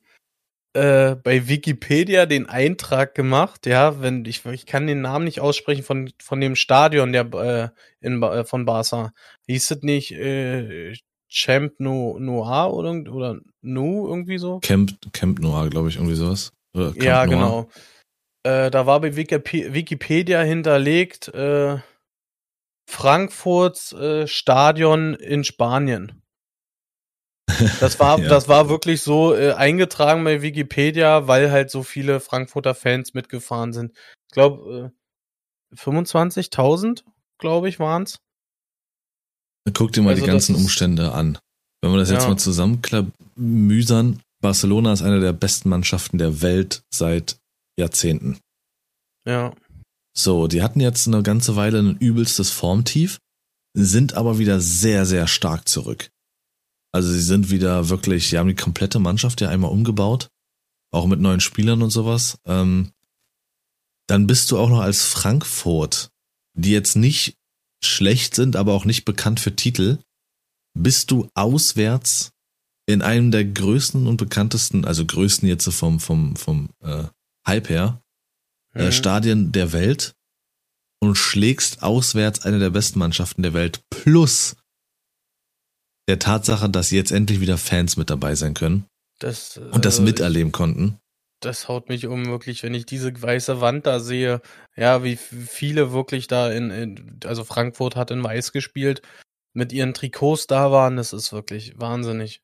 äh, 0.72 1.16
bei 1.16 1.48
Wikipedia 1.48 2.26
den 2.26 2.48
Eintrag 2.48 3.14
gemacht, 3.14 3.66
ja, 3.66 4.00
wenn 4.00 4.24
ich 4.24 4.44
ich 4.46 4.66
kann 4.66 4.86
den 4.86 5.00
Namen 5.00 5.24
nicht 5.24 5.40
aussprechen 5.40 5.82
von 5.82 6.10
von 6.22 6.40
dem 6.40 6.54
Stadion 6.56 7.12
der 7.12 7.32
äh, 7.34 7.68
in 8.00 8.22
äh, 8.22 8.44
von 8.44 8.64
Barca. 8.64 9.12
Hieß 9.48 9.70
es 9.70 9.82
nicht 9.82 10.12
äh, 10.12 10.94
Champ 11.28 11.74
no, 11.78 12.18
Noir 12.18 12.72
oder 12.72 12.92
oder 13.12 13.40
Nu 13.62 14.06
irgendwie 14.06 14.38
so? 14.38 14.60
Camp, 14.60 14.92
Camp 15.12 15.40
Noir, 15.40 15.70
glaube 15.70 15.88
ich, 15.88 15.96
irgendwie 15.96 16.14
sowas. 16.14 16.52
Ja, 16.74 17.26
Noir. 17.26 17.26
genau. 17.26 17.68
Äh, 18.42 18.70
da 18.70 18.86
war 18.86 19.00
bei 19.00 19.16
Wikip 19.16 19.52
Wikipedia 19.52 20.40
hinterlegt 20.42 21.28
äh, 21.28 21.78
Frankfurts 22.88 23.92
äh, 23.92 24.26
Stadion 24.26 25.14
in 25.14 25.44
Spanien. 25.44 26.19
Das 27.80 27.98
war, 28.00 28.18
Ja. 28.20 28.28
das 28.28 28.48
war 28.48 28.68
wirklich 28.68 29.02
so 29.02 29.34
äh, 29.34 29.52
eingetragen 29.52 30.24
bei 30.24 30.42
Wikipedia, 30.42 31.26
weil 31.26 31.50
halt 31.50 31.70
so 31.70 31.82
viele 31.82 32.20
Frankfurter 32.20 32.74
Fans 32.74 33.14
mitgefahren 33.14 33.72
sind. 33.72 33.92
Ich 34.28 34.32
glaube, 34.34 34.92
äh, 35.72 35.76
25.000, 35.76 37.04
glaube 37.38 37.68
ich, 37.68 37.78
waren's. 37.78 38.16
Guck 39.74 39.92
dir 39.92 40.02
mal 40.02 40.10
Also 40.10 40.22
die 40.24 40.30
ganzen 40.30 40.54
Umstände 40.56 41.12
an. 41.12 41.38
Wenn 41.82 41.92
wir 41.92 41.98
das 41.98 42.10
jetzt 42.10 42.22
Ja. 42.24 42.28
mal 42.30 42.36
zusammenklamüsern, 42.38 44.20
Barcelona 44.42 44.92
ist 44.92 45.02
eine 45.02 45.20
der 45.20 45.32
besten 45.32 45.68
Mannschaften 45.68 46.18
der 46.18 46.42
Welt 46.42 46.82
seit 46.92 47.36
Jahrzehnten. 47.78 48.38
Ja, 49.26 49.52
So, 50.16 50.48
die 50.48 50.62
hatten 50.62 50.80
jetzt 50.80 51.06
eine 51.06 51.22
ganze 51.22 51.54
Weile 51.56 51.78
ein 51.78 51.96
übelstes 51.98 52.50
Formtief, 52.50 53.18
sind 53.74 54.14
aber 54.14 54.38
wieder 54.38 54.60
sehr, 54.60 55.06
sehr 55.06 55.28
stark 55.28 55.68
zurück. 55.68 56.08
Also 56.92 57.10
sie 57.12 57.22
sind 57.22 57.50
wieder 57.50 57.88
wirklich, 57.88 58.28
sie 58.28 58.38
haben 58.38 58.48
die 58.48 58.54
komplette 58.54 58.98
Mannschaft 58.98 59.40
ja 59.40 59.48
einmal 59.48 59.70
umgebaut, 59.70 60.28
auch 60.92 61.06
mit 61.06 61.20
neuen 61.20 61.40
Spielern 61.40 61.82
und 61.82 61.90
sowas. 61.90 62.38
Ähm, 62.44 62.92
dann 64.08 64.26
bist 64.26 64.50
du 64.50 64.58
auch 64.58 64.68
noch 64.68 64.80
als 64.80 65.04
Frankfurt, 65.04 66.10
die 66.54 66.72
jetzt 66.72 66.96
nicht 66.96 67.36
schlecht 67.82 68.34
sind, 68.34 68.56
aber 68.56 68.74
auch 68.74 68.84
nicht 68.84 69.04
bekannt 69.04 69.40
für 69.40 69.54
Titel, 69.54 69.98
bist 70.74 71.10
du 71.10 71.28
auswärts 71.34 72.32
in 72.86 73.02
einem 73.02 73.30
der 73.30 73.44
größten 73.44 74.06
und 74.06 74.16
bekanntesten, 74.16 74.84
also 74.84 75.06
größten 75.06 75.48
jetzt 75.48 75.68
vom, 75.72 76.00
vom, 76.00 76.34
vom 76.34 76.70
äh, 76.80 77.04
Hype 77.46 77.68
her, 77.68 78.02
äh, 78.74 78.86
Mhm. 78.86 78.92
Stadien 78.92 79.52
der 79.52 79.72
Welt 79.72 80.14
und 81.00 81.16
schlägst 81.16 81.82
auswärts 81.82 82.40
eine 82.40 82.58
der 82.58 82.70
besten 82.70 82.98
Mannschaften 82.98 83.42
der 83.42 83.54
Welt 83.54 83.82
plus 83.90 84.56
der 86.08 86.18
Tatsache, 86.18 86.68
dass 86.68 86.90
jetzt 86.90 87.12
endlich 87.12 87.40
wieder 87.40 87.58
Fans 87.58 87.96
mit 87.96 88.10
dabei 88.10 88.34
sein 88.34 88.54
können 88.54 88.86
das, 89.18 89.58
und 89.58 89.84
das 89.84 89.94
also, 89.94 90.02
miterleben 90.02 90.52
konnten. 90.52 90.98
das 91.40 91.68
haut 91.68 91.88
mich 91.88 92.06
um, 92.06 92.26
wirklich, 92.26 92.62
wenn 92.62 92.74
ich 92.74 92.86
diese 92.86 93.10
weiße 93.20 93.60
Wand 93.60 93.86
da 93.86 94.00
sehe, 94.00 94.40
ja, 94.76 95.04
wie 95.04 95.16
viele 95.16 95.92
wirklich 95.92 96.26
da 96.26 96.50
in, 96.50 96.70
in 96.70 97.20
also 97.24 97.44
Frankfurt 97.44 97.96
hat 97.96 98.10
in 98.10 98.24
Weiß 98.24 98.52
gespielt, 98.52 99.02
mit 99.52 99.72
ihren 99.72 99.94
Trikots 99.94 100.46
da 100.46 100.70
waren, 100.70 100.96
das 100.96 101.12
ist 101.12 101.32
wirklich 101.32 101.78
wahnsinnig 101.78 102.42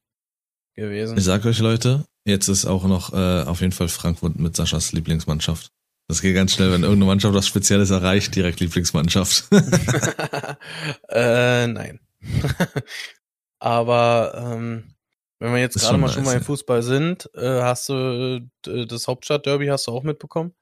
gewesen. 0.74 1.16
Ich 1.16 1.24
sag 1.24 1.44
euch 1.44 1.58
Leute, 1.58 2.04
jetzt 2.26 2.48
ist 2.48 2.66
auch 2.66 2.84
noch 2.84 3.12
äh, 3.12 3.42
auf 3.42 3.60
jeden 3.60 3.72
Fall 3.72 3.88
Frankfurt 3.88 4.38
mit 4.38 4.56
Saschas 4.56 4.92
Lieblingsmannschaft. 4.92 5.70
Das 6.08 6.22
geht 6.22 6.34
ganz 6.36 6.52
schnell, 6.54 6.70
wenn 6.70 6.82
irgendeine 6.82 7.06
Mannschaft 7.06 7.34
was 7.34 7.48
Spezielles 7.48 7.90
erreicht, 7.90 8.34
direkt 8.36 8.60
Lieblingsmannschaft. 8.60 9.48
äh, 11.08 11.66
nein. 11.66 11.98
Aber 13.58 14.34
ähm, 14.36 14.94
wenn 15.38 15.52
wir 15.52 15.60
jetzt 15.60 15.78
gerade 15.78 15.98
mal 15.98 16.08
schon 16.08 16.24
mal 16.24 16.36
im. 16.36 16.42
Fußball 16.42 16.82
sind, 16.82 17.30
äh, 17.34 17.62
hast 17.62 17.88
du 17.88 18.48
äh, 18.66 18.86
das 18.86 19.06
Hauptstadtderby 19.08 19.66
hast 19.66 19.86
du 19.86 19.92
auch 19.92 20.02
mitbekommen? 20.02 20.54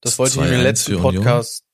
Das 0.00 0.12
Das 0.12 0.18
wollte 0.18 0.38
ich 0.40 0.52
im 0.52 0.58
2-1 0.60 0.62
letzten? 0.62 1.00
Podcast, 1.00 1.64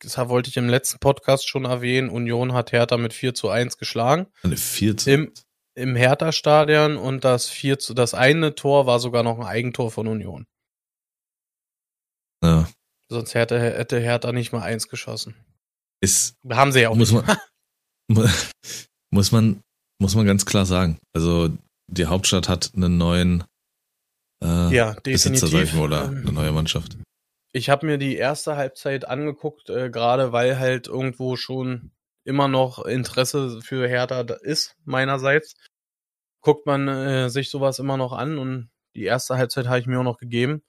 das 0.00 0.16
wollte 0.28 0.50
ich 0.50 0.56
im 0.56 0.68
letzten 0.68 0.98
Podcast 0.98 1.48
schon 1.48 1.64
erwähnen. 1.64 2.10
Union 2.10 2.52
hat 2.52 2.72
Hertha 2.72 2.96
mit 2.96 3.12
4 3.14 3.34
zu 3.34 3.48
1 3.48 3.78
geschlagen 3.78 4.26
Eine 4.42 4.56
vierte. 4.56 5.10
im, 5.10 5.32
im 5.74 5.96
Hertha-Stadion 5.96 6.96
und 6.96 7.24
das 7.24 7.48
4 7.48 7.78
zu, 7.78 7.94
das 7.94 8.12
eine 8.14 8.54
Tor 8.54 8.86
war 8.86 8.98
sogar 9.00 9.22
noch 9.22 9.38
ein 9.38 9.46
Eigentor 9.46 9.90
von 9.90 10.06
Union. 10.08 10.46
ja, 12.42 12.68
Sonst 13.08 13.34
hätte, 13.34 13.58
hätte 13.60 13.98
Hertha 14.00 14.32
nicht 14.32 14.52
mal 14.52 14.62
eins 14.62 14.88
geschossen. 14.88 15.34
ist 16.00 16.36
Haben 16.50 16.72
sie 16.72 16.80
ja 16.80 16.88
auch 16.90 16.96
muss 16.96 17.12
nicht. 17.12 17.26
man 17.26 17.38
muss 19.12 19.30
man 19.30 19.62
muss 20.00 20.16
man 20.16 20.26
ganz 20.26 20.44
klar 20.44 20.66
sagen. 20.66 20.98
Also 21.14 21.50
die 21.86 22.06
Hauptstadt 22.06 22.48
hat 22.48 22.72
einen 22.74 22.96
neuen 22.96 23.44
äh, 24.42 24.74
Ja, 24.74 24.96
Besitzer, 25.02 25.46
sag 25.46 25.62
ich 25.62 25.74
mal, 25.74 25.84
oder 25.84 26.06
Ähm, 26.06 26.22
eine 26.22 26.32
neue 26.32 26.52
Mannschaft. 26.52 26.96
Ich 27.52 27.70
habe 27.70 27.86
mir 27.86 27.98
die 27.98 28.16
erste 28.16 28.56
Halbzeit 28.56 29.06
angeguckt, 29.06 29.70
äh, 29.70 29.90
gerade 29.90 30.32
weil 30.32 30.58
halt 30.58 30.88
irgendwo 30.88 31.36
schon 31.36 31.92
immer 32.24 32.48
noch 32.48 32.84
Interesse 32.84 33.60
für 33.60 33.86
Hertha 33.86 34.22
ist, 34.42 34.74
meinerseits. 34.84 35.54
Guckt 36.40 36.66
man 36.66 36.88
äh, 36.88 37.30
sich 37.30 37.50
sowas 37.50 37.78
immer 37.78 37.96
noch 37.96 38.12
an 38.12 38.38
und 38.38 38.70
die 38.96 39.04
erste 39.04 39.36
Halbzeit 39.36 39.68
habe 39.68 39.78
ich 39.78 39.86
mir 39.86 40.00
auch 40.00 40.04
noch 40.04 40.18
gegeben. 40.18 40.62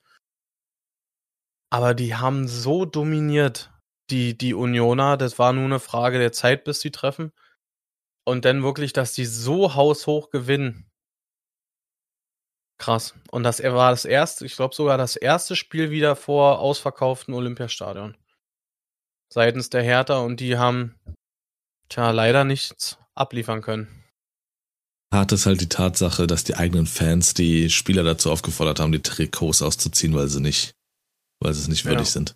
Aber 1.70 1.94
die 1.94 2.14
haben 2.14 2.46
so 2.46 2.84
dominiert, 2.84 3.72
die, 4.10 4.38
die 4.38 4.54
Unioner. 4.54 5.16
Das 5.16 5.38
war 5.38 5.52
nur 5.52 5.64
eine 5.64 5.80
Frage 5.80 6.18
der 6.18 6.30
Zeit, 6.30 6.62
bis 6.62 6.80
sie 6.80 6.92
treffen. 6.92 7.32
Und 8.26 8.44
dann 8.44 8.62
wirklich, 8.62 8.92
dass 8.92 9.12
die 9.12 9.26
so 9.26 9.74
haushoch 9.74 10.30
gewinnen. 10.30 10.90
Krass. 12.78 13.14
Und 13.30 13.44
das 13.44 13.62
war 13.62 13.90
das 13.90 14.04
erste, 14.04 14.46
ich 14.46 14.56
glaube 14.56 14.74
sogar 14.74 14.98
das 14.98 15.16
erste 15.16 15.56
Spiel 15.56 15.90
wieder 15.90 16.16
vor 16.16 16.58
ausverkauften 16.58 17.34
Olympiastadion. 17.34 18.16
Seitens 19.32 19.70
der 19.70 19.82
Hertha 19.82 20.18
und 20.18 20.40
die 20.40 20.56
haben, 20.58 20.98
tja, 21.88 22.10
leider 22.10 22.44
nichts 22.44 22.98
abliefern 23.14 23.62
können. 23.62 24.04
Hart 25.12 25.30
ist 25.32 25.46
halt 25.46 25.60
die 25.60 25.68
Tatsache, 25.68 26.26
dass 26.26 26.42
die 26.42 26.56
eigenen 26.56 26.86
Fans 26.86 27.34
die 27.34 27.70
Spieler 27.70 28.02
dazu 28.02 28.32
aufgefordert 28.32 28.80
haben, 28.80 28.90
die 28.90 29.02
Trikots 29.02 29.62
auszuziehen, 29.62 30.14
weil 30.14 30.26
sie 30.28 30.40
nicht, 30.40 30.74
weil 31.40 31.54
sie 31.54 31.60
es 31.60 31.68
nicht 31.68 31.84
würdig 31.84 32.06
Ja. 32.06 32.12
sind. 32.12 32.34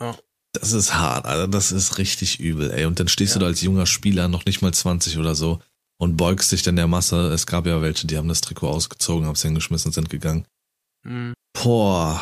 Ja. 0.00 0.18
Das 0.52 0.72
ist 0.72 0.94
hart, 0.94 1.24
also 1.24 1.46
das 1.46 1.72
ist 1.72 1.96
richtig 1.98 2.38
übel, 2.38 2.70
ey. 2.72 2.84
Und 2.84 3.00
dann 3.00 3.08
stehst 3.08 3.32
Ja. 3.34 3.38
du 3.38 3.40
da 3.40 3.46
als 3.46 3.62
junger 3.62 3.86
Spieler, 3.86 4.28
noch 4.28 4.44
nicht 4.44 4.60
mal 4.60 4.72
20 4.74 5.16
oder 5.18 5.34
so, 5.34 5.60
und 5.98 6.16
beugst 6.16 6.52
dich 6.52 6.62
dann 6.62 6.76
der 6.76 6.86
Masse. 6.88 7.28
Es 7.32 7.46
gab 7.46 7.66
ja 7.66 7.80
welche, 7.80 8.06
die 8.06 8.18
haben 8.18 8.28
das 8.28 8.42
Trikot 8.42 8.68
ausgezogen, 8.68 9.26
haben 9.26 9.34
es 9.34 9.42
hingeschmissen 9.42 9.88
und 9.88 9.92
sind 9.94 10.10
gegangen. 10.10 10.46
Hm. 11.06 11.32
Boah. 11.54 12.20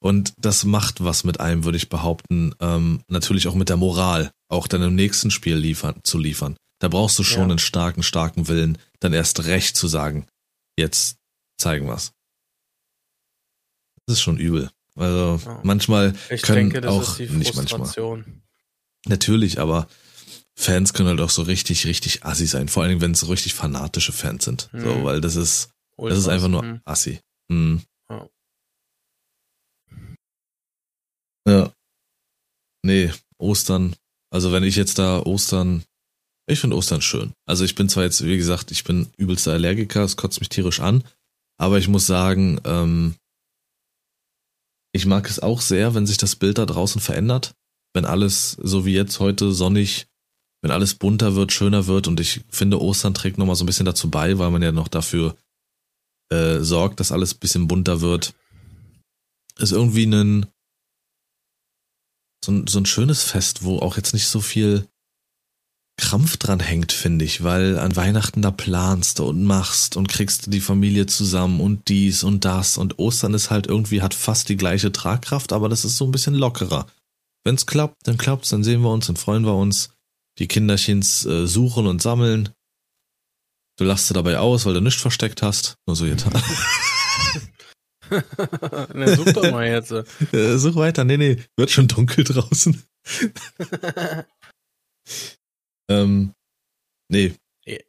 Und 0.00 0.34
das 0.38 0.64
macht 0.64 1.02
was 1.02 1.24
mit 1.24 1.40
einem, 1.40 1.64
würde 1.64 1.78
ich 1.78 1.88
behaupten. 1.88 2.54
Ähm, 2.60 3.02
natürlich 3.08 3.48
auch 3.48 3.54
mit 3.54 3.70
der 3.70 3.76
Moral, 3.76 4.30
auch 4.48 4.68
dann 4.68 4.82
im 4.82 4.94
nächsten 4.94 5.30
Spiel 5.32 5.56
liefern, 5.56 6.00
zu 6.04 6.18
liefern. 6.18 6.56
Da 6.80 6.88
brauchst 6.88 7.18
du 7.18 7.24
schon 7.24 7.44
Ja. 7.44 7.50
einen 7.50 7.58
starken, 7.58 8.02
starken 8.04 8.46
Willen, 8.46 8.78
dann 9.00 9.14
erst 9.14 9.44
recht 9.46 9.76
zu 9.76 9.88
sagen, 9.88 10.26
jetzt 10.78 11.16
zeigen 11.58 11.88
wir's. 11.88 12.12
Das 14.06 14.18
ist 14.18 14.22
schon 14.22 14.36
übel. 14.38 14.70
Also 14.96 15.40
Ja. 15.44 15.60
manchmal 15.62 16.14
Ich 16.30 16.42
können 16.42 16.70
denke, 16.70 16.80
das 16.80 16.90
auch 16.92 17.02
ist 17.02 17.30
die 17.30 17.36
nicht 17.36 17.54
manchmal. 17.54 18.24
Natürlich, 19.06 19.60
aber 19.60 19.86
Fans 20.58 20.94
können 20.94 21.10
halt 21.10 21.20
auch 21.20 21.30
so 21.30 21.42
richtig, 21.42 21.86
richtig 21.86 22.24
assi 22.24 22.46
sein. 22.46 22.68
Vor 22.68 22.82
allem, 22.82 23.00
wenn 23.00 23.12
es 23.12 23.20
so 23.20 23.26
richtig 23.26 23.54
fanatische 23.54 24.12
Fans 24.12 24.44
sind. 24.44 24.70
So, 24.72 24.78
Mhm. 24.96 25.04
weil 25.04 25.20
das 25.20 25.36
ist, 25.36 25.68
das 25.68 25.72
Ultras, 25.98 26.18
ist 26.20 26.28
einfach 26.28 26.48
nur 26.48 26.62
hm. 26.62 26.80
assi. 26.84 27.20
Mhm. 27.48 27.82
Ja. 28.10 28.28
Ja. 31.46 31.72
Nee, 32.82 33.12
Ostern. 33.38 33.94
Also 34.30 34.52
wenn 34.52 34.64
ich 34.64 34.76
jetzt 34.76 34.98
da 34.98 35.20
Ostern, 35.20 35.84
ich 36.48 36.58
finde 36.60 36.76
Ostern 36.76 37.02
schön. 37.02 37.32
Also 37.46 37.64
ich 37.64 37.74
bin 37.74 37.88
zwar 37.88 38.04
jetzt, 38.04 38.24
wie 38.24 38.36
gesagt, 38.36 38.70
ich 38.70 38.84
bin 38.84 39.08
übelster 39.16 39.52
Allergiker, 39.52 40.02
es 40.04 40.16
kotzt 40.16 40.40
mich 40.40 40.48
tierisch 40.48 40.80
an, 40.80 41.04
aber 41.58 41.78
ich 41.78 41.88
muss 41.88 42.06
sagen, 42.06 42.60
ähm, 42.64 43.14
ich 44.96 45.06
mag 45.06 45.28
es 45.28 45.40
auch 45.40 45.60
sehr, 45.60 45.94
wenn 45.94 46.06
sich 46.06 46.16
das 46.16 46.36
Bild 46.36 46.58
da 46.58 46.66
draußen 46.66 47.00
verändert. 47.00 47.54
Wenn 47.94 48.04
alles, 48.04 48.56
so 48.60 48.84
wie 48.84 48.94
jetzt 48.94 49.20
heute, 49.20 49.52
sonnig, 49.52 50.06
wenn 50.62 50.70
alles 50.70 50.94
bunter 50.94 51.34
wird, 51.34 51.52
schöner 51.52 51.86
wird 51.86 52.08
und 52.08 52.18
ich 52.18 52.44
finde, 52.50 52.80
Ostern 52.80 53.14
trägt 53.14 53.38
nochmal 53.38 53.56
so 53.56 53.64
ein 53.64 53.66
bisschen 53.66 53.86
dazu 53.86 54.10
bei, 54.10 54.38
weil 54.38 54.50
man 54.50 54.62
ja 54.62 54.72
noch 54.72 54.88
dafür 54.88 55.36
äh, 56.30 56.58
sorgt, 56.58 57.00
dass 57.00 57.12
alles 57.12 57.34
ein 57.34 57.38
bisschen 57.38 57.68
bunter 57.68 58.00
wird. 58.00 58.34
Ist 59.58 59.72
irgendwie 59.72 60.06
ein, 60.06 60.46
so 62.44 62.52
ein, 62.52 62.66
so 62.66 62.78
ein 62.78 62.86
schönes 62.86 63.22
Fest, 63.22 63.62
wo 63.62 63.78
auch 63.78 63.96
jetzt 63.96 64.12
nicht 64.12 64.26
so 64.26 64.40
viel 64.40 64.86
Krampf 65.98 66.36
dran 66.36 66.60
hängt, 66.60 66.92
finde 66.92 67.24
ich, 67.24 67.42
weil 67.42 67.78
an 67.78 67.96
Weihnachten 67.96 68.42
da 68.42 68.50
planst 68.50 69.20
und 69.20 69.44
machst 69.44 69.96
und 69.96 70.08
kriegst 70.08 70.52
die 70.52 70.60
Familie 70.60 71.06
zusammen 71.06 71.60
und 71.60 71.88
dies 71.88 72.22
und 72.22 72.44
das 72.44 72.76
und 72.76 72.98
Ostern 72.98 73.32
ist 73.32 73.50
halt 73.50 73.66
irgendwie, 73.66 74.02
hat 74.02 74.12
fast 74.12 74.48
die 74.50 74.56
gleiche 74.56 74.92
Tragkraft, 74.92 75.52
aber 75.52 75.68
das 75.68 75.84
ist 75.84 75.96
so 75.96 76.04
ein 76.04 76.12
bisschen 76.12 76.34
lockerer. 76.34 76.86
Wenn's 77.44 77.64
klappt, 77.64 78.06
dann 78.06 78.18
klappt's, 78.18 78.50
dann 78.50 78.62
sehen 78.64 78.82
wir 78.82 78.90
uns, 78.90 79.06
dann 79.06 79.16
freuen 79.16 79.44
wir 79.44 79.54
uns. 79.54 79.90
Die 80.38 80.48
Kinderchens 80.48 81.24
äh, 81.24 81.46
suchen 81.46 81.86
und 81.86 82.02
sammeln. 82.02 82.50
Du 83.78 83.84
lachst 83.84 84.10
du 84.10 84.14
dabei 84.14 84.38
aus, 84.38 84.66
weil 84.66 84.74
du 84.74 84.80
nichts 84.80 85.00
versteckt 85.00 85.42
hast. 85.42 85.76
Nur 85.86 85.96
so 85.96 86.04
jetzt. 86.06 86.26
Na, 88.94 89.16
such 89.16 89.32
doch 89.32 89.50
mal 89.50 89.66
jetzt. 89.66 89.92
äh, 90.32 90.58
such 90.58 90.76
weiter. 90.76 91.04
Nee, 91.04 91.16
nee, 91.16 91.42
wird 91.56 91.70
schon 91.70 91.88
dunkel 91.88 92.24
draußen. 92.24 92.82
Ähm, 95.88 96.34
nee, 97.10 97.34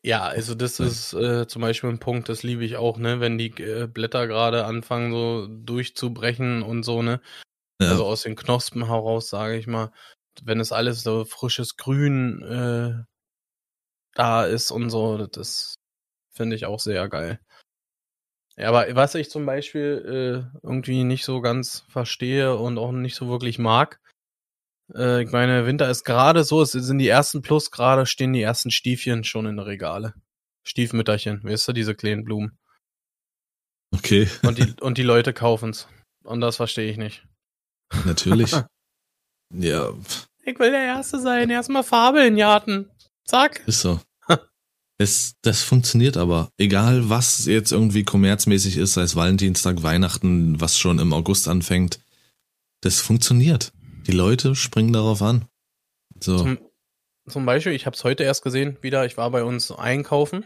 Ja, 0.04 0.24
also 0.24 0.56
das 0.56 0.80
Nein. 0.80 0.90
ist 0.90 1.14
äh, 1.14 1.48
zum 1.48 1.62
Beispiel 1.62 1.90
ein 1.90 2.00
Punkt, 2.00 2.30
das 2.30 2.44
liebe 2.44 2.64
ich 2.64 2.78
auch, 2.78 2.98
ne, 2.98 3.20
wenn 3.20 3.38
die 3.38 3.52
äh, 3.62 3.88
Blätter 3.88 4.28
gerade 4.28 4.66
anfangen 4.66 5.12
so 5.12 5.48
durchzubrechen 5.48 6.64
und 6.64 6.84
so, 6.84 7.02
ne, 7.02 7.22
ja, 7.80 7.90
also 7.90 8.06
aus 8.06 8.24
den 8.24 8.36
Knospen 8.36 8.88
heraus, 8.88 9.30
sage 9.30 9.58
ich 9.58 9.68
mal, 9.68 9.92
wenn 10.44 10.60
es 10.60 10.72
alles 10.72 11.04
so 11.04 11.26
frisches 11.26 11.78
Grün 11.78 12.42
äh, 12.44 13.04
da 14.14 14.46
ist 14.46 14.72
und 14.72 14.90
so, 14.90 15.28
das 15.28 15.76
finde 16.32 16.56
ich 16.56 16.66
auch 16.66 16.80
sehr 16.80 17.08
geil. 17.10 17.40
Ja, 18.58 18.70
aber 18.70 18.96
was 18.96 19.14
ich 19.14 19.30
zum 19.30 19.46
Beispiel 19.46 20.50
äh, 20.54 20.58
irgendwie 20.64 21.04
nicht 21.04 21.24
so 21.26 21.42
ganz 21.42 21.86
verstehe 21.90 22.56
und 22.58 22.80
auch 22.80 22.92
nicht 22.92 23.16
so 23.16 23.28
wirklich 23.30 23.60
mag, 23.60 24.00
äh, 24.94 25.24
ich 25.24 25.32
meine, 25.32 25.66
Winter 25.66 25.90
ist 25.90 26.04
gerade 26.04 26.44
so, 26.44 26.62
es 26.62 26.72
sind 26.72 27.00
die 27.00 27.08
ersten 27.08 27.42
Plus, 27.42 27.72
gerade 27.72 28.06
stehen 28.06 28.34
die 28.34 28.42
ersten 28.42 28.72
Stiefchen 28.72 29.24
schon 29.24 29.46
in 29.46 29.58
der 29.58 29.66
Regale. 29.66 30.14
Stiefmütterchen, 30.64 31.44
weißt 31.44 31.70
du, 31.70 31.74
diese 31.74 31.96
kleinen 31.96 32.24
Blumen. 32.24 32.58
okay, 33.94 34.30
Und 34.44 34.58
die, 34.58 34.74
und 34.82 34.98
die 34.98 35.04
Leute 35.04 35.34
kaufen's. 35.34 35.88
Und 36.24 36.42
das 36.42 36.58
verstehe 36.58 36.92
ich 36.92 36.98
nicht. 36.98 37.26
natürlich. 38.06 38.52
ja, 39.54 39.94
Ich 40.44 40.60
will 40.60 40.72
der 40.72 40.84
Erste 40.84 41.22
sein, 41.22 41.50
erstmal 41.50 41.84
Farbe 41.84 42.20
in 42.20 42.34
den 42.34 42.38
Garten. 42.38 42.90
Zack. 43.26 43.64
ist 43.68 43.82
so. 43.82 44.00
Es, 45.00 45.36
das 45.44 45.62
funktioniert 45.62 46.18
aber. 46.18 46.50
Egal, 46.58 47.08
was 47.08 47.46
jetzt 47.46 47.72
irgendwie 47.72 48.04
kommerzmäßig 48.04 48.78
ist, 48.78 48.94
sei 48.94 49.04
es 49.04 49.16
Valentinstag, 49.16 49.84
Weihnachten, 49.84 50.60
was 50.60 50.80
schon 50.80 50.98
im 50.98 51.14
August 51.14 51.48
anfängt, 51.48 52.00
das 52.82 53.00
funktioniert. 53.00 53.74
Die 54.08 54.14
Leute 54.14 54.56
springen 54.56 54.94
darauf 54.94 55.22
an. 55.22 55.50
So, 56.22 56.38
Zum, 56.38 56.58
zum 57.28 57.46
Beispiel, 57.46 57.74
ich 57.74 57.86
habe 57.86 57.96
es 57.96 58.04
heute 58.06 58.24
erst 58.24 58.42
gesehen, 58.42 58.78
wieder, 58.82 59.06
ich 59.06 59.18
war 59.18 59.30
bei 59.32 59.44
uns 59.44 59.72
einkaufen. 59.72 60.46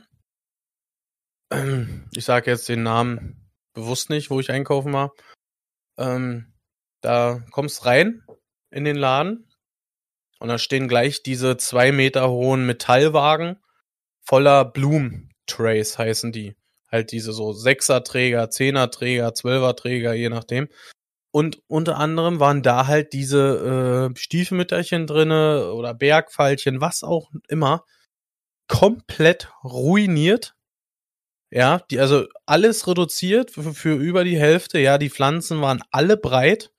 Ich 2.14 2.26
sage 2.26 2.49
jetzt 2.49 2.70
den 2.70 2.84
Namen 2.84 3.51
bewusst 3.74 4.09
nicht, 4.09 4.30
wo 4.30 4.39
ich 4.39 4.51
einkaufen 4.51 4.93
war. 4.93 5.14
Ähm, 5.97 6.53
da 7.01 7.43
kommst 7.51 7.86
rein 7.86 8.24
in 8.70 8.84
den 8.84 8.95
Laden 8.95 9.47
und 10.39 10.47
da 10.47 10.57
stehen 10.57 10.88
gleich 10.88 11.24
diese 11.24 11.57
zwei 11.57 11.91
Meter 11.91 12.30
hohen 12.30 12.66
Metallwagen 12.66 13.57
voller 14.22 14.66
Blumentrays 14.66 15.97
heißen 15.97 16.32
die. 16.32 16.55
Halt 16.91 17.12
diese 17.12 17.34
so 17.34 17.53
Sechserträger, 17.53 18.49
Zehnerträger, 18.49 19.34
Zwölferträger, 19.34 20.14
je 20.14 20.30
nachdem. 20.30 20.68
Und 21.32 21.61
unter 21.67 21.97
anderem 21.97 22.39
waren 22.39 22.61
da 22.61 22.88
halt 22.88 23.13
diese 23.13 24.11
äh, 24.13 24.17
Stiefmütterchen 24.19 25.07
drinne 25.07 25.73
oder 25.73 25.93
Bergfeilchen, 25.93 26.82
was 26.82 27.03
auch 27.03 27.32
immer, 27.47 27.86
komplett 28.67 29.49
ruiniert. 29.63 30.55
Ja, 31.49 31.79
die, 31.89 31.99
also 31.99 32.27
alles 32.45 32.88
reduziert 32.88 33.51
für, 33.51 33.73
für 33.73 33.95
über 33.95 34.23
die 34.23 34.39
Hälfte. 34.39 34.79
Ja, 34.79 34.97
die 34.97 35.09
Pflanzen 35.09 35.61
waren 35.61 35.84
alle 35.91 36.17
breit 36.17 36.71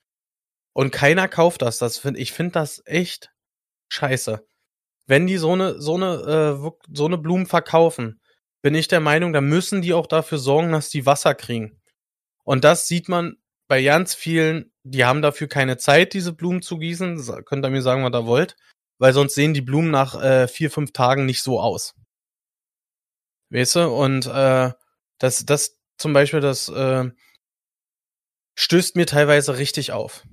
und 0.74 0.90
keiner 0.92 1.28
kauft 1.28 1.62
das. 1.62 1.78
Das 1.78 1.98
find, 1.98 2.18
ich 2.18 2.32
finde 2.32 2.52
das 2.52 2.82
echt 2.86 3.30
scheiße. 3.90 4.46
Wenn 5.06 5.26
die 5.26 5.36
so 5.36 5.52
eine 5.52 5.80
so 5.80 5.96
eine 5.96 6.60
äh, 6.64 6.70
so 6.94 7.06
eine 7.06 7.18
Blumen 7.18 7.46
verkaufen, 7.46 8.20
bin 8.62 8.74
ich 8.74 8.88
der 8.88 9.00
Meinung, 9.00 9.32
da 9.32 9.40
müssen 9.40 9.82
die 9.82 9.92
auch 9.94 10.06
dafür 10.06 10.38
sorgen, 10.38 10.72
dass 10.72 10.90
die 10.90 11.04
Wasser 11.06 11.34
kriegen. 11.34 11.80
Und 12.44 12.64
das 12.64 12.86
sieht 12.86 13.08
man 13.08 13.36
bei 13.68 13.82
ganz 13.82 14.14
vielen, 14.14 14.72
die 14.82 15.04
haben 15.04 15.22
dafür 15.22 15.48
keine 15.48 15.76
Zeit, 15.76 16.12
diese 16.12 16.32
Blumen 16.32 16.62
zu 16.62 16.78
gießen. 16.78 17.44
Könnt 17.44 17.64
ihr 17.64 17.70
mir 17.70 17.82
sagen, 17.82 18.04
was 18.04 18.12
ihr 18.12 18.26
wollt. 18.26 18.56
Weil 18.98 19.12
sonst 19.12 19.34
sehen 19.34 19.54
die 19.54 19.62
Blumen 19.62 19.90
nach 19.90 20.20
äh, 20.22 20.46
vier, 20.46 20.70
fünf 20.70 20.92
Tagen 20.92 21.26
nicht 21.26 21.42
so 21.42 21.60
aus. 21.60 21.94
Weißt 23.50 23.76
du? 23.76 23.88
Und 23.88 24.26
äh, 24.26 24.72
das, 25.18 25.44
das 25.44 25.78
zum 25.98 26.12
Beispiel, 26.12 26.40
das 26.40 26.68
äh, 26.68 27.10
stößt 28.56 28.96
mir 28.96 29.06
teilweise 29.06 29.58
richtig 29.58 29.92
auf. 29.92 30.24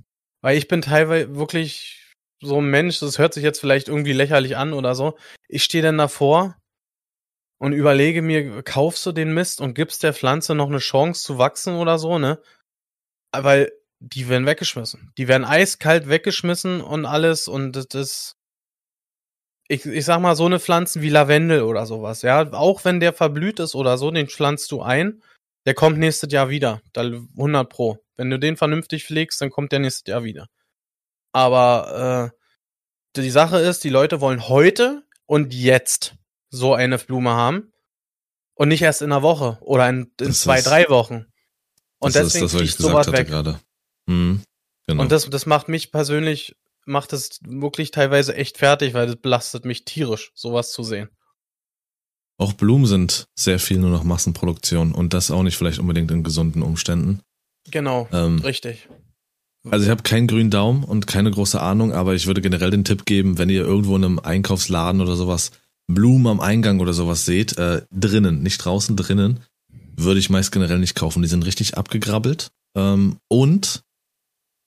Weil 0.42 0.58
ich 0.58 0.68
bin 0.68 0.82
teilweise 0.82 1.36
wirklich 1.36 2.14
so 2.42 2.62
ein 2.62 2.70
Mensch, 2.70 3.00
das 3.00 3.20
hört 3.20 3.34
sich 3.34 3.44
jetzt 3.44 3.60
vielleicht 3.60 3.88
irgendwie 3.88 4.14
lächerlich 4.14 4.56
an 4.56 4.74
oder 4.74 4.96
so. 4.96 5.18
Ich 5.48 5.64
stehe 5.64 5.84
dann 5.84 5.98
davor 5.98 6.56
und 7.58 7.74
überlege 7.74 8.22
mir, 8.22 8.64
kaufst 8.64 9.06
du 9.06 9.12
den 9.12 9.34
Mist 9.34 9.62
und 9.62 9.74
gibst 9.74 10.04
der 10.04 10.14
Pflanze 10.14 10.56
noch 10.56 10.70
eine 10.70 10.80
Chance 10.80 11.24
zu 11.24 11.38
wachsen 11.38 11.76
oder 11.76 12.00
so, 12.00 12.18
ne? 12.18 12.42
Weil 13.32 13.72
die 14.00 14.30
werden 14.30 14.46
weggeschmissen. 14.46 15.12
Die 15.18 15.28
werden 15.28 15.46
eiskalt 15.46 16.08
weggeschmissen 16.08 16.82
und 16.82 17.06
alles 17.06 17.48
und 17.48 17.76
das 17.76 17.86
ist 17.94 18.40
ich, 19.70 19.86
ich 19.86 20.04
sag 20.04 20.20
mal, 20.20 20.36
so 20.36 20.48
eine 20.48 20.60
Pflanzen 20.60 21.02
wie 21.02 21.10
Lavendel 21.10 21.62
oder 21.62 21.86
sowas, 21.86 22.24
ja, 22.24 22.52
auch 22.54 22.84
wenn 22.86 23.00
der 23.00 23.14
verblüht 23.14 23.60
ist 23.60 23.76
oder 23.76 23.98
so, 23.98 24.10
den 24.10 24.28
pflanzt 24.28 24.72
du 24.72 24.82
ein, 24.82 25.22
der 25.66 25.76
kommt 25.76 26.00
nächstes 26.00 26.32
Jahr 26.34 26.50
wieder, 26.50 26.82
100 26.98 27.70
pro. 27.70 28.00
Wenn 28.18 28.32
du 28.32 28.40
den 28.40 28.58
vernünftig 28.58 29.06
pflegst, 29.06 29.40
dann 29.40 29.52
kommt 29.52 29.72
der 29.72 29.80
nächstes 29.80 30.08
Jahr 30.08 30.24
wieder. 30.24 30.48
Aber 31.32 32.34
äh, 33.16 33.22
die 33.22 33.30
Sache 33.30 33.60
ist, 33.60 33.84
die 33.84 33.90
Leute 33.90 34.22
wollen 34.22 34.50
heute 34.50 35.04
und 35.28 35.54
jetzt 35.54 36.16
so 36.50 36.74
eine 36.74 36.98
Blume 36.98 37.32
haben 37.32 37.72
und 38.56 38.70
nicht 38.70 38.82
erst 38.82 39.04
in 39.04 39.12
einer 39.12 39.22
Woche 39.22 39.60
oder 39.62 39.88
in, 39.88 40.12
in 40.20 40.34
zwei, 40.34 40.58
ist, 40.58 40.68
drei 40.68 40.90
Wochen. 40.90 41.28
Und 42.00 42.16
deswegen 42.16 42.46
ist 42.46 42.54
das, 42.54 42.62
was 42.62 42.68
ich 42.70 42.76
sowas 42.76 43.12
weg. 43.12 43.28
Gerade. 43.28 43.60
Mhm, 44.08 44.42
genau. 44.88 45.04
Und 45.04 45.12
das, 45.12 45.30
das 45.30 45.46
macht 45.46 45.68
mich 45.68 45.92
persönlich 45.92 46.56
macht 46.90 47.14
es 47.14 47.40
wirklich 47.44 47.92
teilweise 47.92 48.36
echt 48.36 48.58
fertig, 48.58 48.94
weil 48.94 49.06
das 49.06 49.16
belastet 49.18 49.64
mich 49.64 49.86
tierisch, 49.86 50.32
sowas 50.34 50.72
zu 50.72 50.84
sehen. 50.84 51.10
Auch 52.38 52.54
Blumen 52.54 52.86
sind 52.86 53.28
sehr 53.36 53.60
viel 53.60 53.80
nur 53.80 53.92
noch 53.92 54.04
Massenproduktion 54.04 54.94
und 54.94 55.14
das 55.14 55.30
auch 55.30 55.44
nicht 55.44 55.58
vielleicht 55.58 55.80
unbedingt 55.80 56.10
in 56.12 56.24
gesunden 56.24 56.64
Umständen. 56.64 57.22
Genau, 57.70 58.08
ähm, 58.12 58.40
richtig. 58.40 58.90
Also 59.70 59.84
ich 59.84 59.92
habe 59.92 60.04
keinen 60.04 60.28
grünen 60.28 60.50
Daumen 60.50 60.84
und 60.84 61.06
keine 61.06 61.30
große 61.32 61.62
Ahnung, 61.62 61.92
aber 61.92 62.16
ich 62.16 62.28
würde 62.28 62.42
generell 62.42 62.72
den 62.72 62.86
Tipp 62.86 63.06
geben, 63.06 63.38
wenn 63.38 63.50
ihr 63.50 63.66
irgendwo 63.66 63.96
in 63.98 64.06
einem 64.06 64.20
Einkaufsladen 64.20 65.02
oder 65.02 65.16
sowas 65.16 65.52
Blumen 65.88 66.28
am 66.28 66.40
Eingang 66.40 66.80
oder 66.80 66.94
sowas 66.94 67.26
seht, 67.26 67.58
äh, 67.58 67.82
drinnen, 67.92 68.42
nicht 68.42 68.60
draußen, 68.60 68.96
drinnen, 68.96 69.42
würde 70.04 70.20
ich 70.20 70.30
meist 70.30 70.52
generell 70.52 70.80
nicht 70.80 70.96
kaufen. 70.96 71.22
Die 71.22 71.28
sind 71.28 71.46
richtig 71.46 71.78
abgegrabbelt. 71.78 72.50
Ähm, 72.76 73.18
und 73.28 73.84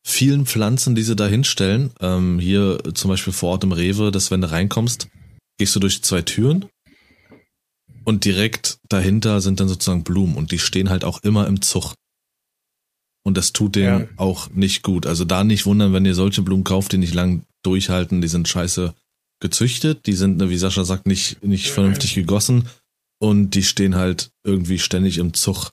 vielen 0.05 0.47
Pflanzen, 0.47 0.95
die 0.95 1.03
sie 1.03 1.17
da 1.17 1.27
hinstellen. 1.27 1.91
Ähm, 2.01 2.39
hier 2.39 2.79
zum 2.95 3.09
Beispiel 3.09 3.33
vor 3.33 3.51
Ort 3.51 3.65
im 3.65 3.73
Rewe, 3.73 4.11
dass 4.11 4.31
wenn 4.31 4.41
du 4.41 4.51
reinkommst, 4.51 5.09
gehst 5.59 5.75
du 5.77 5.81
durch 5.81 6.03
zwei 6.03 6.23
Türen 6.23 6.67
und 8.05 8.25
direkt 8.25 8.79
dahinter 8.89 9.41
sind 9.41 9.61
dann 9.61 9.69
sozusagen 9.69 10.05
Blumen 10.05 10.37
und 10.37 10.51
die 10.51 10.59
stehen 10.59 10.91
halt 10.91 11.05
auch 11.05 11.23
immer 11.23 11.47
im 11.47 11.63
Zug. 11.63 11.95
Und 13.25 13.37
das 13.37 13.53
tut 13.53 13.77
denen 13.77 14.01
ja. 14.01 14.09
auch 14.17 14.51
nicht 14.51 14.83
gut. 14.83 15.07
Also 15.07 15.25
da 15.25 15.45
nicht 15.45 15.65
wundern, 15.67 15.93
wenn 15.93 16.05
ihr 16.05 16.17
solche 16.17 16.43
Blumen 16.43 16.65
kauft, 16.65 16.91
die 16.93 16.99
nicht 16.99 17.15
lang 17.15 17.45
durchhalten, 17.63 18.21
die 18.21 18.29
sind 18.29 18.49
scheiße 18.49 18.95
gezüchtet, 19.39 20.07
die 20.07 20.15
sind, 20.15 20.41
wie 20.49 20.57
Sascha 20.57 20.85
sagt, 20.85 21.07
nicht, 21.07 21.43
nicht 21.45 21.71
vernünftig 21.71 22.15
gegossen 22.15 22.69
und 23.23 23.51
die 23.51 23.63
stehen 23.63 23.95
halt 23.95 24.33
irgendwie 24.45 24.81
ständig 24.81 25.19
im 25.19 25.33
Zug, 25.33 25.71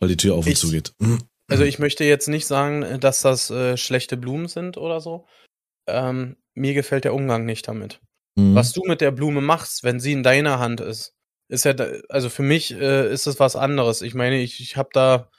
weil 0.00 0.08
die 0.08 0.16
Tür 0.16 0.36
auf 0.36 0.46
und 0.46 0.56
zu 0.56 0.70
geht. 0.70 0.92
Also 1.50 1.64
ich 1.64 1.80
möchte 1.80 2.04
jetzt 2.04 2.28
nicht 2.28 2.46
sagen, 2.46 3.00
dass 3.00 3.22
das 3.22 3.50
äh, 3.50 3.76
schlechte 3.76 4.16
Blumen 4.16 4.46
sind 4.46 4.76
oder 4.76 5.00
so. 5.00 5.26
Ähm, 5.88 6.36
mir 6.54 6.72
gefällt 6.72 7.04
der 7.04 7.12
Umgang 7.12 7.44
nicht 7.44 7.66
damit. 7.66 8.00
Mhm. 8.38 8.54
Was 8.54 8.72
du 8.72 8.82
mit 8.86 9.00
der 9.00 9.10
Blume 9.10 9.40
machst, 9.40 9.82
wenn 9.82 9.98
sie 9.98 10.12
in 10.12 10.22
deiner 10.22 10.60
Hand 10.60 10.80
ist, 10.80 11.12
ist 11.50 11.64
ja, 11.64 11.74
also 12.08 12.30
für 12.30 12.44
mich 12.44 12.72
äh, 12.72 13.12
ist 13.12 13.26
es 13.26 13.40
was 13.40 13.56
anderes. 13.56 14.00
Ich 14.00 14.14
meine, 14.14 14.40
ich, 14.40 14.60
ich 14.60 14.76
habe 14.76 14.90
da 14.92 15.30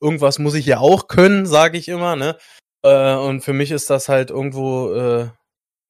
irgendwas 0.00 0.38
muss 0.38 0.54
ich 0.54 0.66
ja 0.66 0.78
auch 0.78 1.08
können, 1.08 1.46
sage 1.46 1.78
ich 1.78 1.88
immer, 1.88 2.16
ne? 2.16 2.38
Äh, 2.84 3.14
und 3.14 3.40
für 3.40 3.54
mich 3.54 3.70
ist 3.70 3.88
das 3.88 4.10
halt 4.10 4.30
irgendwo 4.30 4.92
äh, 4.92 5.30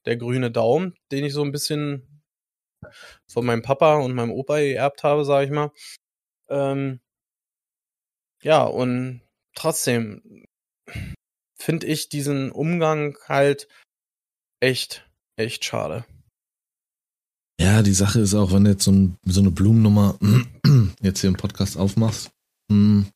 der 0.07 0.17
grüne 0.17 0.51
Daumen, 0.51 0.95
den 1.11 1.25
ich 1.25 1.33
so 1.33 1.43
ein 1.43 1.53
bisschen 1.53 2.23
von 3.31 3.47
meinem 3.47 3.63
Papa 3.63 3.97
und 3.97 4.15
meinem 4.15 4.33
Opa 4.33 4.59
geerbt 4.59 5.03
habe, 5.03 5.25
sage 5.25 5.47
ich 5.47 5.53
mal. 5.53 5.73
Ähm, 6.49 7.01
ja, 8.43 8.65
und 8.65 9.23
trotzdem 9.55 10.47
finde 11.57 11.87
ich 11.87 12.09
diesen 12.09 12.51
Umgang 12.51 13.17
halt 13.29 13.69
echt, 14.61 15.09
echt 15.37 15.65
schade. 15.65 16.05
Ja, 17.61 17.83
die 17.83 17.93
Sache 17.93 18.21
ist 18.21 18.35
auch, 18.35 18.53
wenn 18.53 18.65
du 18.65 18.71
jetzt 18.71 18.85
so, 18.85 18.93
ein, 18.93 19.19
so 19.25 19.41
eine 19.41 19.51
Blumennummer 19.51 20.19
jetzt 21.03 21.21
hier 21.21 21.29
im 21.29 21.37
Podcast 21.37 21.77
aufmachst, 21.77 22.31
hm, 22.71 23.07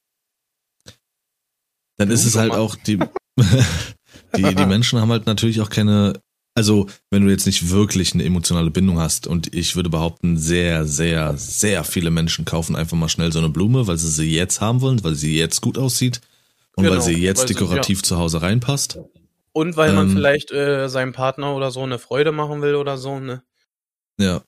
dann 1.97 2.11
ist 2.11 2.25
es 2.25 2.37
halt 2.37 2.53
auch 2.53 2.77
die, 2.77 2.99
die, 4.37 4.55
die 4.55 4.67
Menschen 4.67 5.01
haben 5.01 5.11
halt 5.11 5.27
natürlich 5.27 5.61
auch 5.61 5.71
keine, 5.71 6.21
also 6.55 6.87
wenn 7.11 7.25
du 7.25 7.31
jetzt 7.31 7.47
nicht 7.47 7.71
wirklich 7.71 8.15
eine 8.15 8.25
emotionale 8.25 8.71
Bindung 8.71 8.99
hast 9.01 9.27
und 9.27 9.55
ich 9.55 9.75
würde 9.75 9.91
behaupten, 9.91 10.37
sehr, 10.37 10.87
sehr, 10.87 11.37
sehr 11.37 11.85
viele 11.85 12.11
Menschen 12.11 12.45
kaufen 12.45 12.77
einfach 12.77 12.97
mal 12.97 13.09
schnell 13.09 13.33
so 13.33 13.41
eine 13.41 13.49
Blume, 13.49 13.87
weil 13.87 13.99
sie 13.99 14.09
sie 14.09 14.35
jetzt 14.35 14.61
haben 14.61 14.81
wollen, 14.81 15.03
weil 15.03 15.15
sie 15.15 15.37
jetzt 15.37 15.61
gut 15.61 15.79
aussieht 15.79 16.21
und 16.77 16.85
genau, 16.85 16.97
weil 16.97 17.03
sie 17.03 17.15
jetzt 17.15 17.41
weil 17.41 17.49
dekorativ 17.49 17.99
sie, 17.99 18.05
ja. 18.05 18.09
zu 18.09 18.19
Hause 18.19 18.43
reinpasst. 18.43 18.99
Und 19.53 19.77
weil 19.77 19.93
man 19.93 20.09
ähm, 20.09 20.17
vielleicht 20.17 20.51
äh, 20.53 20.89
seinem 20.89 21.13
Partner 21.13 21.55
oder 21.55 21.71
so 21.71 21.83
eine 21.83 21.99
Freude 21.99 22.33
machen 22.33 22.63
will 22.63 22.75
oder 22.75 22.99
so, 22.99 23.21
ne? 23.21 23.43
Ja. 24.19 24.43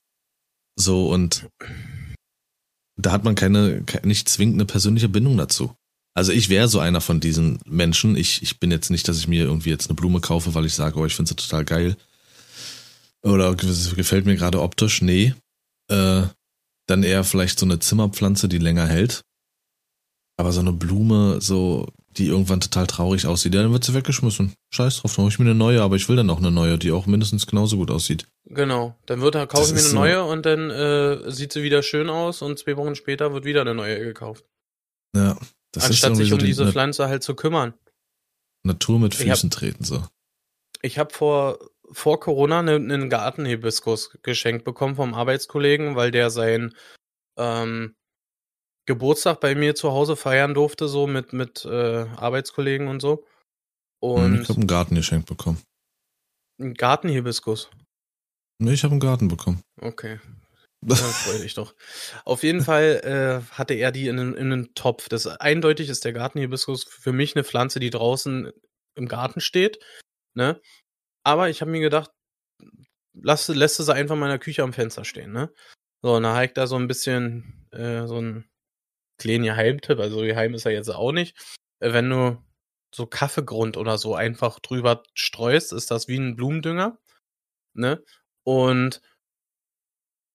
So, 0.75 1.09
und 1.09 1.49
da 2.97 3.11
hat 3.11 3.23
man 3.23 3.35
keine, 3.35 3.83
keine 3.83 4.07
nicht 4.07 4.27
zwingend 4.27 4.55
eine 4.55 4.65
persönliche 4.65 5.09
Bindung 5.09 5.37
dazu. 5.37 5.75
Also 6.17 6.31
ich 6.31 6.49
wäre 6.49 6.67
so 6.67 6.79
einer 6.79 6.99
von 6.99 7.19
diesen 7.19 7.59
Menschen. 7.67 8.15
Ich, 8.15 8.41
ich 8.41 8.59
bin 8.59 8.71
jetzt 8.71 8.89
nicht, 8.89 9.07
dass 9.07 9.19
ich 9.19 9.27
mir 9.27 9.43
irgendwie 9.43 9.69
jetzt 9.69 9.87
eine 9.87 9.93
Blume 9.93 10.19
kaufe, 10.19 10.55
weil 10.55 10.65
ich 10.65 10.73
sage, 10.73 10.97
oh, 10.97 11.05
ich 11.05 11.13
finde 11.13 11.29
sie 11.29 11.35
total 11.35 11.63
geil. 11.63 11.95
Oder 13.21 13.53
gefällt 13.53 14.25
mir 14.25 14.35
gerade 14.35 14.63
optisch. 14.63 15.03
Nee. 15.03 15.35
Äh, 15.91 16.23
dann 16.87 17.03
eher 17.03 17.23
vielleicht 17.23 17.59
so 17.59 17.67
eine 17.67 17.77
Zimmerpflanze, 17.77 18.49
die 18.49 18.57
länger 18.57 18.87
hält. 18.87 19.21
Aber 20.37 20.51
so 20.51 20.59
eine 20.59 20.73
Blume, 20.73 21.39
so, 21.39 21.87
die 22.09 22.25
irgendwann 22.25 22.61
total 22.61 22.87
traurig 22.87 23.27
aussieht, 23.27 23.53
ja, 23.53 23.61
dann 23.61 23.71
wird 23.71 23.83
sie 23.83 23.93
weggeschmissen. 23.93 24.53
Scheiß 24.73 25.01
drauf, 25.01 25.15
dann 25.15 25.25
hole 25.25 25.31
ich 25.31 25.37
mir 25.37 25.45
eine 25.45 25.53
neue, 25.53 25.83
aber 25.83 25.97
ich 25.97 26.09
will 26.09 26.15
dann 26.15 26.31
auch 26.31 26.39
eine 26.39 26.49
neue, 26.49 26.79
die 26.79 26.91
auch 26.91 27.05
mindestens 27.05 27.45
genauso 27.45 27.77
gut 27.77 27.91
aussieht. 27.91 28.25
Genau, 28.45 28.95
dann 29.05 29.21
wird 29.21 29.35
er 29.35 29.45
kaufe 29.45 29.65
ich 29.65 29.73
mir 29.73 29.81
eine 29.81 29.87
so 29.87 29.95
neue 29.95 30.23
und 30.23 30.47
dann 30.47 30.71
äh, 30.71 31.29
sieht 31.29 31.53
sie 31.53 31.61
wieder 31.61 31.83
schön 31.83 32.09
aus 32.09 32.41
und 32.41 32.57
zwei 32.57 32.75
Wochen 32.75 32.95
später 32.95 33.33
wird 33.33 33.45
wieder 33.45 33.61
eine 33.61 33.75
neue 33.75 33.99
gekauft. 33.99 34.45
Ja, 35.15 35.37
das 35.71 35.85
Anstatt 35.85 36.11
ist 36.13 36.17
sich 36.17 36.33
um 36.33 36.39
die 36.39 36.45
diese 36.45 36.71
Pflanze 36.71 37.07
halt 37.07 37.23
zu 37.23 37.35
kümmern. 37.35 37.73
Natur 38.63 38.99
mit 38.99 39.15
Füßen 39.15 39.49
hab, 39.49 39.57
treten, 39.57 39.83
so. 39.83 40.05
Ich 40.81 40.97
habe 40.97 41.13
vor, 41.13 41.59
vor 41.91 42.19
Corona 42.19 42.59
einen, 42.59 42.91
einen 42.91 43.09
Gartenhibiskus 43.09 44.17
geschenkt 44.23 44.65
bekommen 44.65 44.95
vom 44.95 45.13
Arbeitskollegen, 45.13 45.95
weil 45.95 46.11
der 46.11 46.29
sein 46.29 46.73
ähm, 47.37 47.95
Geburtstag 48.85 49.39
bei 49.41 49.55
mir 49.55 49.75
zu 49.75 49.91
Hause 49.91 50.15
feiern 50.15 50.53
durfte, 50.53 50.87
so 50.87 51.07
mit, 51.07 51.33
mit 51.33 51.65
äh, 51.65 52.05
Arbeitskollegen 52.15 52.87
und 52.87 53.01
so. 53.01 53.25
Hm, 54.03 54.11
und 54.11 54.41
ich 54.41 54.49
habe 54.49 54.59
einen 54.59 54.67
Garten 54.67 54.95
geschenkt 54.95 55.27
bekommen. 55.27 55.61
Ein 56.59 56.73
Gartenhibiskus? 56.73 57.69
Nee, 58.59 58.73
ich 58.73 58.83
habe 58.83 58.91
einen 58.91 58.99
Garten 58.99 59.27
bekommen. 59.27 59.61
Okay. 59.81 60.19
Das 60.87 61.01
freue 61.01 61.43
ich 61.43 61.53
doch. 61.53 61.73
Auf 62.23 62.43
jeden 62.43 62.61
Fall 62.61 63.01
äh, 63.03 63.53
hatte 63.53 63.73
er 63.73 63.91
die 63.91 64.07
in, 64.07 64.17
in 64.17 64.51
einen 64.51 64.73
Topf. 64.75 65.09
Das 65.09 65.27
eindeutig 65.27 65.89
ist 65.89 66.05
der 66.05 66.13
Gartenhibiskus 66.13 66.83
für 66.83 67.13
mich 67.13 67.35
eine 67.35 67.43
Pflanze, 67.43 67.79
die 67.79 67.89
draußen 67.89 68.51
im 68.95 69.07
Garten 69.07 69.41
steht. 69.41 69.79
Ne? 70.35 70.61
Aber 71.23 71.49
ich 71.49 71.61
habe 71.61 71.71
mir 71.71 71.81
gedacht, 71.81 72.11
lass, 73.13 73.47
lässt 73.47 73.77
sie 73.77 73.93
einfach 73.93 74.15
in 74.15 74.21
der 74.21 74.39
Küche 74.39 74.63
am 74.63 74.73
Fenster 74.73 75.03
stehen. 75.03 75.31
Ne? 75.31 75.51
So, 76.01 76.15
und 76.15 76.23
da 76.23 76.35
habe 76.35 76.45
ich 76.45 76.53
da 76.53 76.67
so 76.67 76.75
ein 76.75 76.87
bisschen 76.87 77.67
äh, 77.71 78.05
so 78.07 78.21
ein 78.21 78.49
kleiner 79.17 79.55
Heimtipp, 79.55 79.99
also 79.99 80.21
geheim 80.21 80.53
ist 80.53 80.65
er 80.65 80.71
jetzt 80.71 80.89
auch 80.89 81.11
nicht. 81.11 81.35
Äh, 81.79 81.93
wenn 81.93 82.09
du 82.09 82.41
so 82.93 83.07
Kaffeegrund 83.07 83.77
oder 83.77 83.97
so 83.97 84.15
einfach 84.15 84.59
drüber 84.59 85.03
streust, 85.13 85.73
ist 85.73 85.91
das 85.91 86.07
wie 86.07 86.17
ein 86.17 86.35
Blumendünger. 86.35 86.99
Ne? 87.73 88.03
Und 88.43 89.01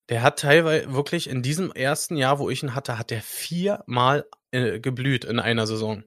der 0.09 0.23
hat 0.23 0.41
teilweise 0.41 0.93
wirklich 0.93 1.29
in 1.29 1.43
diesem 1.43 1.73
ersten 1.73 2.17
Jahr, 2.17 2.39
wo 2.39 2.51
ich 2.51 2.63
ihn 2.63 2.75
hatte, 2.75 2.99
hat 2.99 3.11
der 3.11 3.23
viermal 3.23 4.27
äh, 4.51 4.81
geblüht 4.81 5.25
in 5.25 5.39
einer 5.39 5.67
Saison. 5.67 6.05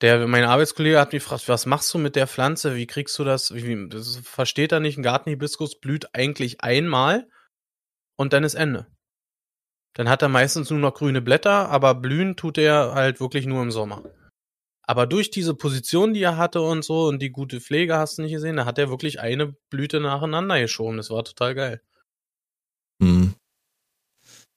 Der, 0.00 0.28
mein 0.28 0.44
Arbeitskollege 0.44 1.00
hat 1.00 1.12
mich 1.12 1.24
gefragt, 1.24 1.48
was 1.48 1.66
machst 1.66 1.92
du 1.92 1.98
mit 1.98 2.14
der 2.14 2.28
Pflanze? 2.28 2.76
Wie 2.76 2.86
kriegst 2.86 3.18
du 3.18 3.24
das? 3.24 3.52
Wie, 3.52 3.88
das 3.88 4.18
versteht 4.18 4.70
er 4.70 4.78
nicht. 4.78 4.96
Ein 4.96 5.02
Gartenhibiskus 5.02 5.80
blüht 5.80 6.14
eigentlich 6.14 6.60
einmal 6.62 7.28
und 8.16 8.32
dann 8.32 8.44
ist 8.44 8.54
Ende. 8.54 8.86
Dann 9.94 10.08
hat 10.08 10.22
er 10.22 10.28
meistens 10.28 10.70
nur 10.70 10.78
noch 10.78 10.94
grüne 10.94 11.20
Blätter, 11.20 11.68
aber 11.70 11.96
blühen 11.96 12.36
tut 12.36 12.58
er 12.58 12.94
halt 12.94 13.18
wirklich 13.18 13.46
nur 13.46 13.62
im 13.62 13.72
Sommer. 13.72 14.04
Aber 14.82 15.06
durch 15.06 15.30
diese 15.30 15.54
Position, 15.54 16.14
die 16.14 16.22
er 16.22 16.36
hatte 16.36 16.60
und 16.60 16.84
so 16.84 17.08
und 17.08 17.20
die 17.20 17.30
gute 17.30 17.60
Pflege 17.60 17.98
hast 17.98 18.18
du 18.18 18.22
nicht 18.22 18.32
gesehen, 18.32 18.56
da 18.56 18.64
hat 18.64 18.78
er 18.78 18.90
wirklich 18.90 19.20
eine 19.20 19.54
Blüte 19.70 19.98
nacheinander 20.00 20.60
geschoben. 20.60 20.96
Das 20.96 21.10
war 21.10 21.24
total 21.24 21.54
geil. 21.54 21.82
Hm. 23.02 23.34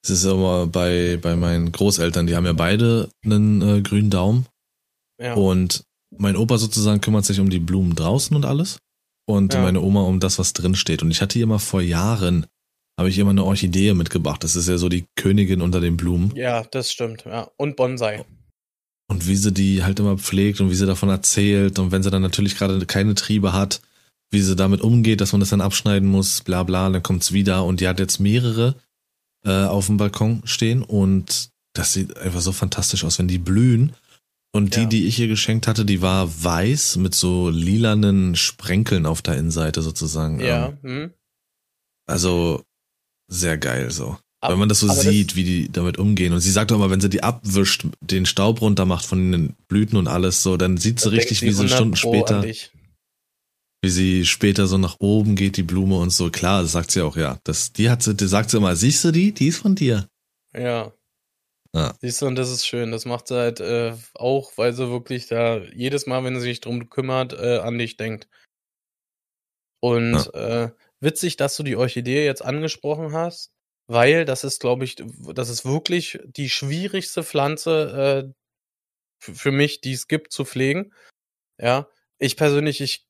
Es 0.04 0.10
ist 0.10 0.26
aber 0.26 0.68
bei, 0.68 1.18
bei 1.22 1.36
meinen 1.36 1.72
Großeltern, 1.72 2.26
die 2.26 2.36
haben 2.36 2.46
ja 2.46 2.54
beide 2.54 3.10
einen 3.24 3.62
äh, 3.62 3.82
grünen 3.82 4.10
Daumen. 4.10 4.48
Ja. 5.22 5.36
Und 5.36 5.84
mein 6.18 6.36
Opa 6.36 6.58
sozusagen 6.58 7.02
kümmert 7.02 7.26
sich 7.26 7.40
um 7.40 7.50
die 7.50 7.60
Blumen 7.60 7.96
draußen 7.96 8.36
und 8.36 8.46
alles. 8.46 8.80
Und 9.28 9.54
ja. 9.54 9.62
meine 9.62 9.82
Oma 9.82 10.02
um 10.02 10.20
das, 10.20 10.40
was 10.40 10.54
drin 10.54 10.76
steht. 10.76 11.04
Und 11.04 11.12
ich 11.12 11.22
hatte 11.22 11.38
hier 11.38 11.48
mal 11.48 11.60
vor 11.60 11.82
Jahren 11.82 12.48
habe 13.00 13.10
ich 13.10 13.18
immer 13.18 13.30
eine 13.32 13.46
Orchidee 13.46 13.94
mitgebracht. 13.94 14.44
Das 14.44 14.56
ist 14.56 14.68
ja 14.68 14.78
so 14.78 14.90
die 14.90 15.06
Königin 15.16 15.62
unter 15.62 15.80
den 15.80 15.98
Blumen. 15.98 16.36
Ja, 16.36 16.64
das 16.64 16.92
stimmt. 16.92 17.24
Ja. 17.26 17.50
Und 17.58 17.76
Bonsai. 17.76 18.26
und 19.08 19.28
wie 19.28 19.36
sie 19.36 19.52
die 19.52 19.84
halt 19.84 20.00
immer 20.00 20.18
pflegt 20.18 20.62
und 20.62 20.70
wie 20.70 20.76
sie 20.76 20.86
davon 20.86 21.10
erzählt 21.10 21.80
und 21.80 21.92
wenn 21.92 22.04
sie 22.04 22.12
dann 22.12 22.22
natürlich 22.22 22.58
gerade 22.58 22.86
keine 22.86 23.16
Triebe 23.16 23.54
hat, 23.54 23.82
wie 24.32 24.42
sie 24.42 24.56
damit 24.56 24.82
umgeht, 24.82 25.22
dass 25.22 25.32
man 25.34 25.42
das 25.42 25.50
dann 25.50 25.62
abschneiden 25.62 26.08
muss, 26.10 26.42
bla 26.42 26.64
bla, 26.64 26.90
dann 26.90 27.04
kommt's 27.04 27.32
wieder 27.34 27.66
und 27.66 27.80
die 27.82 27.88
hat 27.88 28.00
jetzt 28.00 28.20
mehrere 28.20 28.76
äh, 29.46 29.64
auf 29.66 29.88
dem 29.88 29.98
Balkon 29.98 30.42
stehen 30.46 30.82
und 30.84 31.50
das 31.74 31.94
sieht 31.94 32.18
einfach 32.18 32.42
so 32.42 32.52
fantastisch 32.52 33.04
aus, 33.04 33.18
wenn 33.20 33.28
die 33.28 33.38
blühen. 33.40 33.94
Und 34.54 34.76
die, 34.76 34.82
Ja. 34.82 34.86
die 34.88 35.06
ich 35.08 35.18
ihr 35.20 35.30
geschenkt 35.30 35.66
hatte, 35.68 35.86
die 35.86 36.02
war 36.02 36.28
weiß 36.44 36.98
mit 36.98 37.16
so 37.16 37.50
lilanen 37.50 38.36
Sprenkeln 38.36 39.06
auf 39.06 39.22
der 39.22 39.38
Innenseite 39.38 39.82
sozusagen. 39.82 40.42
Ja. 40.42 40.68
Ähm, 40.84 41.04
Hm. 41.04 41.12
Also 42.08 42.64
sehr 43.30 43.58
geil 43.58 43.92
so. 43.92 44.18
Aber- 44.42 44.54
Wenn 44.54 44.60
man 44.60 44.70
das 44.70 44.80
so 44.82 44.88
aber 44.90 44.96
das- 45.04 45.06
sieht, 45.06 45.36
wie 45.36 45.44
die 45.44 45.72
damit 45.72 45.98
umgehen. 45.98 46.34
Und 46.34 46.40
sie 46.42 46.52
sagt 46.52 46.72
auch 46.72 46.76
immer, 46.76 46.90
wenn 46.90 47.00
sie 47.00 47.10
die 47.10 47.24
abwischt, 47.24 47.86
den 48.02 48.26
Staub 48.26 48.60
runter 48.62 48.86
macht 48.86 49.06
von 49.06 49.32
den 49.32 49.56
Blüten 49.68 49.98
und 49.98 50.08
alles 50.08 50.42
so, 50.44 50.58
dann 50.58 50.78
sieht 50.78 51.00
sie 51.00 51.12
richtig, 51.12 51.40
denkt 51.40 51.52
wie 51.52 51.56
sie 51.68 51.74
100 51.74 51.78
Stunden 51.78 51.96
später. 51.96 52.44
Wie 53.82 53.90
sie 53.90 54.26
später 54.26 54.68
so 54.68 54.78
nach 54.78 54.98
oben 55.00 55.36
geht, 55.36 55.58
die 55.58 55.64
Blume 55.64 55.98
und 55.98 56.12
so. 56.12 56.30
Klar, 56.30 56.62
das 56.62 56.72
sagt 56.72 56.92
sie 56.92 57.02
auch, 57.02 57.18
ja. 57.18 57.40
Das, 57.44 57.74
die 57.74 57.90
hat 57.90 58.04
sie, 58.04 58.16
die 58.16 58.28
sagt 58.28 58.52
sie 58.52 58.58
immer, 58.58 58.76
siehst 58.76 59.04
du 59.04 59.12
die? 59.12 59.34
Die 59.34 59.48
ist 59.48 59.60
von 59.60 59.76
dir. 59.76 60.08
Ja. 60.54 60.94
Ja. 61.74 61.94
Siehst 62.02 62.22
du, 62.22 62.28
und 62.28 62.36
das 62.36 62.52
ist 62.52 62.68
schön. 62.68 62.92
Das 62.92 63.06
macht 63.06 63.28
sie 63.28 63.36
halt 63.36 63.60
äh, 63.60 63.96
auch, 64.14 64.52
weil 64.58 64.74
sie 64.74 64.90
wirklich 64.90 65.28
da 65.28 65.58
jedes 65.58 66.06
Mal, 66.06 66.24
wenn 66.24 66.36
sie 66.36 66.42
sich 66.42 66.60
drum 66.60 66.90
kümmert, 66.90 67.34
äh, 67.34 67.60
an 67.60 67.78
dich 67.78 67.98
denkt. 67.98 68.28
Und 69.80 70.34
äh, 70.36 70.70
witzig, 71.00 71.38
dass 71.38 71.56
du 71.56 71.64
die 71.64 71.76
Orchidee 71.76 72.24
jetzt 72.26 72.44
angesprochen 72.44 73.14
hast, 73.14 73.52
weil 73.88 74.26
das 74.26 74.44
ist, 74.44 74.60
glaube 74.60 74.84
ich, 74.84 74.98
das 75.34 75.50
ist 75.50 75.66
wirklich 75.66 76.20
die 76.26 76.50
schwierigste 76.50 77.24
Pflanze 77.24 78.34
äh, 79.24 79.34
für 79.34 79.52
mich, 79.52 79.82
die 79.82 79.94
es 79.94 80.08
gibt, 80.08 80.32
zu 80.32 80.46
pflegen. 80.46 80.94
Ja, 81.60 81.88
ich 82.20 82.38
persönlich, 82.38 82.82
ich, 82.82 83.08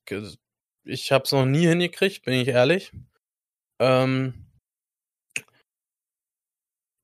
ich 0.84 1.12
habe 1.12 1.24
es 1.24 1.32
noch 1.32 1.44
nie 1.44 1.66
hingekriegt, 1.66 2.24
bin 2.24 2.34
ich 2.34 2.48
ehrlich. 2.48 2.92
Ähm, 3.80 4.34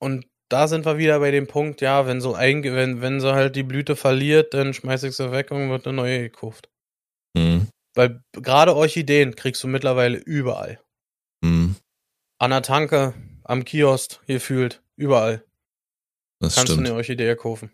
und 0.01 0.26
da 0.49 0.68
sind 0.68 0.87
wir 0.87 0.99
wieder 0.99 1.18
bei 1.20 1.31
dem 1.31 1.47
Punkt, 1.47 1.81
ja, 1.81 2.07
wenn 2.07 2.20
so 2.20 2.35
ein, 2.35 2.62
wenn, 2.62 3.01
wenn 3.01 3.20
sie 3.20 3.33
halt 3.33 3.57
die 3.57 3.62
Blüte 3.62 3.97
verliert, 3.97 4.55
dann 4.55 4.72
schmeiß 4.72 5.03
ich 5.03 5.14
sie 5.14 5.31
weg 5.31 5.51
und 5.51 5.68
wird 5.68 5.87
eine 5.87 5.97
neue 5.97 6.20
gekauft. 6.20 6.70
Mhm. 7.35 7.68
Weil 7.95 8.22
gerade 8.33 8.74
Orchideen 8.74 9.37
kriegst 9.37 9.62
du 9.62 9.68
mittlerweile 9.68 10.18
überall. 10.18 10.81
Mhm. 11.43 11.76
An 12.39 12.51
der 12.51 12.62
Tanke, 12.62 13.14
am 13.45 13.64
Kiosk, 13.64 14.24
gefühlt, 14.26 14.83
überall. 14.97 15.45
Das 16.41 16.55
Kannst 16.55 16.72
stimmt. 16.72 16.87
du 16.87 16.91
eine 16.91 16.97
Orchidee 16.97 17.35
kaufen. 17.35 17.70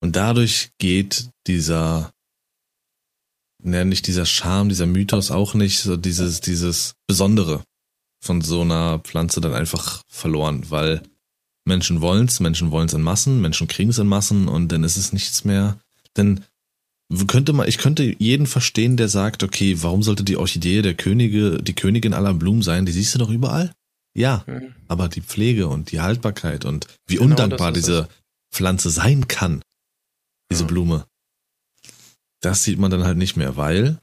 Und 0.00 0.16
dadurch 0.16 0.70
geht 0.78 1.30
dieser, 1.46 2.12
ne, 3.62 3.84
nicht 3.84 4.06
dieser 4.06 4.26
Charme, 4.26 4.68
dieser 4.68 4.86
Mythos 4.86 5.30
auch 5.30 5.54
nicht, 5.54 5.80
so 5.80 5.96
dieses, 5.96 6.40
dieses 6.40 6.94
Besondere 7.06 7.62
von 8.20 8.40
so 8.40 8.60
einer 8.62 8.98
Pflanze 9.00 9.40
dann 9.40 9.54
einfach 9.54 10.02
verloren, 10.08 10.64
weil 10.70 11.02
Menschen 11.64 12.00
wollen's, 12.00 12.40
Menschen 12.40 12.70
wollen's 12.70 12.92
in 12.92 13.02
Massen, 13.02 13.40
Menschen 13.40 13.68
kriegen's 13.68 13.98
in 13.98 14.06
Massen 14.06 14.48
und 14.48 14.68
dann 14.70 14.84
ist 14.84 14.96
es 14.96 15.12
nichts 15.12 15.44
mehr. 15.44 15.78
Denn 16.16 16.44
könnte 17.26 17.52
man, 17.52 17.68
ich 17.68 17.78
könnte 17.78 18.14
jeden 18.18 18.46
verstehen, 18.46 18.96
der 18.96 19.08
sagt, 19.08 19.42
okay, 19.42 19.82
warum 19.82 20.02
sollte 20.02 20.24
die 20.24 20.36
Orchidee 20.36 20.82
der 20.82 20.94
Könige, 20.94 21.62
die 21.62 21.74
Königin 21.74 22.14
aller 22.14 22.34
Blumen 22.34 22.62
sein? 22.62 22.86
Die 22.86 22.92
siehst 22.92 23.14
du 23.14 23.18
doch 23.18 23.30
überall. 23.30 23.72
Ja, 24.14 24.44
Hm. 24.46 24.74
aber 24.88 25.08
die 25.08 25.20
Pflege 25.22 25.68
und 25.68 25.90
die 25.90 26.00
Haltbarkeit 26.00 26.64
und 26.64 26.86
wie 27.06 27.14
Genau, 27.16 27.30
undankbar 27.30 27.72
diese 27.72 28.08
Pflanze 28.52 28.90
sein 28.90 29.26
kann, 29.28 29.62
diese 30.50 30.62
Ja. 30.64 30.68
Blume, 30.68 31.06
das 32.42 32.64
sieht 32.64 32.78
man 32.78 32.90
dann 32.90 33.04
halt 33.04 33.16
nicht 33.16 33.36
mehr, 33.36 33.56
weil, 33.56 34.00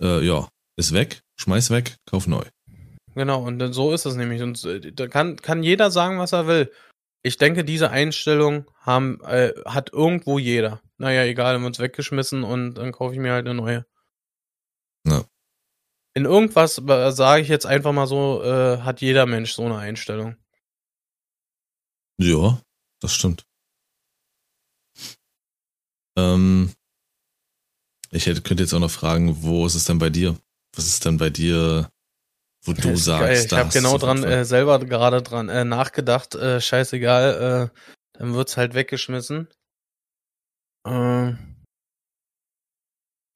äh, 0.00 0.24
ja, 0.24 0.48
ist 0.76 0.92
weg, 0.92 1.22
schmeiß 1.36 1.70
weg, 1.70 1.96
kauf 2.06 2.26
neu. 2.26 2.44
Genau, 3.14 3.42
und 3.44 3.72
so 3.72 3.92
ist 3.92 4.06
es 4.06 4.14
nämlich. 4.14 4.42
Und 4.42 4.62
äh, 4.64 4.92
da 4.92 5.08
kann, 5.08 5.36
kann 5.36 5.64
jeder 5.64 5.90
sagen, 5.90 6.18
was 6.18 6.32
er 6.32 6.46
will. 6.46 6.72
Ich 7.22 7.36
denke, 7.36 7.64
diese 7.64 7.90
Einstellung 7.90 8.70
haben, 8.80 9.20
äh, 9.22 9.52
hat 9.64 9.92
irgendwo 9.92 10.38
jeder. 10.38 10.80
Naja, 10.98 11.24
egal, 11.24 11.54
dann 11.54 11.64
wird's 11.64 11.80
weggeschmissen 11.80 12.44
und 12.44 12.74
dann 12.74 12.92
kaufe 12.92 13.14
ich 13.14 13.20
mir 13.20 13.32
halt 13.32 13.46
eine 13.46 13.56
neue. 13.56 13.86
Ja. 15.04 15.24
In 16.14 16.26
irgendwas, 16.26 16.78
äh, 16.78 17.10
sage 17.10 17.42
ich 17.42 17.48
jetzt 17.48 17.66
einfach 17.66 17.92
mal 17.92 18.06
so, 18.06 18.42
äh, 18.42 18.78
hat 18.82 19.00
jeder 19.00 19.26
Mensch 19.26 19.52
so 19.52 19.64
eine 19.64 19.78
Einstellung. 19.78 20.36
Ja, 22.18 22.60
das 23.00 23.14
stimmt. 23.14 23.46
Ähm, 26.16 26.72
ich 28.10 28.26
hätte, 28.26 28.42
könnte 28.42 28.62
jetzt 28.62 28.74
auch 28.74 28.80
noch 28.80 28.90
fragen, 28.90 29.42
wo 29.42 29.66
ist 29.66 29.74
es 29.74 29.84
denn 29.84 29.98
bei 29.98 30.10
dir? 30.10 30.36
Was 30.74 30.86
ist 30.86 31.04
denn 31.04 31.18
bei 31.18 31.30
dir, 31.30 31.90
wo 32.64 32.72
du 32.72 32.90
Ist 32.92 33.04
sagst, 33.04 33.20
geil. 33.26 33.46
Ich 33.46 33.52
habe 33.52 33.72
genau 33.72 33.98
dran, 33.98 34.24
äh, 34.24 34.44
selber 34.44 34.78
gerade 34.80 35.22
dran 35.22 35.48
äh, 35.48 35.64
nachgedacht. 35.64 36.34
Äh, 36.34 36.60
scheißegal, 36.60 37.70
äh, 37.72 37.78
dann 38.18 38.34
wird's 38.34 38.56
halt 38.56 38.74
weggeschmissen. 38.74 39.48
Äh, 40.86 41.32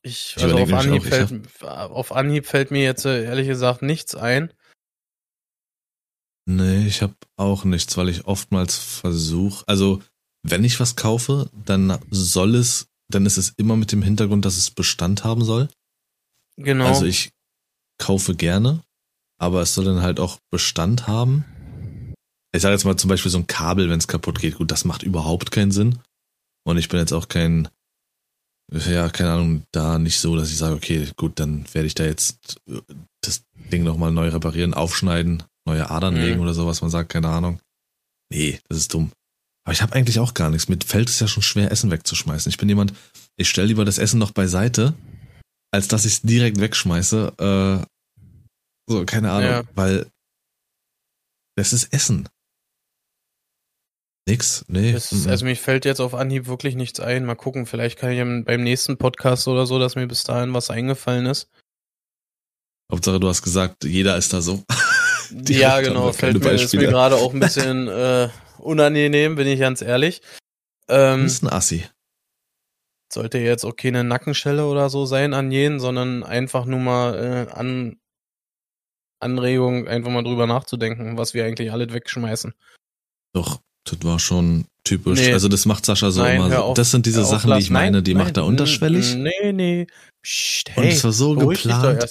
ich, 0.05 0.37
also 0.41 0.59
auf 0.59 0.73
Anhieb, 0.73 1.05
fällt, 1.05 1.63
auf 1.63 2.13
Anhieb 2.13 2.47
fällt 2.47 2.71
mir 2.73 2.83
jetzt 2.83 3.05
äh, 3.05 3.25
ehrlich 3.25 3.47
gesagt 3.47 3.83
nichts 3.83 4.17
ein. 4.17 4.53
Nee, 6.45 6.87
ich 6.87 7.03
habe 7.03 7.15
auch 7.37 7.65
nichts, 7.65 7.97
weil 7.97 8.09
ich 8.09 8.27
oftmals 8.27 8.77
versuche, 8.77 9.63
also 9.69 10.03
wenn 10.43 10.65
ich 10.65 10.81
was 10.81 10.97
kaufe, 10.97 11.49
dann 11.53 12.01
soll 12.11 12.57
es, 12.57 12.89
dann 13.15 13.27
ist 13.27 13.37
es 13.37 13.51
immer 13.57 13.77
mit 13.77 13.93
dem 13.93 14.03
Hintergrund, 14.03 14.45
dass 14.45 14.57
es 14.57 14.71
Bestand 14.71 15.25
haben 15.25 15.45
soll. 15.45 15.69
Genau. 16.57 16.87
Also 16.87 17.07
ich 17.07 17.31
kaufe 17.99 18.35
gerne, 18.35 18.83
aber 19.39 19.63
es 19.63 19.75
soll 19.75 19.85
dann 19.85 20.03
halt 20.03 20.21
auch 20.21 20.39
Bestand 20.51 21.07
haben. 21.07 21.45
Ich 22.55 22.63
sage 22.63 22.75
jetzt 22.75 22.85
mal 22.85 22.97
zum 22.97 23.09
Beispiel 23.09 23.31
so 23.31 23.39
ein 23.39 23.47
Kabel, 23.47 23.89
wenn 23.89 23.99
es 23.99 24.09
kaputt 24.09 24.39
geht, 24.39 24.57
gut, 24.57 24.71
das 24.71 24.85
macht 24.85 25.03
überhaupt 25.03 25.51
keinen 25.51 25.71
Sinn. 25.71 25.99
Und 26.65 26.77
ich 26.77 26.89
bin 26.89 27.01
jetzt 27.01 27.13
auch 27.13 27.29
kein, 27.29 27.69
ja, 28.73 29.09
keine 29.09 29.33
Ahnung, 29.33 29.63
da 29.73 29.99
nicht 29.99 30.19
so, 30.21 30.37
dass 30.37 30.51
ich 30.51 30.59
sage, 30.59 30.75
okay, 30.75 31.09
gut, 31.17 31.41
dann 31.41 31.65
werde 31.73 31.87
ich 31.87 31.95
da 31.95 32.05
jetzt 32.05 32.61
äh, 32.69 32.81
das 33.23 33.43
Ding 33.73 33.85
nochmal 33.85 34.13
neu 34.13 34.29
reparieren, 34.29 34.75
aufschneiden, 34.75 35.43
neue 35.67 35.91
Adern 35.91 36.15
Mhm. 36.15 36.21
legen 36.21 36.41
oder 36.41 36.55
so, 36.55 36.67
was 36.67 36.83
man 36.83 36.91
sagt, 36.91 37.11
keine 37.11 37.29
Ahnung. 37.29 37.61
Nee, 38.31 38.61
das 38.69 38.79
ist 38.79 38.95
dumm. 38.95 39.13
Aber 39.65 39.73
ich 39.73 39.83
habe 39.83 39.95
eigentlich 39.95 40.19
auch 40.19 40.35
gar 40.35 40.51
nichts. 40.51 40.69
Mit 40.69 40.85
fällt 40.85 41.09
es 41.09 41.21
ja 41.21 41.29
schon 41.29 41.43
schwer, 41.43 41.71
Essen 41.71 41.91
wegzuschmeißen. 41.91 42.51
Ich 42.51 42.57
bin 42.59 42.69
jemand, 42.69 42.93
ich 43.37 43.49
stelle 43.49 43.69
lieber 43.69 43.85
das 43.85 43.99
Essen 43.99 44.19
noch 44.19 44.33
beiseite, 44.33 44.95
als 45.73 45.89
dass 45.89 46.05
ich 46.05 46.15
es 46.15 46.23
direkt 46.23 46.59
wegschmeiße. 46.61 47.85
Äh, 47.87 47.87
so, 48.91 49.05
keine 49.07 49.31
Ahnung, 49.31 49.51
Ja. 49.51 49.63
weil 49.75 50.11
das 51.57 51.73
ist 51.73 51.93
Essen. 51.93 52.29
Nix, 54.29 54.65
nee. 54.69 54.93
Das, 54.93 55.27
also 55.27 55.45
mir 55.45 55.57
fällt 55.57 55.85
jetzt 55.85 56.01
auf 56.01 56.15
Anhieb 56.15 56.47
wirklich 56.47 56.77
nichts 56.77 57.01
ein. 57.01 57.25
Mal 57.25 57.35
gucken, 57.35 57.67
vielleicht 57.67 57.99
kann 57.99 58.13
ich 58.13 58.45
beim 58.45 58.63
nächsten 58.63 58.97
Podcast 58.97 59.49
oder 59.49 59.67
so, 59.67 59.79
dass 59.79 59.97
mir 59.97 60.07
bis 60.07 60.23
dahin 60.25 60.55
was 60.55 60.71
eingefallen 60.71 61.27
ist. 61.27 61.49
Hauptsache, 62.91 63.19
du 63.19 63.29
hast 63.29 63.43
gesagt, 63.43 63.85
jeder 63.85 64.17
ist 64.17 64.33
da 64.33 64.41
so. 64.41 64.63
Direkt 65.33 65.61
ja, 65.61 65.81
genau. 65.81 66.13
Fällt 66.13 66.43
mir, 66.43 66.51
ist 66.53 66.75
mir 66.75 66.87
gerade 66.87 67.17
auch 67.17 67.33
ein 67.33 67.41
bisschen 67.41 67.89
äh, 67.89 68.29
unangenehm, 68.59 69.35
bin 69.37 69.47
ich 69.47 69.59
ganz 69.61 69.83
ehrlich. 69.83 70.21
Du 70.89 70.95
Ähm, 70.95 71.23
bist 71.25 71.43
ein 71.43 71.49
Assi. 71.49 71.85
sollte 73.13 73.39
jetzt 73.39 73.65
auch 73.65 73.77
keine 73.77 74.05
Nackenschelle 74.05 74.67
oder 74.67 74.91
so 74.91 75.07
sein 75.07 75.33
an 75.35 75.51
jeden, 75.53 75.81
sondern 75.81 76.23
einfach 76.23 76.65
nur 76.67 76.81
mal 76.81 77.15
äh, 77.49 77.53
an 77.53 77.97
Anregung, 79.21 79.87
einfach 79.87 80.11
mal 80.11 80.25
drüber 80.25 80.47
nachzudenken, 80.47 81.17
was 81.17 81.33
wir 81.35 81.45
eigentlich 81.45 81.71
alles 81.71 81.93
wegschmeißen. 81.93 82.53
Doch, 83.35 83.61
das 83.85 84.03
war 84.03 84.19
schon 84.19 84.65
typisch. 84.85 85.21
Nee. 85.21 85.33
Also 85.33 85.49
das 85.49 85.65
macht 85.65 85.87
Sascha 85.87 86.11
so 86.11 86.23
Nein, 86.23 86.37
immer 86.37 86.63
auf. 86.63 86.75
Das 86.77 86.91
sind 86.91 87.07
diese 87.07 87.25
Sachen, 87.25 87.47
die 87.47 87.51
Lars. 87.51 87.63
ich 87.65 87.71
meine, 87.71 87.99
Nein, 87.99 88.05
die 88.05 88.15
macht 88.15 88.37
er 88.37 88.43
nein, 88.43 88.51
unterschwellig. 88.51 89.15
Nee, 89.15 89.53
nee. 89.53 89.87
Psst, 90.23 90.71
Und 90.77 90.85
hey, 90.85 90.93
es 90.93 91.03
war 91.05 91.13
so 91.13 91.35
geplant. 91.35 92.05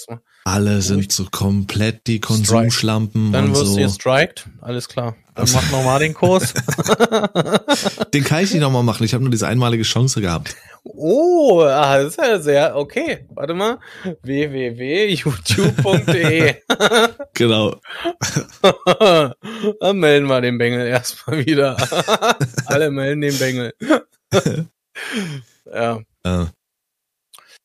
Alle 0.44 0.82
sind 0.82 1.12
so 1.12 1.26
komplett 1.30 2.06
die 2.08 2.18
Konsumschlampen 2.20 3.30
Dann 3.32 3.44
und 3.46 3.50
wirst 3.54 3.66
so. 3.66 3.76
du 3.76 3.82
gestrikt, 3.84 4.46
alles 4.60 4.88
klar. 4.88 5.14
Dann 5.34 5.42
Also- 5.42 5.56
mach 5.56 5.70
nochmal 5.70 6.00
den 6.00 6.12
Kurs. 6.14 6.52
Den 8.12 8.24
kann 8.24 8.42
ich 8.44 8.52
nicht 8.52 8.60
nochmal 8.60 8.82
machen. 8.82 9.04
Ich 9.04 9.14
habe 9.14 9.22
nur 9.24 9.30
diese 9.30 9.46
einmalige 9.46 9.84
Chance 9.84 10.20
gehabt. 10.20 10.54
oh, 10.84 11.62
ah, 11.62 11.96
das 11.98 12.08
ist 12.08 12.18
ja 12.18 12.38
sehr, 12.40 12.76
okay. 12.76 13.24
Warte 13.34 13.54
mal. 13.54 13.78
www.youtube.de 14.22 16.54
Genau. 17.34 17.76
Dann 19.80 19.96
melden 19.98 20.26
wir 20.26 20.40
den 20.40 20.58
Bengel 20.58 20.86
erstmal 20.86 21.46
wieder. 21.46 21.76
Alle 22.66 22.90
melden 22.90 23.20
den 23.22 23.38
Bengel. 23.38 23.72
ja. 25.72 26.00
Äh, 26.24 26.44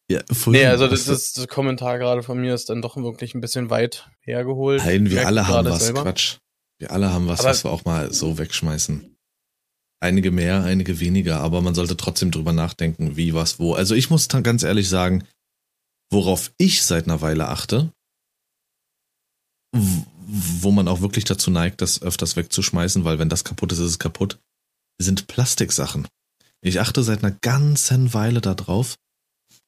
ja, 0.10 0.22
vorhin, 0.32 0.62
Nee, 0.62 0.68
also 0.68 0.88
das, 0.88 1.08
was- 1.08 1.34
das, 1.34 1.47
Kommentar 1.47 1.97
gerade 1.99 2.24
von 2.24 2.39
mir 2.39 2.53
ist 2.53 2.70
dann 2.70 2.82
doch 2.82 2.95
wirklich 2.97 3.36
ein 3.36 3.41
bisschen 3.41 3.70
weit 3.70 4.10
hergeholt. 4.22 4.84
Nein, 4.84 5.10
wir 5.10 5.28
alle 5.28 5.47
haben 5.47 5.70
was. 5.70 5.84
selber? 5.86 6.03
Quatsch. 6.03 6.38
Wir 6.80 6.91
alle 6.91 7.12
haben 7.12 7.28
was, 7.28 7.39
Aber- 7.41 7.49
was 7.49 7.64
wir 7.64 7.72
auch 7.72 7.86
mal 7.86 8.14
so 8.14 8.38
wegschmeißen. 8.38 9.14
Einige 9.99 10.30
mehr, 10.30 10.64
einige 10.64 10.99
weniger, 10.99 11.39
aber 11.39 11.62
man 11.62 11.74
sollte 11.74 11.97
trotzdem 11.97 12.30
drüber 12.30 12.53
nachdenken, 12.53 13.18
wie, 13.18 13.34
was, 13.34 13.58
wo. 13.60 13.74
Also 13.74 13.95
ich 13.95 14.12
muss 14.12 14.28
dann 14.28 14.43
ganz 14.43 14.62
ehrlich 14.64 14.89
sagen, 14.89 15.24
worauf 16.12 16.51
ich 16.60 16.84
seit 16.86 17.05
einer 17.05 17.22
Weile 17.22 17.47
achte, 17.47 17.91
wo 19.76 20.72
man 20.72 20.88
auch 20.88 21.01
wirklich 21.01 21.24
dazu 21.26 21.51
neigt, 21.51 21.82
das 21.82 22.01
öfters 22.01 22.36
wegzuschmeißen, 22.36 23.03
weil 23.05 23.20
wenn 23.20 23.30
das 23.30 23.43
kaputt 23.43 23.72
ist, 23.72 23.80
ist 23.80 23.89
es 23.89 23.99
kaputt, 23.99 24.39
sind 24.99 25.28
Plastiksachen. 25.28 26.08
Ich 26.62 26.80
achte 26.80 27.03
seit 27.03 27.24
einer 27.24 27.36
ganzen 27.41 28.14
Weile 28.14 28.41
darauf, 28.41 28.95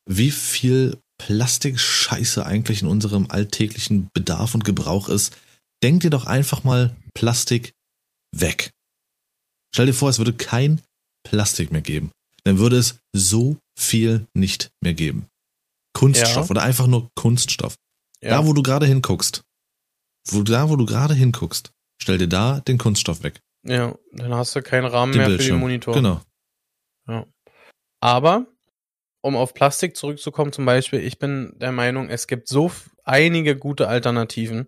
wie 0.10 0.32
viel 0.32 0.98
Plastikscheiße 1.20 2.46
eigentlich 2.46 2.82
in 2.82 2.88
unserem 2.88 3.28
alltäglichen 3.30 4.10
Bedarf 4.14 4.56
und 4.56 4.66
Gebrauch 4.66 5.10
ist. 5.10 5.38
Denk 5.84 6.02
dir 6.02 6.10
doch 6.10 6.26
einfach 6.26 6.64
mal 6.64 6.96
Plastik 7.14 7.74
weg. 8.36 8.72
Stell 9.74 9.86
dir 9.86 9.94
vor, 9.94 10.10
es 10.10 10.18
würde 10.18 10.34
kein 10.34 10.82
Plastik 11.24 11.72
mehr 11.72 11.82
geben. 11.82 12.12
Dann 12.44 12.58
würde 12.58 12.78
es 12.78 13.00
so 13.14 13.58
viel 13.78 14.26
nicht 14.34 14.72
mehr 14.82 14.94
geben. 14.94 15.28
Kunststoff 15.94 16.48
ja. 16.48 16.52
oder 16.52 16.64
einfach 16.64 16.88
nur 16.88 17.10
Kunststoff. 17.16 17.76
Ja. 18.22 18.32
Da, 18.32 18.48
wo 18.48 18.54
du 18.54 18.64
gerade 18.64 18.86
hinguckst, 18.86 19.44
wo, 20.30 20.44
da, 20.44 20.70
wo 20.70 20.76
du 20.76 20.86
gerade 20.86 21.14
hinguckst, 21.14 21.72
stell 22.02 22.18
dir 22.18 22.28
da 22.28 22.60
den 22.62 22.78
Kunststoff 22.78 23.24
weg. 23.24 23.42
Ja, 23.66 23.96
dann 24.14 24.34
hast 24.34 24.56
du 24.56 24.62
keinen 24.62 24.86
Rahmen 24.86 25.12
den 25.12 25.20
mehr 25.20 25.28
Bildschirm. 25.28 25.48
für 25.48 25.54
den 25.56 25.60
Monitor. 25.60 25.94
Genau. 25.94 26.22
Ja. 27.08 27.26
Aber, 28.02 28.48
um 29.22 29.36
auf 29.36 29.54
Plastik 29.54 29.96
zurückzukommen, 29.98 30.52
zum 30.52 30.66
Beispiel, 30.66 31.00
ich 31.02 31.20
bin 31.20 31.54
der 31.60 31.72
Meinung, 31.72 32.10
es 32.10 32.28
gibt 32.28 32.48
so 32.48 32.72
einige 33.04 33.58
gute 33.58 33.88
Alternativen. 33.88 34.68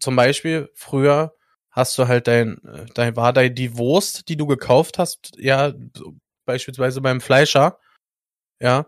Zum 0.00 0.16
Beispiel, 0.16 0.70
früher 0.74 1.36
hast 1.70 1.96
du 1.98 2.08
halt 2.08 2.26
dein, 2.26 2.58
äh, 2.64 2.86
dein 2.94 3.16
war 3.16 3.32
da 3.32 3.48
die 3.48 3.76
Wurst, 3.76 4.28
die 4.28 4.36
du 4.36 4.46
gekauft 4.46 4.98
hast, 4.98 5.32
ja, 5.36 5.72
beispielsweise 6.46 7.00
beim 7.00 7.20
Fleischer, 7.20 7.78
ja, 8.60 8.86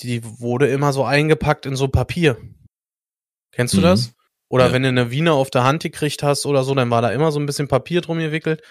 die 0.00 0.22
wurde 0.40 0.68
immer 0.68 0.92
so 0.92 1.04
eingepackt 1.04 1.66
in 1.66 1.76
so 1.76 1.88
Papier. 1.88 2.36
Kennst 3.52 3.74
du 3.74 3.78
mhm. 3.78 3.82
das? 3.82 4.14
Oder 4.48 4.68
ja. 4.68 4.72
wenn 4.72 4.82
du 4.82 4.88
eine 4.88 5.10
Wiener 5.10 5.34
auf 5.34 5.50
der 5.50 5.64
Hand 5.64 5.82
gekriegt 5.82 6.22
hast 6.22 6.46
oder 6.46 6.64
so, 6.64 6.74
dann 6.74 6.90
war 6.90 7.02
da 7.02 7.10
immer 7.10 7.30
so 7.30 7.38
ein 7.38 7.46
bisschen 7.46 7.68
Papier 7.68 8.00
drum 8.00 8.18
gewickelt. 8.18 8.62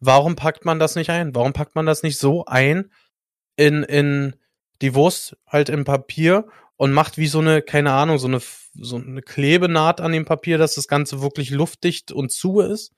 Warum 0.00 0.36
packt 0.36 0.64
man 0.64 0.78
das 0.78 0.94
nicht 0.94 1.10
ein? 1.10 1.34
Warum 1.34 1.52
packt 1.52 1.74
man 1.74 1.86
das 1.86 2.02
nicht 2.02 2.18
so 2.18 2.44
ein 2.46 2.90
in, 3.58 3.82
in 3.82 4.36
die 4.80 4.94
Wurst 4.94 5.36
halt 5.46 5.68
im 5.68 5.84
Papier 5.84 6.46
und 6.76 6.92
macht 6.92 7.18
wie 7.18 7.26
so 7.26 7.40
eine, 7.40 7.60
keine 7.60 7.92
Ahnung, 7.92 8.18
so 8.18 8.28
eine, 8.28 8.40
so 8.74 8.96
eine 8.96 9.20
Klebenaht 9.20 10.00
an 10.00 10.12
dem 10.12 10.24
Papier, 10.24 10.56
dass 10.56 10.76
das 10.76 10.88
Ganze 10.88 11.20
wirklich 11.20 11.50
luftdicht 11.50 12.12
und 12.12 12.30
zu 12.30 12.60
ist, 12.60 12.92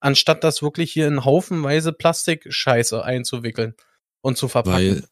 anstatt 0.00 0.44
das 0.44 0.62
wirklich 0.62 0.92
hier 0.92 1.08
in 1.08 1.24
haufenweise 1.24 1.92
Plastikscheiße 1.92 3.02
einzuwickeln 3.02 3.74
und 4.20 4.36
zu 4.36 4.48
verpacken. 4.48 4.76
Weil, 4.78 5.04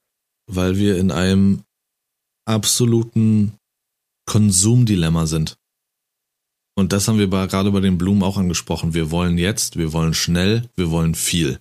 weil 0.46 0.76
wir 0.76 0.98
in 0.98 1.10
einem 1.10 1.64
absoluten 2.44 3.58
Konsumdilemma 4.26 5.26
sind. 5.26 5.56
Und 6.76 6.92
das 6.92 7.08
haben 7.08 7.18
wir 7.18 7.30
bei, 7.30 7.46
gerade 7.46 7.70
bei 7.70 7.80
den 7.80 7.96
Blumen 7.98 8.22
auch 8.22 8.36
angesprochen. 8.36 8.92
Wir 8.92 9.10
wollen 9.10 9.38
jetzt, 9.38 9.76
wir 9.76 9.92
wollen 9.94 10.14
schnell, 10.14 10.68
wir 10.76 10.90
wollen 10.90 11.14
viel. 11.14 11.58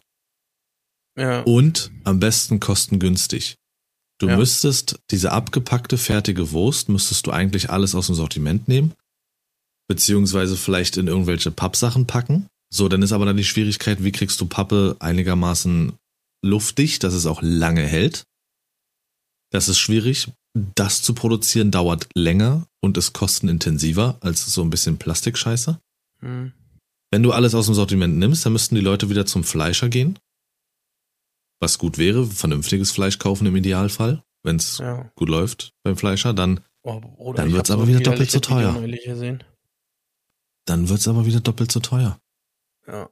Ja. 1.19 1.41
Und 1.41 1.91
am 2.05 2.19
besten 2.19 2.59
kostengünstig. 2.59 3.55
Du 4.19 4.27
ja. 4.27 4.37
müsstest 4.37 4.99
diese 5.11 5.31
abgepackte 5.31 5.97
fertige 5.97 6.51
Wurst, 6.51 6.89
müsstest 6.89 7.27
du 7.27 7.31
eigentlich 7.31 7.69
alles 7.69 7.95
aus 7.95 8.07
dem 8.07 8.15
Sortiment 8.15 8.67
nehmen. 8.67 8.93
Beziehungsweise 9.87 10.55
vielleicht 10.55 10.97
in 10.97 11.07
irgendwelche 11.07 11.51
Pappsachen 11.51 12.05
packen. 12.05 12.47
So, 12.71 12.87
dann 12.87 13.01
ist 13.01 13.11
aber 13.11 13.25
dann 13.25 13.37
die 13.37 13.45
Schwierigkeit, 13.45 14.03
wie 14.03 14.11
kriegst 14.11 14.39
du 14.39 14.45
Pappe 14.45 14.95
einigermaßen 14.99 15.93
luftdicht, 16.43 17.03
dass 17.03 17.13
es 17.13 17.25
auch 17.25 17.41
lange 17.41 17.83
hält. 17.83 18.23
Das 19.51 19.67
ist 19.67 19.79
schwierig. 19.79 20.31
Das 20.75 21.01
zu 21.01 21.13
produzieren 21.13 21.71
dauert 21.71 22.07
länger 22.15 22.67
und 22.81 22.97
ist 22.97 23.13
kostenintensiver 23.13 24.17
als 24.21 24.45
so 24.45 24.61
ein 24.61 24.69
bisschen 24.69 24.97
Plastikscheiße. 24.97 25.79
Mhm. 26.21 26.53
Wenn 27.11 27.23
du 27.23 27.31
alles 27.31 27.55
aus 27.55 27.65
dem 27.65 27.75
Sortiment 27.75 28.17
nimmst, 28.17 28.45
dann 28.45 28.53
müssten 28.53 28.75
die 28.75 28.81
Leute 28.81 29.09
wieder 29.09 29.25
zum 29.25 29.43
Fleischer 29.43 29.89
gehen. 29.89 30.19
Was 31.59 31.77
gut 31.77 31.97
wäre, 31.97 32.25
vernünftiges 32.25 32.91
Fleisch 32.91 33.19
kaufen 33.19 33.45
im 33.45 33.55
Idealfall, 33.55 34.23
wenn 34.43 34.55
es 34.55 34.77
ja. 34.77 35.11
gut 35.15 35.29
läuft 35.29 35.73
beim 35.83 35.97
Fleischer, 35.97 36.33
dann, 36.33 36.61
oh, 36.83 37.33
dann 37.35 37.51
wird 37.51 37.65
es 37.65 37.71
aber 37.71 37.87
wieder 37.87 37.99
doppelt 37.99 38.31
so 38.31 38.39
teuer. 38.39 38.73
Dann 40.65 40.89
wird 40.89 40.99
es 40.99 41.07
aber 41.07 41.25
wieder 41.25 41.41
doppelt 41.41 41.71
so 41.71 41.79
teuer. 41.79 42.19
Ja. 42.87 43.09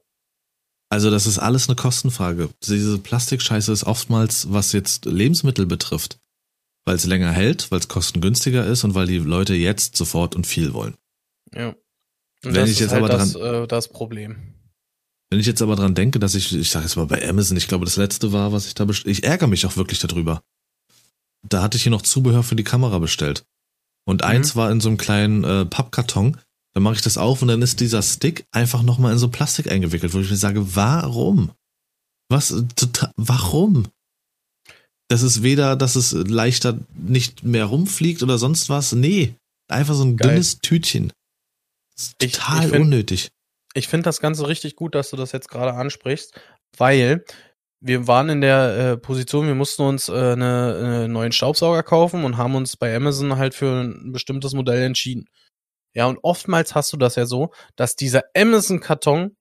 Also 0.89 1.11
das 1.11 1.27
ist 1.27 1.39
alles 1.39 1.67
eine 1.67 1.75
Kostenfrage. 1.75 2.49
Diese 2.63 2.97
Plastikscheiße 2.97 3.71
ist 3.71 3.83
oftmals, 3.83 4.51
was 4.51 4.71
jetzt 4.71 5.05
Lebensmittel 5.05 5.65
betrifft, 5.65 6.19
weil 6.85 6.95
es 6.95 7.05
länger 7.05 7.31
hält, 7.31 7.69
weil 7.71 7.79
es 7.79 7.89
kostengünstiger 7.89 8.65
ist 8.65 8.83
und 8.85 8.95
weil 8.95 9.07
die 9.07 9.17
Leute 9.17 9.53
jetzt 9.53 9.97
sofort 9.97 10.35
und 10.35 10.47
viel 10.47 10.73
wollen. 10.73 10.95
Ja. 11.53 11.75
Und 12.43 12.55
Wenn 12.55 12.67
ich 12.67 12.79
jetzt 12.79 12.91
halt 12.91 13.03
aber 13.03 13.09
das, 13.09 13.33
dran, 13.33 13.63
äh, 13.63 13.67
das 13.67 13.89
Problem. 13.89 14.53
Wenn 15.30 15.39
ich 15.39 15.45
jetzt 15.45 15.61
aber 15.61 15.75
dran 15.75 15.95
denke, 15.95 16.19
dass 16.19 16.36
ich, 16.36 16.55
ich 16.55 16.69
sage 16.69 16.86
jetzt 16.86 16.95
mal 16.95 17.05
bei 17.05 17.28
Amazon, 17.28 17.57
ich 17.57 17.67
glaube, 17.67 17.86
das 17.86 17.97
letzte 17.97 18.32
war, 18.32 18.53
was 18.53 18.67
ich 18.67 18.75
da 18.75 18.86
bestellt, 18.86 19.17
ich 19.17 19.23
ärgere 19.25 19.47
mich 19.47 19.65
auch 19.65 19.75
wirklich 19.75 19.99
darüber. 19.99 20.41
Da 21.47 21.61
hatte 21.61 21.78
ich 21.78 21.84
hier 21.84 21.91
noch 21.91 22.01
Zubehör 22.01 22.43
für 22.43 22.55
die 22.55 22.63
Kamera 22.63 22.99
bestellt. 22.99 23.43
Und 24.05 24.21
mhm. 24.21 24.28
eins 24.28 24.55
war 24.55 24.71
in 24.71 24.80
so 24.80 24.89
einem 24.89 24.97
kleinen 24.97 25.43
äh, 25.43 25.65
Pappkarton. 25.65 26.38
Dann 26.73 26.84
mache 26.84 26.95
ich 26.95 27.01
das 27.01 27.17
auf 27.17 27.41
und 27.41 27.49
dann 27.49 27.61
ist 27.61 27.80
dieser 27.80 28.01
Stick 28.01 28.45
einfach 28.51 28.84
nochmal 28.84 29.11
in 29.11 29.17
so 29.17 29.28
Plastik 29.30 29.69
eingewickelt, 29.69 30.13
wo 30.13 30.19
ich 30.19 30.30
mir 30.30 30.38
sage, 30.38 30.75
warum? 30.75 31.51
Was, 32.30 32.49
total, 32.75 33.11
warum? 33.17 33.88
Das 35.09 35.23
ist 35.23 35.41
weder, 35.41 35.75
dass 35.75 35.95
es 35.95 36.11
leichter 36.11 36.80
nicht 36.93 37.43
mehr 37.43 37.65
rumfliegt 37.65 38.23
oder 38.23 38.38
sonst 38.38 38.69
was. 38.69 38.93
Nee, 38.93 39.34
einfach 39.69 39.95
so 39.95 40.03
ein 40.03 40.17
Geil. 40.17 40.32
dünnes 40.32 40.59
Tütchen. 40.59 41.11
total 42.19 42.59
ich, 42.59 42.65
ich 42.65 42.71
find, 42.71 42.82
unnötig. 42.82 43.30
Ich 43.78 43.88
finde 43.88 44.05
das 44.05 44.19
Ganze 44.19 44.47
richtig 44.47 44.75
gut, 44.75 44.95
dass 44.95 45.09
du 45.09 45.17
das 45.17 45.32
jetzt 45.32 45.49
gerade 45.49 45.73
ansprichst, 45.73 46.39
weil 46.78 47.23
wir 47.80 48.07
waren 48.07 48.30
in 48.30 48.41
der 48.41 48.78
äh, 48.78 48.97
Position, 48.97 49.47
wir 49.47 49.55
mussten 49.55 49.84
uns 49.84 50.09
äh, 50.09 50.13
eine, 50.13 50.75
eine 50.80 51.07
neuen 51.07 51.32
Staubsauger 51.32 51.84
kaufen 51.84 52.23
und 52.23 52.38
haben 52.38 52.55
uns 52.55 52.75
bei 52.75 52.95
Amazon 52.95 53.38
halt 53.38 53.53
für 53.53 53.84
ein 53.84 54.11
bestimmtes 54.11 54.53
Modell 54.53 54.82
entschieden. 54.82 55.30
Ja, 55.93 56.07
und 56.07 56.17
oftmals 56.23 56.75
hast 56.75 56.91
du 56.91 56.97
das 56.97 57.15
ja 57.15 57.25
so, 57.25 57.51
dass 57.75 57.95
dieser 57.95 58.23
Amazon-Karton 58.36 59.36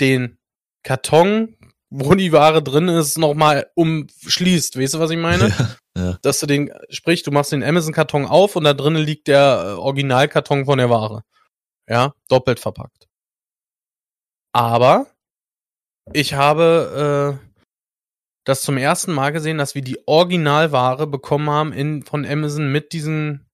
den 0.00 0.38
Karton 0.82 1.56
wo 1.90 2.14
die 2.14 2.32
Ware 2.32 2.62
drin 2.62 2.88
ist, 2.88 3.18
nochmal 3.18 3.70
umschließt. 3.74 4.78
Weißt 4.78 4.94
du, 4.94 4.98
was 4.98 5.10
ich 5.10 5.18
meine? 5.18 5.52
Ja, 5.96 6.04
ja. 6.04 6.18
Dass 6.22 6.38
du 6.38 6.46
den, 6.46 6.70
sprich, 6.90 7.24
du 7.24 7.32
machst 7.32 7.50
den 7.50 7.64
Amazon-Karton 7.64 8.26
auf 8.26 8.54
und 8.54 8.62
da 8.62 8.72
drinnen 8.72 9.02
liegt 9.02 9.26
der 9.26 9.64
äh, 9.64 9.72
Originalkarton 9.72 10.64
von 10.64 10.78
der 10.78 10.90
Ware. 10.90 11.24
Ja, 11.88 12.14
doppelt 12.28 12.60
verpackt. 12.60 13.07
Aber 14.52 15.06
ich 16.12 16.34
habe 16.34 17.38
äh, 17.42 17.48
das 18.44 18.62
zum 18.62 18.78
ersten 18.78 19.12
Mal 19.12 19.30
gesehen, 19.30 19.58
dass 19.58 19.74
wir 19.74 19.82
die 19.82 20.06
Originalware 20.06 21.06
bekommen 21.06 21.50
haben 21.50 21.72
in, 21.72 22.02
von 22.02 22.24
Amazon 22.24 22.72
mit 22.72 22.92
diesen 22.92 23.46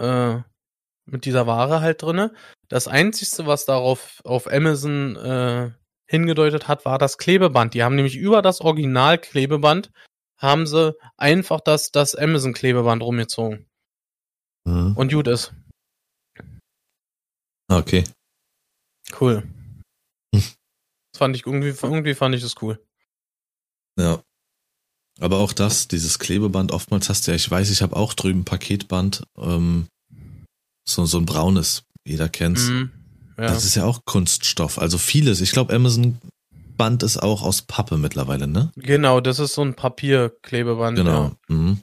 äh, 0.00 0.40
mit 1.06 1.26
dieser 1.26 1.46
Ware 1.46 1.80
halt 1.80 2.02
drinne. 2.02 2.32
Das 2.68 2.88
einzigste, 2.88 3.46
was 3.46 3.66
darauf 3.66 4.20
auf 4.24 4.50
Amazon 4.50 5.16
äh, 5.16 5.70
hingedeutet 6.06 6.66
hat, 6.66 6.84
war 6.84 6.98
das 6.98 7.18
Klebeband. 7.18 7.74
Die 7.74 7.82
haben 7.82 7.94
nämlich 7.94 8.16
über 8.16 8.42
das 8.42 8.60
Original-Klebeband 8.60 9.90
haben 10.38 10.66
sie 10.66 10.94
einfach 11.16 11.60
das, 11.60 11.90
das 11.90 12.14
Amazon-Klebeband 12.14 13.02
rumgezogen. 13.02 13.66
Mhm. 14.66 14.96
Und 14.96 15.12
gut 15.12 15.28
ist. 15.28 15.54
Okay. 17.68 18.04
Cool. 19.20 19.42
Das 20.40 21.18
fand 21.18 21.36
ich 21.36 21.46
irgendwie, 21.46 21.68
irgendwie 21.68 22.14
fand 22.14 22.34
ich 22.34 22.42
das 22.42 22.54
cool. 22.62 22.84
Ja. 23.98 24.22
Aber 25.20 25.38
auch 25.38 25.52
das, 25.52 25.86
dieses 25.86 26.18
Klebeband, 26.18 26.72
oftmals 26.72 27.08
hast 27.08 27.26
du 27.26 27.30
ja, 27.30 27.36
ich 27.36 27.48
weiß, 27.48 27.70
ich 27.70 27.82
habe 27.82 27.94
auch 27.94 28.14
drüben 28.14 28.44
Paketband, 28.44 29.24
ähm, 29.38 29.86
so, 30.88 31.06
so 31.06 31.18
ein 31.18 31.26
braunes, 31.26 31.84
jeder 32.04 32.28
kennt's. 32.28 32.64
Mhm. 32.64 32.90
Ja. 33.38 33.46
Das 33.48 33.64
ist 33.64 33.74
ja 33.74 33.84
auch 33.84 34.04
Kunststoff. 34.04 34.78
Also 34.78 34.98
vieles. 34.98 35.40
Ich 35.40 35.52
glaube, 35.52 35.74
Amazon 35.74 36.18
Band 36.76 37.02
ist 37.02 37.18
auch 37.18 37.42
aus 37.42 37.62
Pappe 37.62 37.96
mittlerweile, 37.96 38.46
ne? 38.46 38.72
Genau, 38.76 39.20
das 39.20 39.38
ist 39.38 39.54
so 39.54 39.62
ein 39.62 39.74
Papierklebeband. 39.74 40.96
Genau. 40.96 41.24
Ja. 41.24 41.36
Mhm. 41.48 41.80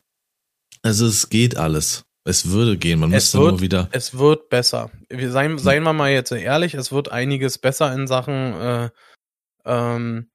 Also 0.81 1.05
es 1.07 1.29
geht 1.29 1.57
alles. 1.57 2.03
Es 2.23 2.49
würde 2.49 2.77
gehen, 2.77 2.99
man 2.99 3.09
müsste 3.09 3.39
wird, 3.39 3.51
nur 3.51 3.61
wieder. 3.61 3.89
Es 3.91 4.17
wird 4.17 4.49
besser. 4.49 4.91
Wir 5.09 5.31
seien, 5.31 5.57
seien 5.57 5.83
wir 5.83 5.93
mal 5.93 6.11
jetzt 6.11 6.31
ehrlich, 6.31 6.75
es 6.75 6.91
wird 6.91 7.11
einiges 7.11 7.57
besser 7.57 7.91
in 7.93 8.05
Sachen 8.05 8.53
äh, 8.53 8.89
ähm, 9.65 10.29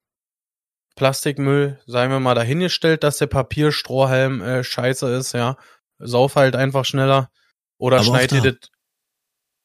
Plastikmüll. 0.97 1.79
Seien 1.87 2.11
wir 2.11 2.19
mal 2.19 2.35
dahingestellt, 2.35 3.05
dass 3.05 3.19
der 3.19 3.29
Papierstrohhalm 3.29 4.41
äh, 4.41 4.65
scheiße 4.65 5.09
ist, 5.15 5.33
ja. 5.33 5.57
Sauf 5.99 6.35
halt 6.35 6.57
einfach 6.57 6.85
schneller. 6.85 7.31
Oder 7.79 8.03
schneid 8.03 8.33
dir 8.33 8.43
das 8.43 8.71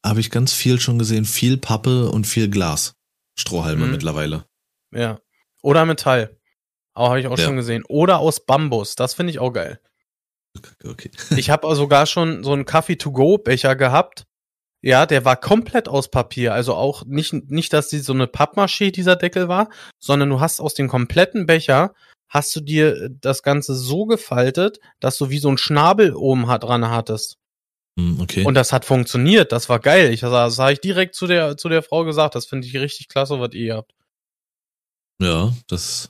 habe 0.06 0.20
ich 0.20 0.32
ganz 0.32 0.54
viel 0.54 0.80
schon 0.80 1.00
gesehen. 1.00 1.26
Viel 1.26 1.58
Pappe 1.58 2.10
und 2.10 2.26
viel 2.26 2.50
Glas. 2.50 2.96
Strohhalme 3.38 3.86
mhm. 3.86 3.92
mittlerweile. 3.92 4.46
Ja. 4.92 5.20
Oder 5.62 5.86
Metall. 5.86 6.38
Aber 6.94 7.10
habe 7.10 7.20
ich 7.20 7.28
auch 7.28 7.38
Ja. 7.38 7.46
schon 7.46 7.56
gesehen. 7.56 7.84
Oder 7.88 8.20
aus 8.20 8.46
Bambus. 8.46 8.96
Das 8.96 9.14
finde 9.14 9.32
ich 9.32 9.40
auch 9.40 9.52
geil. 9.52 9.80
Okay. 10.84 11.12
Ich 11.38 11.50
habe 11.50 11.74
sogar 11.76 12.06
schon 12.06 12.44
so 12.44 12.52
einen 12.52 12.66
Kaffee-to-go-Becher 12.66 13.76
gehabt. 13.76 14.26
Ja, 14.84 15.06
der 15.06 15.26
war 15.26 15.36
komplett 15.36 15.88
aus 15.88 16.10
Papier. 16.10 16.54
Also 16.54 16.74
auch 16.74 17.06
nicht, 17.06 17.34
nicht, 17.34 17.72
dass 17.72 17.90
die 17.90 18.00
so 18.00 18.14
eine 18.14 18.26
Pappmaché 18.26 18.92
dieser 18.92 19.16
Deckel 19.16 19.48
war, 19.48 19.70
sondern 20.00 20.30
du 20.30 20.40
hast 20.40 20.60
aus 20.60 20.74
dem 20.74 20.88
kompletten 20.88 21.46
Becher 21.46 21.94
hast 22.30 22.56
du 22.56 22.62
dir 22.62 23.10
das 23.10 23.44
Ganze 23.44 23.76
so 23.76 24.06
gefaltet, 24.06 24.80
dass 25.00 25.18
du 25.18 25.30
wie 25.30 25.40
so 25.40 25.50
ein 25.50 25.58
Schnabel 25.58 26.16
oben 26.16 26.44
dran 26.44 26.90
hattest. 26.90 27.38
Hm, 28.00 28.20
okay. 28.22 28.46
Und 28.46 28.56
das 28.56 28.72
hat 28.72 28.86
funktioniert. 28.86 29.52
Das 29.52 29.70
war 29.70 29.80
geil. 29.80 30.12
Ich, 30.14 30.22
das 30.22 30.58
habe 30.58 30.74
ich 30.74 30.80
direkt 30.80 31.14
zu 31.14 31.28
der, 31.28 31.58
zu 31.58 31.70
der 31.70 31.84
Frau 31.84 32.06
gesagt. 32.06 32.36
Das 32.36 32.46
finde 32.46 32.68
ich 32.68 32.76
richtig 32.76 33.10
klasse, 33.10 33.40
was 33.40 33.54
ihr 33.54 33.76
habt. 33.76 33.94
Ja, 35.22 35.54
das, 35.68 36.10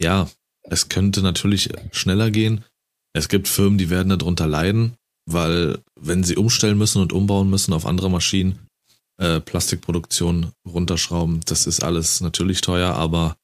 ja, 0.00 0.28
es 0.64 0.88
könnte 0.88 1.22
natürlich 1.22 1.70
schneller 1.90 2.30
gehen. 2.30 2.64
Es 3.14 3.28
gibt 3.28 3.48
Firmen, 3.48 3.78
die 3.78 3.90
werden 3.90 4.08
darunter 4.08 4.46
leiden, 4.46 4.94
weil 5.26 5.78
wenn 6.00 6.24
sie 6.24 6.36
umstellen 6.36 6.78
müssen 6.78 7.02
und 7.02 7.12
umbauen 7.12 7.50
müssen 7.50 7.72
auf 7.72 7.86
andere 7.86 8.10
Maschinen, 8.10 8.58
äh, 9.18 9.40
Plastikproduktion 9.40 10.52
runterschrauben, 10.66 11.40
das 11.44 11.66
ist 11.66 11.82
alles 11.82 12.20
natürlich 12.20 12.60
teuer, 12.60 12.94
aber 12.94 13.36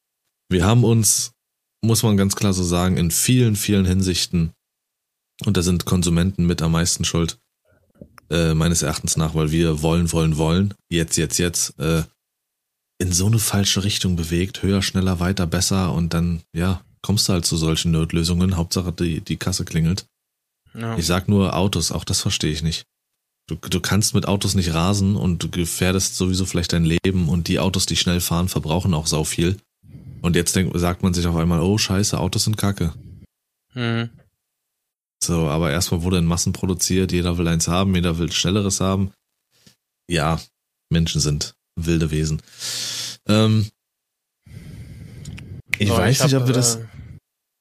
wir 0.49 0.65
haben 0.65 0.83
uns, 0.83 1.31
muss 1.83 2.03
man 2.03 2.17
ganz 2.17 2.35
klar 2.35 2.53
so 2.53 2.63
sagen, 2.63 2.97
in 2.97 3.11
vielen, 3.11 3.55
vielen 3.55 3.85
Hinsichten, 3.85 4.51
und 5.45 5.55
da 5.55 5.61
sind 5.61 5.85
Konsumenten 5.85 6.45
mit 6.45 6.61
am 6.61 6.71
meisten 6.71 7.05
schuld, 7.05 7.37
äh, 8.29 8.53
meines 8.53 8.81
Erachtens 8.81 9.15
nach, 9.15 9.35
weil 9.35 9.51
wir 9.51 9.81
wollen, 9.81 10.11
wollen, 10.11 10.37
wollen, 10.37 10.73
jetzt, 10.91 11.17
jetzt, 11.17 11.37
jetzt, 11.37 11.79
äh, 11.79 12.03
in 13.01 13.13
so 13.13 13.27
eine 13.27 13.39
falsche 13.39 13.83
Richtung 13.83 14.15
bewegt, 14.15 14.61
höher, 14.61 14.81
schneller, 14.81 15.19
weiter, 15.19 15.47
besser 15.47 15.93
und 15.93 16.13
dann, 16.13 16.41
ja, 16.53 16.83
kommst 17.01 17.27
du 17.27 17.33
halt 17.33 17.45
zu 17.45 17.57
solchen 17.57 17.91
Notlösungen. 17.91 18.57
Hauptsache 18.57 18.91
die, 18.91 19.21
die 19.21 19.37
Kasse 19.37 19.65
klingelt. 19.65 20.05
Ja. 20.73 20.97
Ich 20.97 21.05
sag 21.05 21.27
nur 21.27 21.55
Autos, 21.55 21.91
auch 21.91 22.03
das 22.03 22.21
verstehe 22.21 22.51
ich 22.51 22.61
nicht. 22.61 22.83
Du, 23.47 23.55
du 23.55 23.79
kannst 23.79 24.13
mit 24.13 24.27
Autos 24.27 24.53
nicht 24.53 24.73
rasen 24.73 25.15
und 25.15 25.41
du 25.41 25.49
gefährdest 25.49 26.15
sowieso 26.15 26.45
vielleicht 26.45 26.73
dein 26.73 26.85
Leben 26.85 27.29
und 27.29 27.47
die 27.47 27.59
Autos, 27.59 27.87
die 27.87 27.95
schnell 27.95 28.21
fahren, 28.21 28.47
verbrauchen 28.47 28.93
auch 28.93 29.07
sau 29.07 29.23
viel. 29.23 29.57
Und 30.21 30.35
jetzt 30.35 30.55
denk, 30.55 30.71
sagt 30.77 31.01
man 31.01 31.13
sich 31.13 31.25
auf 31.25 31.35
einmal, 31.35 31.61
oh 31.61 31.77
scheiße, 31.77 32.19
Autos 32.19 32.43
sind 32.43 32.57
kacke. 32.57 32.93
Mhm. 33.73 34.09
So, 35.23 35.47
aber 35.47 35.71
erstmal 35.71 36.03
wurde 36.03 36.19
in 36.19 36.25
Massen 36.25 36.53
produziert, 36.53 37.11
jeder 37.11 37.37
will 37.37 37.47
eins 37.47 37.67
haben, 37.67 37.95
jeder 37.95 38.17
will 38.19 38.31
schnelleres 38.31 38.79
haben. 38.81 39.11
Ja, 40.07 40.39
Menschen 40.89 41.21
sind 41.21 41.53
wilde 41.75 42.11
Wesen. 42.11 42.41
Ähm, 43.27 43.69
ich 45.77 45.89
So, 45.89 45.97
weiß 45.97 46.23
nicht, 46.23 46.33
hab, 46.33 46.43
ob 46.43 46.47
wir 46.47 46.53
das. 46.53 46.79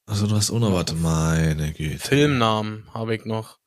Also 0.09 0.27
du 0.27 0.35
hast 0.37 0.51
ohne 0.51 0.73
Warte, 0.73 0.95
meine 0.95 1.75
Güte. 1.75 1.99
Filmnamen 1.99 2.89
habe 2.95 3.15
ich 3.15 3.27
noch. 3.27 3.59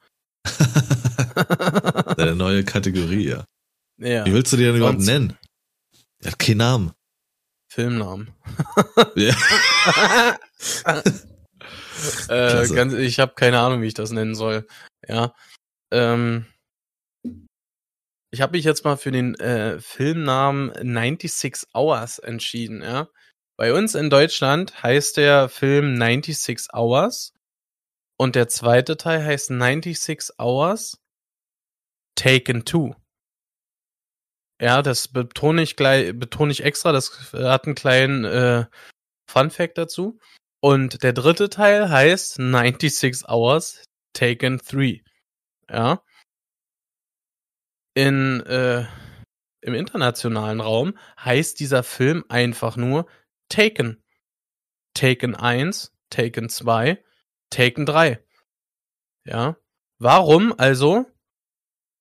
Deine 2.18 2.36
neue 2.36 2.64
Kategorie, 2.64 3.30
ja. 3.30 3.46
ja. 4.00 4.26
Wie 4.26 4.34
willst 4.34 4.52
du 4.52 4.58
die 4.58 4.64
denn 4.64 4.76
überhaupt 4.76 5.02
nennen? 5.02 5.38
Er 6.24 6.32
hat 6.32 6.39
keinen 6.39 6.58
Namen. 6.58 6.94
Filmnamen. 7.72 8.34
Ja. 9.16 9.36
äh, 12.28 12.68
ganz, 12.70 12.94
ich 12.94 13.20
habe 13.20 13.36
keine 13.36 13.60
Ahnung, 13.60 13.84
wie 13.84 13.88
ich 13.88 13.94
das 13.94 14.10
nennen 14.12 14.34
soll. 14.34 14.68
Ja. 15.08 15.36
Ähm, 15.92 16.48
ich 18.32 18.42
habe 18.42 18.58
mich 18.58 18.66
jetzt 18.66 18.84
mal 18.84 18.98
für 18.98 19.12
den 19.12 19.36
äh, 19.36 19.80
Filmnamen 19.80 20.72
96 20.74 21.70
Hours 21.76 22.18
entschieden, 22.18 22.82
ja. 22.82 23.10
Bei 23.62 23.76
uns 23.76 23.93
in 23.93 24.09
Deutschland 24.09 24.82
heißt 24.82 25.18
der 25.18 25.47
Film 25.47 25.95
96 25.95 26.74
Hours 26.74 27.36
und 28.18 28.34
der 28.34 28.47
zweite 28.47 28.97
Teil 28.97 29.24
heißt 29.24 29.49
96 29.49 30.39
Hours 30.39 30.97
Taken 32.16 32.66
Two. 32.66 32.95
Ja, 34.59 34.82
das 34.82 35.09
betone 35.09 35.62
ich 35.62 35.76
gleich, 35.76 36.18
betone 36.18 36.51
ich 36.51 36.64
extra, 36.64 36.91
das 36.91 37.34
hat 37.34 37.66
einen 37.66 37.76
kleinen 37.76 38.26
äh, 38.26 38.66
Fun 39.30 39.51
Fact 39.51 39.78
dazu. 39.78 40.18
Und 40.59 41.03
der 41.03 41.14
dritte 41.14 41.51
Teil 41.51 41.88
heißt 41.88 42.38
96 42.38 43.30
Hours 43.30 43.86
Taken 44.14 44.57
3. 44.57 45.03
Ja. 45.70 46.03
In, 47.93 48.39
äh, 48.39 48.88
im 49.62 49.76
internationalen 49.76 50.62
Raum 50.62 50.97
heißt 51.20 51.59
dieser 51.59 51.84
Film 51.84 52.26
einfach 52.28 52.76
nur 52.76 53.05
Taken. 53.52 54.02
Taken 54.93 55.36
1, 55.36 55.93
Taken 56.10 56.49
2, 56.49 57.04
Taken 57.49 57.86
3. 57.86 58.24
Ja. 59.26 59.58
Warum 59.99 60.58
also 60.58 61.06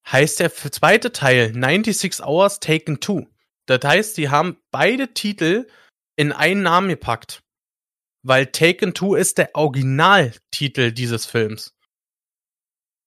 heißt 0.07 0.41
der 0.41 0.55
zweite 0.55 1.13
Teil 1.13 1.53
96 1.53 2.25
Hours 2.25 2.61
Taken 2.61 3.03
2? 3.03 3.27
Das 3.67 3.81
heißt, 3.85 4.17
die 4.17 4.31
haben 4.31 4.59
beide 4.71 5.13
Titel 5.13 5.69
in 6.17 6.33
einen 6.33 6.63
Namen 6.63 6.89
gepackt. 6.89 7.43
Weil 8.23 8.47
Taken 8.47 8.95
2 8.95 9.19
ist 9.19 9.39
der 9.39 9.55
Originaltitel 9.55 10.93
dieses 10.93 11.27
Films. 11.27 11.75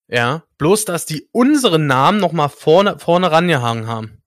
Ja, 0.08 0.44
bloß 0.58 0.86
dass 0.86 1.06
die 1.06 1.30
unseren 1.32 1.88
Namen 1.88 2.20
noch 2.20 2.34
mal 2.34 2.50
vorne 2.50 3.00
vorne 3.00 3.32
rangehangen 3.32 3.88
haben. 3.88 4.23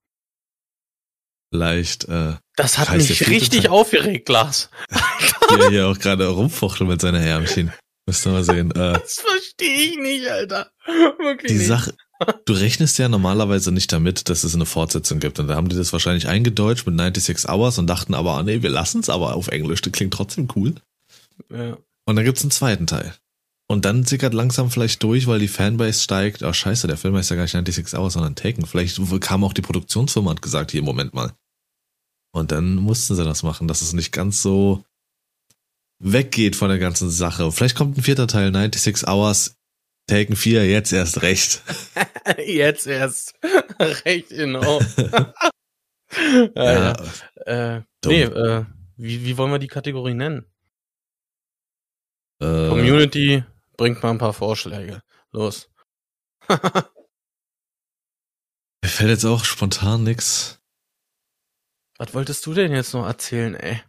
Vielleicht, 1.51 2.05
äh, 2.09 2.35
Das 2.55 2.77
hat 2.77 2.89
der 2.89 2.97
mich 2.97 3.27
richtig 3.29 3.61
Teil? 3.63 3.71
aufgeregt, 3.71 4.27
Lars. 4.29 4.69
hier, 5.49 5.69
hier 5.69 5.87
auch 5.87 5.97
gerade 5.97 6.27
rumfuchtelt 6.27 6.89
mit 6.89 7.01
seinen 7.01 7.23
Ärmchen. 7.23 7.71
Müsst 8.05 8.25
ihr 8.25 8.31
mal 8.31 8.43
sehen. 8.43 8.71
Äh, 8.71 8.93
Das 8.93 9.19
verstehe 9.19 9.91
ich 9.91 9.97
nicht, 9.97 10.27
Alter. 10.27 10.71
Wirklich 11.19 11.51
die 11.51 11.57
nicht. 11.57 11.67
Sache, 11.67 11.93
du 12.45 12.53
rechnest 12.53 12.97
ja 12.99 13.09
normalerweise 13.09 13.71
nicht 13.71 13.91
damit, 13.91 14.29
dass 14.29 14.43
es 14.43 14.55
eine 14.55 14.65
Fortsetzung 14.65 15.19
gibt. 15.19 15.39
Und 15.39 15.47
da 15.47 15.55
haben 15.55 15.69
die 15.69 15.75
das 15.75 15.93
wahrscheinlich 15.93 16.27
eingedeutscht 16.27 16.85
mit 16.87 16.97
96 16.97 17.49
Hours 17.49 17.77
und 17.77 17.87
dachten 17.87 18.13
aber, 18.13 18.31
ah, 18.37 18.43
nee, 18.43 18.61
wir 18.61 18.69
lassen 18.69 18.99
es 19.01 19.09
aber 19.09 19.35
auf 19.35 19.47
Englisch. 19.49 19.81
Das 19.81 19.93
klingt 19.93 20.13
trotzdem 20.13 20.47
cool. 20.55 20.75
Ja. 21.49 21.77
Und 22.05 22.15
dann 22.15 22.23
gibt's 22.25 22.41
einen 22.43 22.51
zweiten 22.51 22.87
Teil. 22.87 23.13
Und 23.69 23.83
dann 23.83 24.03
sickert 24.03 24.33
langsam 24.33 24.71
vielleicht 24.71 25.03
durch, 25.03 25.27
weil 25.27 25.39
die 25.39 25.49
Fanbase 25.49 26.01
steigt. 26.01 26.41
Oh, 26.41 26.53
scheiße, 26.53 26.87
der 26.87 26.97
Film 26.97 27.15
heißt 27.15 27.29
ja 27.29 27.35
gar 27.35 27.43
nicht 27.43 27.51
96 27.51 27.99
Hours, 27.99 28.13
sondern 28.13 28.35
Taken. 28.35 28.65
Vielleicht 28.65 28.99
kam 29.21 29.43
auch 29.43 29.53
die 29.53 29.61
Produktionsfirma 29.61 30.31
und 30.31 30.37
hat 30.37 30.41
gesagt, 30.41 30.71
hier, 30.71 30.81
Moment 30.81 31.13
mal. 31.13 31.33
Und 32.31 32.51
dann 32.51 32.75
mussten 32.75 33.15
sie 33.15 33.25
das 33.25 33.43
machen, 33.43 33.67
dass 33.67 33.81
es 33.81 33.93
nicht 33.93 34.13
ganz 34.13 34.41
so 34.41 34.85
weggeht 35.99 36.55
von 36.55 36.69
der 36.69 36.79
ganzen 36.79 37.09
Sache. 37.09 37.51
Vielleicht 37.51 37.75
kommt 37.75 37.97
ein 37.97 38.03
vierter 38.03 38.27
Teil, 38.27 38.53
96 38.53 39.05
Hours, 39.07 39.57
Taken 40.07 40.37
4, 40.37 40.65
jetzt 40.69 40.93
erst 40.93 41.21
recht. 41.21 41.61
Jetzt 42.45 42.87
erst. 42.87 43.35
Recht 43.79 44.29
genau. 44.29 44.81
ja. 46.55 46.91
Äh, 47.45 47.81
dumm. 48.01 48.11
nee, 48.11 48.23
äh, 48.23 48.65
wie, 48.97 49.23
wie 49.23 49.37
wollen 49.37 49.51
wir 49.51 49.59
die 49.59 49.67
Kategorie 49.67 50.13
nennen? 50.13 50.45
äh, 52.39 52.69
Community 52.69 53.43
bringt 53.77 54.01
mal 54.03 54.11
ein 54.11 54.17
paar 54.17 54.33
Vorschläge. 54.33 55.01
Los. 55.31 55.69
mir 56.49 56.59
fällt 58.83 59.09
jetzt 59.09 59.25
auch 59.25 59.43
spontan 59.45 60.03
nix. 60.03 60.59
Was 61.97 62.13
wolltest 62.13 62.45
du 62.45 62.53
denn 62.53 62.71
jetzt 62.73 62.93
noch 62.93 63.05
erzählen, 63.05 63.55
ey? 63.55 63.81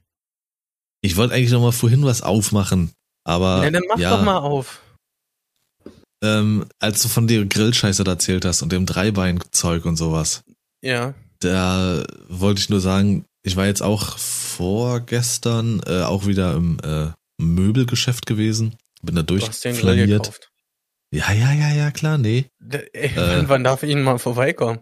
Ich 1.03 1.17
wollte 1.17 1.35
eigentlich 1.35 1.53
noch 1.53 1.61
mal 1.63 1.73
vorhin 1.73 2.05
was 2.05 2.23
aufmachen, 2.23 2.93
aber 3.25 3.63
ja, 3.65 3.71
dann 3.71 3.83
mach 3.89 3.99
ja. 3.99 4.17
doch 4.17 4.25
mal 4.25 4.39
auf. 4.39 4.83
ähm, 6.25 6.67
als 6.81 7.03
du 7.03 7.09
von 7.09 7.29
der 7.29 7.45
Grillscheiße 7.45 8.03
da 8.03 8.13
erzählt 8.13 8.45
hast 8.45 8.63
und 8.63 8.73
dem 8.73 8.87
Dreibeinzeug 8.87 9.85
und 9.85 9.97
sowas, 9.97 10.43
Ja. 10.83 11.15
da 11.41 12.05
wollte 12.29 12.61
ich 12.61 12.69
nur 12.71 12.81
sagen, 12.81 13.25
ich 13.45 13.55
war 13.57 13.67
jetzt 13.67 13.83
auch 13.83 14.19
vorgestern 14.19 15.81
äh, 15.87 16.03
auch 16.03 16.27
wieder 16.27 16.55
im 16.55 16.79
äh, 16.83 17.11
Möbelgeschäft 17.41 18.27
gewesen, 18.27 18.77
bin 19.03 19.15
da 19.15 19.23
durchflaniert. 19.23 20.39
Ja, 21.13 21.33
ja, 21.33 21.53
ja, 21.53 21.73
ja, 21.75 21.91
klar, 21.91 22.19
nee. 22.19 22.51
Ey, 22.71 22.87
Äh. 22.93 23.17
wann, 23.17 23.49
wann 23.49 23.65
darf 23.65 23.83
ich 23.83 23.91
Ihnen 23.91 24.03
mal 24.03 24.19
vorbeikommen? 24.19 24.81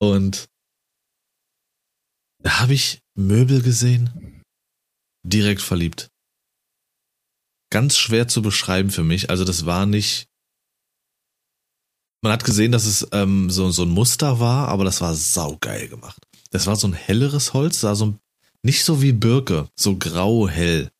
Und 0.00 0.48
da 2.42 2.60
habe 2.60 2.74
ich 2.74 3.00
Möbel 3.14 3.62
gesehen, 3.62 4.42
direkt 5.26 5.62
verliebt. 5.62 6.08
Ganz 7.70 7.96
schwer 7.96 8.28
zu 8.28 8.42
beschreiben 8.42 8.90
für 8.90 9.04
mich. 9.04 9.28
Also 9.30 9.44
das 9.44 9.66
war 9.66 9.86
nicht. 9.86 10.26
Man 12.22 12.32
hat 12.32 12.44
gesehen, 12.44 12.72
dass 12.72 12.84
es 12.86 13.06
ähm, 13.12 13.48
so, 13.50 13.70
so 13.70 13.82
ein 13.82 13.90
Muster 13.90 14.40
war, 14.40 14.68
aber 14.68 14.84
das 14.84 15.00
war 15.00 15.14
saugeil 15.14 15.88
gemacht. 15.88 16.20
Das 16.50 16.66
war 16.66 16.76
so 16.76 16.86
ein 16.88 16.94
helleres 16.94 17.52
Holz, 17.52 17.80
sah 17.80 17.94
so 17.94 18.06
ein- 18.06 18.18
nicht 18.64 18.84
so 18.84 19.02
wie 19.02 19.12
Birke, 19.12 19.68
so 19.78 19.96
grau-hell. 19.98 20.90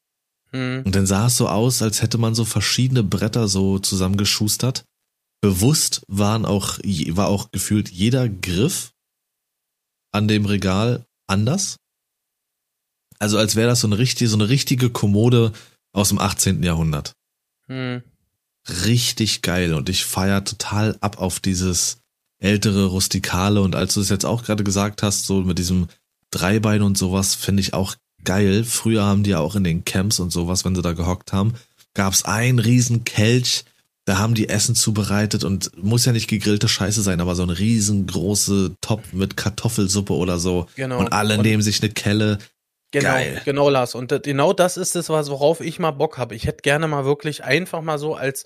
Hm. 0.53 0.83
Und 0.85 0.95
dann 0.95 1.07
sah 1.07 1.27
es 1.27 1.37
so 1.37 1.49
aus, 1.49 1.83
als 1.83 2.03
hätte 2.03 2.19
man 2.19 2.35
so 2.35 2.45
verschiedene 2.45 3.03
Bretter 3.03 3.49
so 3.49 3.79
zusammengeschustert. 3.79 4.85
Bewusst 5.41 6.03
waren 6.09 6.45
auch, 6.45 6.79
war 6.79 7.29
auch 7.29 7.51
gefühlt 7.51 7.91
jeder 7.91 8.29
Griff 8.29 8.93
an 10.13 10.27
dem 10.27 10.47
Regal 10.47 11.05
anders. 11.27 11.77
Also 13.19 13.39
als 13.39 13.57
wäre 13.57 13.69
das 13.69 13.81
so 13.81 13.87
eine 13.87 13.99
richtige, 13.99 14.29
so 14.29 14.37
eine 14.37 14.49
richtige 14.49 14.91
Kommode 14.91 15.53
aus 15.93 16.09
dem 16.09 16.19
18. 16.19 16.63
Jahrhundert. 16.63 17.13
Hm. 17.69 18.03
Richtig 18.85 19.43
geil 19.43 19.75
und 19.75 19.89
ich 19.89 20.05
feier 20.05 20.45
total 20.45 20.97
ab 21.01 21.19
auf 21.19 21.41
dieses 21.41 21.99
ältere, 22.41 22.87
rustikale 22.87 23.61
und 23.61 23.75
als 23.75 23.95
du 23.95 24.01
es 24.01 24.09
jetzt 24.09 24.25
auch 24.25 24.45
gerade 24.45 24.65
gesagt 24.65 25.03
hast, 25.03 25.27
so 25.27 25.43
mit 25.43 25.59
diesem 25.59 25.89
Dreibein 26.31 26.83
und 26.83 26.99
sowas, 26.99 27.35
finde 27.35 27.61
ich 27.61 27.75
auch 27.75 27.97
geil. 28.29 28.65
Früher 28.65 29.03
haben 29.05 29.23
die 29.23 29.31
ja 29.31 29.41
auch 29.41 29.57
in 29.57 29.65
den 29.65 29.85
Camps 29.87 30.21
und 30.21 30.31
sowas, 30.31 30.65
wenn 30.67 30.75
sie 30.75 30.83
da 30.83 30.93
gehockt 30.93 31.33
haben, 31.33 31.55
gab's 31.95 32.25
einen 32.27 32.59
riesen 32.59 33.05
Kelch, 33.05 33.65
da 34.05 34.19
haben 34.19 34.35
die 34.35 34.49
Essen 34.51 34.75
zubereitet 34.75 35.45
und 35.45 35.71
muss 35.83 36.05
ja 36.05 36.13
nicht 36.13 36.29
gegrillte 36.29 36.69
Scheiße 36.69 37.01
sein, 37.03 37.21
aber 37.23 37.35
so 37.35 37.43
ein 37.43 37.51
riesengroße 37.51 38.77
Topf 38.83 39.13
mit 39.15 39.37
Kartoffelsuppe 39.39 40.13
oder 40.13 40.39
so. 40.39 40.67
Genau. 40.77 40.99
Und 41.01 41.13
alle 41.13 41.37
Und- 41.39 41.43
nehmen 41.43 41.63
sich 41.63 41.83
eine 41.83 41.91
Kelle. 41.93 42.39
Genau, 42.91 43.09
Geil. 43.11 43.43
genau, 43.45 43.69
Lars. 43.71 43.95
Und 43.95 44.13
das- 44.13 44.23
genau 44.23 44.53
das 44.53 44.77
ist 44.77 44.95
es, 44.97 45.09
was- 45.09 45.31
worauf 45.31 45.61
ich 45.61 45.79
mal 45.79 45.91
Bock 45.91 46.17
habe. 46.19 46.35
Ich 46.35 46.47
hätte 46.47 46.63
gerne 46.63 46.87
mal 46.89 47.05
wirklich 47.05 47.45
einfach 47.45 47.83
mal 47.83 47.99
so 47.99 48.15
als, 48.15 48.45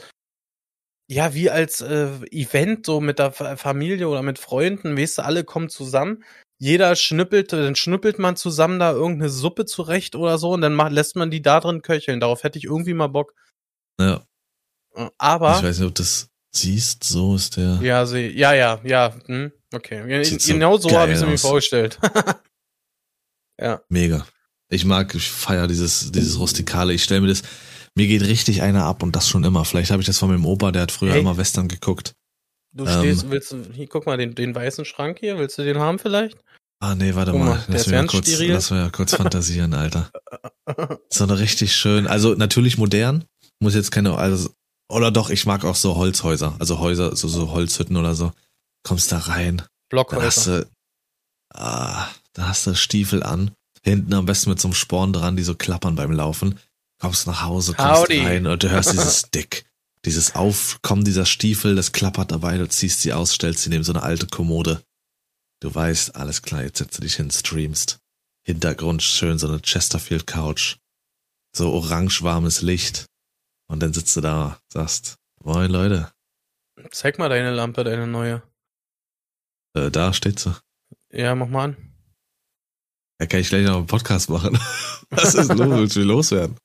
ja, 1.08 1.34
wie 1.34 1.50
als 1.50 1.80
äh, 1.80 2.08
Event, 2.30 2.86
so 2.86 3.00
mit 3.00 3.18
der 3.18 3.32
Fa- 3.32 3.56
Familie 3.56 4.08
oder 4.08 4.22
mit 4.22 4.38
Freunden, 4.38 4.96
weißt 4.96 5.18
du, 5.18 5.24
alle 5.24 5.44
kommen 5.44 5.68
zusammen. 5.68 6.24
Jeder 6.62 6.94
schnippelt, 6.94 7.52
dann 7.52 7.74
schnippelt 7.74 8.20
man 8.20 8.36
zusammen 8.36 8.78
da 8.78 8.92
irgendeine 8.92 9.30
Suppe 9.30 9.64
zurecht 9.66 10.14
oder 10.14 10.38
so 10.38 10.50
und 10.52 10.60
dann 10.60 10.74
macht, 10.74 10.92
lässt 10.92 11.16
man 11.16 11.28
die 11.28 11.42
da 11.42 11.58
drin 11.58 11.82
köcheln. 11.82 12.20
Darauf 12.20 12.44
hätte 12.44 12.56
ich 12.56 12.64
irgendwie 12.66 12.94
mal 12.94 13.08
Bock. 13.08 13.34
Ja, 14.00 14.22
Äh, 14.94 15.06
ich 15.06 15.10
Aber, 15.18 15.60
weiß 15.60 15.78
nicht, 15.80 15.88
ob 15.88 15.94
du 15.96 16.02
das 16.02 16.28
siehst, 16.54 17.02
so 17.02 17.34
ist 17.34 17.56
der. 17.56 17.80
ja, 17.82 18.06
sie, 18.06 18.28
ja, 18.28 18.54
ja, 18.54 18.80
ja, 18.84 19.12
hm, 19.26 19.50
okay. 19.74 20.22
Sieht 20.24 20.40
so 20.42 20.52
genau 20.52 20.76
so 20.76 20.96
habe 20.96 21.10
ich 21.10 21.18
es 21.18 21.24
mir 21.26 21.36
vorgestellt. 21.36 21.98
ja. 23.60 23.82
Mega. 23.88 24.24
Ich 24.70 24.84
mag, 24.84 25.14
ich 25.16 25.30
feier 25.30 25.66
dieses, 25.66 26.12
dieses 26.12 26.38
Rustikale. 26.38 26.92
Ich 26.94 27.02
stelle 27.02 27.22
mir 27.22 27.26
das, 27.28 27.42
mir 27.96 28.06
geht 28.06 28.22
richtig 28.22 28.62
einer 28.62 28.84
ab 28.84 29.02
und 29.02 29.16
das 29.16 29.28
schon 29.28 29.42
immer. 29.44 29.64
Vielleicht 29.64 29.90
habe 29.90 30.00
ich 30.00 30.06
das 30.06 30.18
von 30.18 30.28
meinem 30.30 30.46
Opa, 30.46 30.70
der 30.72 30.82
hat 30.82 30.92
früher 30.92 31.12
Hey. 31.14 31.20
immer 31.20 31.36
Western 31.36 31.66
geguckt. 31.68 32.14
Du 32.74 32.84
Ähm. 32.86 33.00
stehst, 33.00 33.30
willst 33.30 33.52
du, 33.52 33.64
hier, 33.72 33.86
guck 33.88 34.06
mal, 34.06 34.16
den, 34.16 34.34
den 34.34 34.54
weißen 34.54 34.84
Schrank 34.84 35.18
hier, 35.18 35.38
willst 35.38 35.58
du 35.58 35.64
den 35.64 35.78
haben 35.78 35.98
vielleicht? 35.98 36.38
Ah, 36.82 36.96
nee, 36.96 37.14
warte 37.14 37.30
Guck 37.30 37.40
mal, 37.40 37.64
Lass 37.68 37.86
mich 37.86 37.94
mal 37.94 38.06
kurz, 38.08 38.26
steril. 38.26 38.52
lass 38.52 38.70
mich 38.72 38.80
mal 38.80 38.90
kurz 38.90 39.14
fantasieren, 39.16 39.72
Alter. 39.72 40.10
So 41.10 41.24
eine 41.24 41.38
richtig 41.38 41.76
schön, 41.76 42.06
also 42.06 42.34
natürlich 42.34 42.78
modern, 42.78 43.24
muss 43.60 43.74
jetzt 43.74 43.90
keine, 43.90 44.16
also, 44.16 44.50
oder 44.88 45.10
doch, 45.10 45.28
ich 45.30 45.44
mag 45.46 45.64
auch 45.64 45.76
so 45.76 45.96
Holzhäuser, 45.96 46.56
also 46.58 46.78
Häuser, 46.78 47.14
so, 47.14 47.28
so 47.28 47.50
Holzhütten 47.50 47.96
oder 47.96 48.14
so. 48.14 48.32
Kommst 48.84 49.12
da 49.12 49.18
rein, 49.18 49.58
da 49.58 49.64
hast 49.64 49.88
Blockhäuser. 49.90 50.60
du, 50.62 50.70
ah, 51.54 52.08
da 52.32 52.48
hast 52.48 52.66
du 52.66 52.74
Stiefel 52.74 53.22
an, 53.22 53.52
hinten 53.82 54.14
am 54.14 54.24
besten 54.26 54.50
mit 54.50 54.60
so 54.60 54.68
einem 54.68 54.74
Sporn 54.74 55.12
dran, 55.12 55.36
die 55.36 55.42
so 55.42 55.54
klappern 55.54 55.94
beim 55.94 56.10
Laufen. 56.12 56.58
Kommst 57.00 57.26
nach 57.26 57.42
Hause, 57.42 57.74
kommst 57.74 58.02
Howdy. 58.02 58.20
rein 58.20 58.46
und 58.46 58.62
du 58.62 58.70
hörst 58.70 58.92
dieses 58.92 59.22
Dick, 59.34 59.66
dieses 60.04 60.34
Aufkommen 60.34 61.04
dieser 61.04 61.26
Stiefel, 61.26 61.74
das 61.76 61.92
klappert 61.92 62.32
dabei, 62.32 62.56
du 62.58 62.68
ziehst 62.68 63.02
sie 63.02 63.12
aus, 63.12 63.32
stellst 63.34 63.62
sie 63.64 63.70
neben 63.70 63.84
so 63.84 63.92
eine 63.92 64.02
alte 64.02 64.26
Kommode. 64.26 64.82
Du 65.62 65.72
weißt, 65.72 66.16
alles 66.16 66.42
klar, 66.42 66.64
jetzt 66.64 66.78
setzt 66.78 66.98
du 66.98 67.02
dich 67.02 67.14
hin, 67.14 67.30
streamst. 67.30 68.00
Hintergrund 68.44 69.00
schön 69.00 69.38
so 69.38 69.46
eine 69.46 69.62
Chesterfield 69.62 70.26
Couch. 70.26 70.78
So 71.54 71.72
orange 71.72 72.22
warmes 72.22 72.62
Licht. 72.62 73.06
Und 73.68 73.80
dann 73.80 73.92
sitzt 73.92 74.16
du 74.16 74.20
da, 74.20 74.58
sagst, 74.72 75.18
moin 75.44 75.70
Leute, 75.70 76.10
Zeig 76.90 77.20
mal 77.20 77.28
deine 77.28 77.52
Lampe, 77.52 77.84
deine 77.84 78.08
neue. 78.08 78.42
äh, 79.76 79.88
da 79.92 80.12
steht 80.12 80.40
sie. 80.40 80.56
Ja, 81.12 81.36
mach 81.36 81.46
mal 81.46 81.64
an. 81.66 81.76
Ja, 83.20 83.26
kann 83.26 83.38
ich 83.38 83.48
gleich 83.50 83.64
noch 83.64 83.76
einen 83.76 83.86
Podcast 83.86 84.30
machen. 84.30 84.58
Was 85.10 85.36
ist 85.36 85.52
los? 85.54 85.78
Willst 85.78 85.94
du 85.94 86.02
loswerden? 86.02 86.56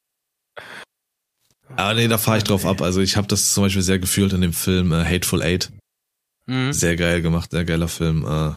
Aber 1.76 1.94
nee, 1.94 2.08
da 2.08 2.18
fahre 2.18 2.40
ich 2.40 2.46
drauf 2.46 2.66
ab. 2.66 2.82
Also 2.82 3.02
ich 3.02 3.16
habe 3.16 3.28
das 3.28 3.54
zum 3.54 3.66
Beispiel 3.66 3.84
sehr 3.84 4.00
gefühlt 4.00 4.34
in 4.34 4.42
dem 4.42 4.54
Film 4.54 4.92
äh, 4.92 5.06
Hateful 5.06 5.44
Eight. 5.44 5.72
Mhm. 6.48 6.74
Sehr 6.74 6.96
geil 6.96 7.22
gemacht, 7.22 7.52
sehr 7.52 7.64
geiler 7.66 7.90
Film. 7.90 8.26
Äh, 8.26 8.56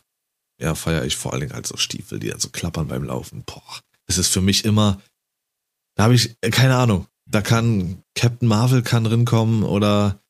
ja, 0.60 0.74
feiere 0.74 1.04
ich 1.04 1.16
vor 1.16 1.32
allen 1.32 1.40
Dingen 1.40 1.54
halt 1.54 1.66
so 1.66 1.76
Stiefel, 1.76 2.18
die 2.20 2.28
dann 2.28 2.40
so 2.40 2.50
klappern 2.50 2.88
beim 2.88 3.04
Laufen. 3.04 3.42
Boah, 3.44 3.80
es 4.06 4.18
ist 4.18 4.28
für 4.28 4.40
mich 4.40 4.64
immer, 4.64 5.00
da 5.96 6.04
habe 6.04 6.14
ich, 6.14 6.36
äh, 6.42 6.50
keine 6.50 6.76
Ahnung, 6.76 7.06
da 7.26 7.40
kann 7.42 8.02
Captain 8.14 8.48
Marvel 8.48 8.82
kann 8.82 9.04
drinkommen 9.04 9.62
oder, 9.62 10.20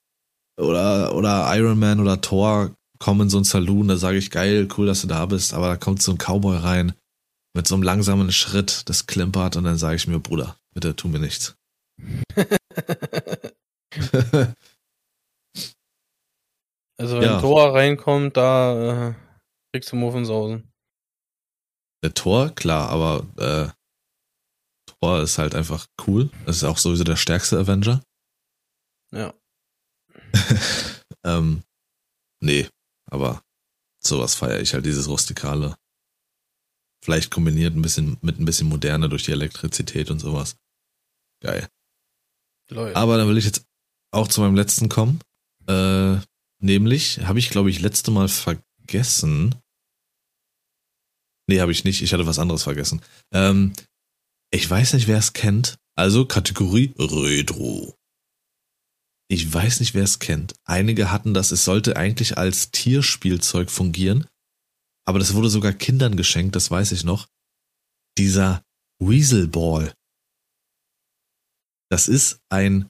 oder, 0.58 1.14
oder 1.14 1.56
Iron 1.56 1.78
Man 1.78 2.00
oder 2.00 2.20
Thor 2.20 2.74
kommen 2.98 3.22
in 3.22 3.30
so 3.30 3.38
ein 3.38 3.44
Saloon, 3.44 3.88
da 3.88 3.96
sage 3.96 4.18
ich, 4.18 4.30
geil, 4.30 4.68
cool, 4.76 4.86
dass 4.86 5.00
du 5.00 5.06
da 5.06 5.24
bist, 5.26 5.54
aber 5.54 5.68
da 5.68 5.76
kommt 5.76 6.02
so 6.02 6.12
ein 6.12 6.18
Cowboy 6.18 6.56
rein 6.58 6.92
mit 7.54 7.66
so 7.66 7.74
einem 7.74 7.82
langsamen 7.82 8.30
Schritt, 8.30 8.88
das 8.88 9.06
klimpert 9.06 9.56
und 9.56 9.64
dann 9.64 9.78
sage 9.78 9.96
ich 9.96 10.06
mir, 10.06 10.20
Bruder, 10.20 10.56
bitte 10.74 10.94
tu 10.94 11.08
mir 11.08 11.18
nichts. 11.18 11.56
also 16.98 17.16
wenn 17.16 17.22
Ja. 17.22 17.40
Thor 17.40 17.74
reinkommt, 17.74 18.36
da 18.36 19.08
äh, 19.08 19.14
kriegst 19.72 19.92
du 19.92 19.96
Muffensausen. 19.96 20.72
Der 22.02 22.14
Thor, 22.14 22.50
klar, 22.50 22.88
aber 22.88 23.26
äh, 23.36 23.70
Thor 24.86 25.22
ist 25.22 25.38
halt 25.38 25.54
einfach 25.54 25.86
cool. 26.06 26.30
Das 26.46 26.56
ist 26.56 26.64
auch 26.64 26.78
sowieso 26.78 27.04
der 27.04 27.16
stärkste 27.16 27.58
Avenger. 27.58 28.02
Ja. 29.12 29.34
ähm, 31.24 31.62
nee, 32.40 32.68
aber 33.10 33.42
sowas 34.02 34.34
feiere 34.34 34.60
ich 34.60 34.72
halt, 34.72 34.86
dieses 34.86 35.08
Rustikale. 35.08 35.76
Vielleicht 37.02 37.30
kombiniert 37.30 37.74
ein 37.74 37.82
bisschen 37.82 38.18
mit 38.20 38.38
ein 38.38 38.44
bisschen 38.44 38.68
Moderne 38.68 39.08
durch 39.08 39.24
die 39.24 39.32
Elektrizität 39.32 40.10
und 40.10 40.18
sowas. 40.18 40.56
Geil. 41.42 41.68
Leute. 42.70 42.96
Aber 42.96 43.16
dann 43.16 43.28
will 43.28 43.38
ich 43.38 43.46
jetzt 43.46 43.64
auch 44.12 44.28
zu 44.28 44.40
meinem 44.40 44.54
letzten 44.54 44.88
kommen. 44.88 45.20
Äh, 45.66 46.18
nämlich, 46.60 47.20
habe 47.20 47.38
ich, 47.38 47.50
glaube 47.50 47.70
ich, 47.70 47.80
letzte 47.80 48.10
Mal 48.10 48.28
vergessen. 48.28 48.69
Nee, 51.48 51.60
habe 51.60 51.72
ich 51.72 51.84
nicht. 51.84 52.02
Ich 52.02 52.12
hatte 52.12 52.26
was 52.26 52.38
anderes 52.38 52.62
vergessen. 52.62 53.02
Ähm, 53.32 53.72
ich 54.52 54.68
weiß 54.68 54.94
nicht, 54.94 55.08
wer 55.08 55.18
es 55.18 55.32
kennt. 55.32 55.78
Also 55.96 56.24
Kategorie 56.24 56.94
Retro. 56.98 57.94
Ich 59.28 59.52
weiß 59.52 59.80
nicht, 59.80 59.94
wer 59.94 60.02
es 60.02 60.18
kennt. 60.18 60.54
Einige 60.64 61.12
hatten 61.12 61.34
das, 61.34 61.52
es 61.52 61.64
sollte 61.64 61.96
eigentlich 61.96 62.36
als 62.36 62.70
Tierspielzeug 62.72 63.70
fungieren. 63.70 64.26
Aber 65.06 65.18
das 65.18 65.34
wurde 65.34 65.48
sogar 65.50 65.72
Kindern 65.72 66.16
geschenkt, 66.16 66.56
das 66.56 66.70
weiß 66.70 66.92
ich 66.92 67.04
noch. 67.04 67.28
Dieser 68.18 68.62
Weasel 69.00 69.46
Ball. 69.48 69.94
Das 71.90 72.08
ist 72.08 72.40
ein 72.48 72.88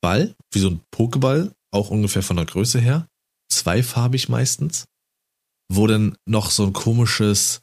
Ball, 0.00 0.34
wie 0.52 0.58
so 0.58 0.70
ein 0.70 0.80
Pokéball, 0.92 1.52
auch 1.72 1.90
ungefähr 1.90 2.22
von 2.22 2.36
der 2.36 2.46
Größe 2.46 2.80
her. 2.80 3.08
Zweifarbig 3.50 4.28
meistens. 4.28 4.86
Wo 5.74 5.86
dann 5.86 6.16
noch 6.26 6.50
so 6.50 6.64
ein 6.66 6.72
komisches 6.72 7.62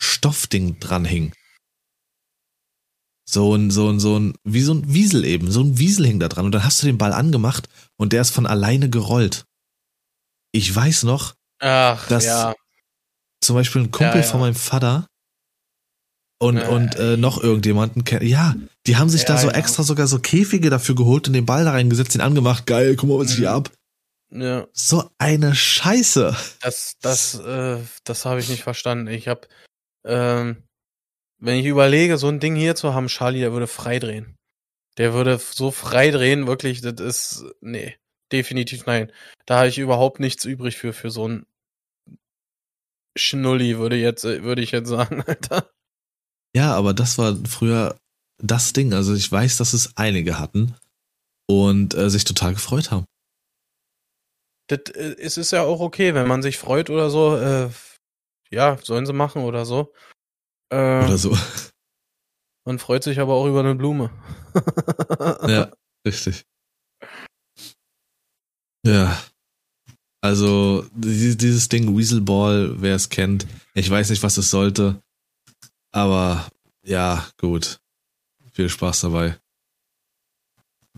Stoffding 0.00 0.78
dran 0.80 1.04
hing. 1.04 1.32
So 3.28 3.54
ein, 3.54 3.70
so 3.70 3.90
ein, 3.90 4.00
so 4.00 4.18
ein, 4.18 4.34
wie 4.44 4.62
so 4.62 4.72
ein 4.74 4.92
Wiesel 4.92 5.24
eben. 5.24 5.50
So 5.50 5.62
ein 5.62 5.78
Wiesel 5.78 6.06
hing 6.06 6.18
da 6.18 6.28
dran. 6.28 6.46
Und 6.46 6.52
dann 6.52 6.64
hast 6.64 6.82
du 6.82 6.86
den 6.86 6.98
Ball 6.98 7.12
angemacht 7.12 7.68
und 7.98 8.12
der 8.12 8.22
ist 8.22 8.30
von 8.30 8.46
alleine 8.46 8.88
gerollt. 8.88 9.44
Ich 10.52 10.74
weiß 10.74 11.02
noch, 11.02 11.34
Ach, 11.60 12.06
das- 12.08 12.24
ja. 12.24 12.54
zum 13.42 13.54
Beispiel 13.56 13.82
ein 13.82 13.90
Kumpel 13.90 14.20
Ja, 14.20 14.22
ja. 14.24 14.30
von 14.30 14.40
meinem 14.40 14.54
Vater 14.54 15.06
und, 16.40 16.58
und 16.58 16.94
äh, 16.96 17.16
noch 17.16 17.42
irgendjemanden 17.42 18.04
kennt. 18.04 18.22
Ja, 18.22 18.54
die 18.86 18.96
haben 18.96 19.10
sich 19.10 19.24
da 19.24 19.36
so 19.36 19.48
ja. 19.48 19.54
extra 19.54 19.82
sogar 19.82 20.06
so 20.06 20.20
Käfige 20.20 20.70
dafür 20.70 20.94
geholt 20.94 21.26
und 21.26 21.34
den 21.34 21.46
Ball 21.46 21.64
da 21.64 21.72
reingesetzt, 21.72 22.14
den 22.14 22.20
angemacht. 22.22 22.64
Geil, 22.66 22.96
guck 22.96 23.08
mal, 23.08 23.18
was 23.18 23.30
ich 23.30 23.36
hier 23.38 23.50
Mhm. 23.50 23.56
ab. 23.56 23.72
Ja. 24.30 24.66
So 24.72 25.10
eine 25.18 25.54
Scheiße. 25.54 26.36
Das, 26.60 26.98
das, 27.00 27.38
äh, 27.38 27.78
das 28.04 28.24
habe 28.24 28.40
ich 28.40 28.48
nicht 28.48 28.62
verstanden. 28.62 29.06
Ich 29.08 29.28
habe, 29.28 29.48
ähm, 30.04 30.64
wenn 31.38 31.58
ich 31.58 31.66
überlege, 31.66 32.18
so 32.18 32.28
ein 32.28 32.40
Ding 32.40 32.54
hier 32.54 32.74
zu 32.74 32.94
haben, 32.94 33.06
Charlie, 33.06 33.40
der 33.40 33.52
würde 33.52 33.66
frei 33.66 33.98
drehen. 33.98 34.36
Der 34.98 35.14
würde 35.14 35.38
so 35.38 35.70
frei 35.70 36.10
drehen, 36.10 36.46
wirklich, 36.46 36.80
das 36.80 37.00
ist, 37.00 37.44
nee, 37.60 37.96
definitiv 38.32 38.84
nein. 38.86 39.12
Da 39.46 39.58
habe 39.58 39.68
ich 39.68 39.78
überhaupt 39.78 40.20
nichts 40.20 40.44
übrig 40.44 40.76
für, 40.76 40.92
für 40.92 41.10
so 41.10 41.28
ein 41.28 41.46
Schnulli, 43.16 43.78
würde 43.78 43.96
jetzt, 43.96 44.24
äh, 44.24 44.42
würde 44.42 44.62
ich 44.62 44.72
jetzt 44.72 44.88
sagen, 44.88 45.22
Alter. 45.22 45.70
Ja, 46.54 46.74
aber 46.74 46.94
das 46.94 47.18
war 47.18 47.36
früher 47.46 47.98
das 48.38 48.72
Ding. 48.72 48.92
Also 48.92 49.14
ich 49.14 49.30
weiß, 49.30 49.56
dass 49.56 49.72
es 49.72 49.96
einige 49.96 50.38
hatten 50.38 50.74
und 51.46 51.94
äh, 51.94 52.10
sich 52.10 52.24
total 52.24 52.54
gefreut 52.54 52.90
haben. 52.90 53.06
Das, 54.68 54.80
äh, 54.94 55.16
es 55.18 55.36
ist 55.36 55.50
ja 55.50 55.62
auch 55.62 55.80
okay, 55.80 56.14
wenn 56.14 56.28
man 56.28 56.42
sich 56.42 56.58
freut 56.58 56.88
oder 56.90 57.10
so, 57.10 57.36
äh, 57.36 57.70
ja, 58.50 58.78
sollen 58.82 59.06
sie 59.06 59.12
machen 59.12 59.42
oder 59.42 59.64
so. 59.66 59.92
Äh, 60.70 61.04
Oder 61.04 61.18
so. 61.18 61.36
Man 62.66 62.78
freut 62.78 63.02
sich 63.02 63.18
aber 63.20 63.32
auch 63.34 63.46
über 63.46 63.60
eine 63.60 63.74
Blume. 63.74 64.10
Ja, 65.48 65.72
richtig. 66.06 66.44
Ja. 68.86 69.18
Also, 70.20 70.84
die- 70.94 71.36
dieses 71.36 71.68
Ding 71.68 71.96
Weaselball, 71.96 72.80
wer 72.82 72.96
es 72.96 73.08
kennt, 73.08 73.46
ich 73.74 73.88
weiß 73.88 74.10
nicht, 74.10 74.22
was 74.22 74.36
es 74.36 74.50
sollte, 74.50 75.00
aber 75.92 76.48
ja, 76.84 77.26
gut. 77.40 77.78
Viel 78.52 78.68
Spaß 78.68 79.02
dabei. 79.02 79.38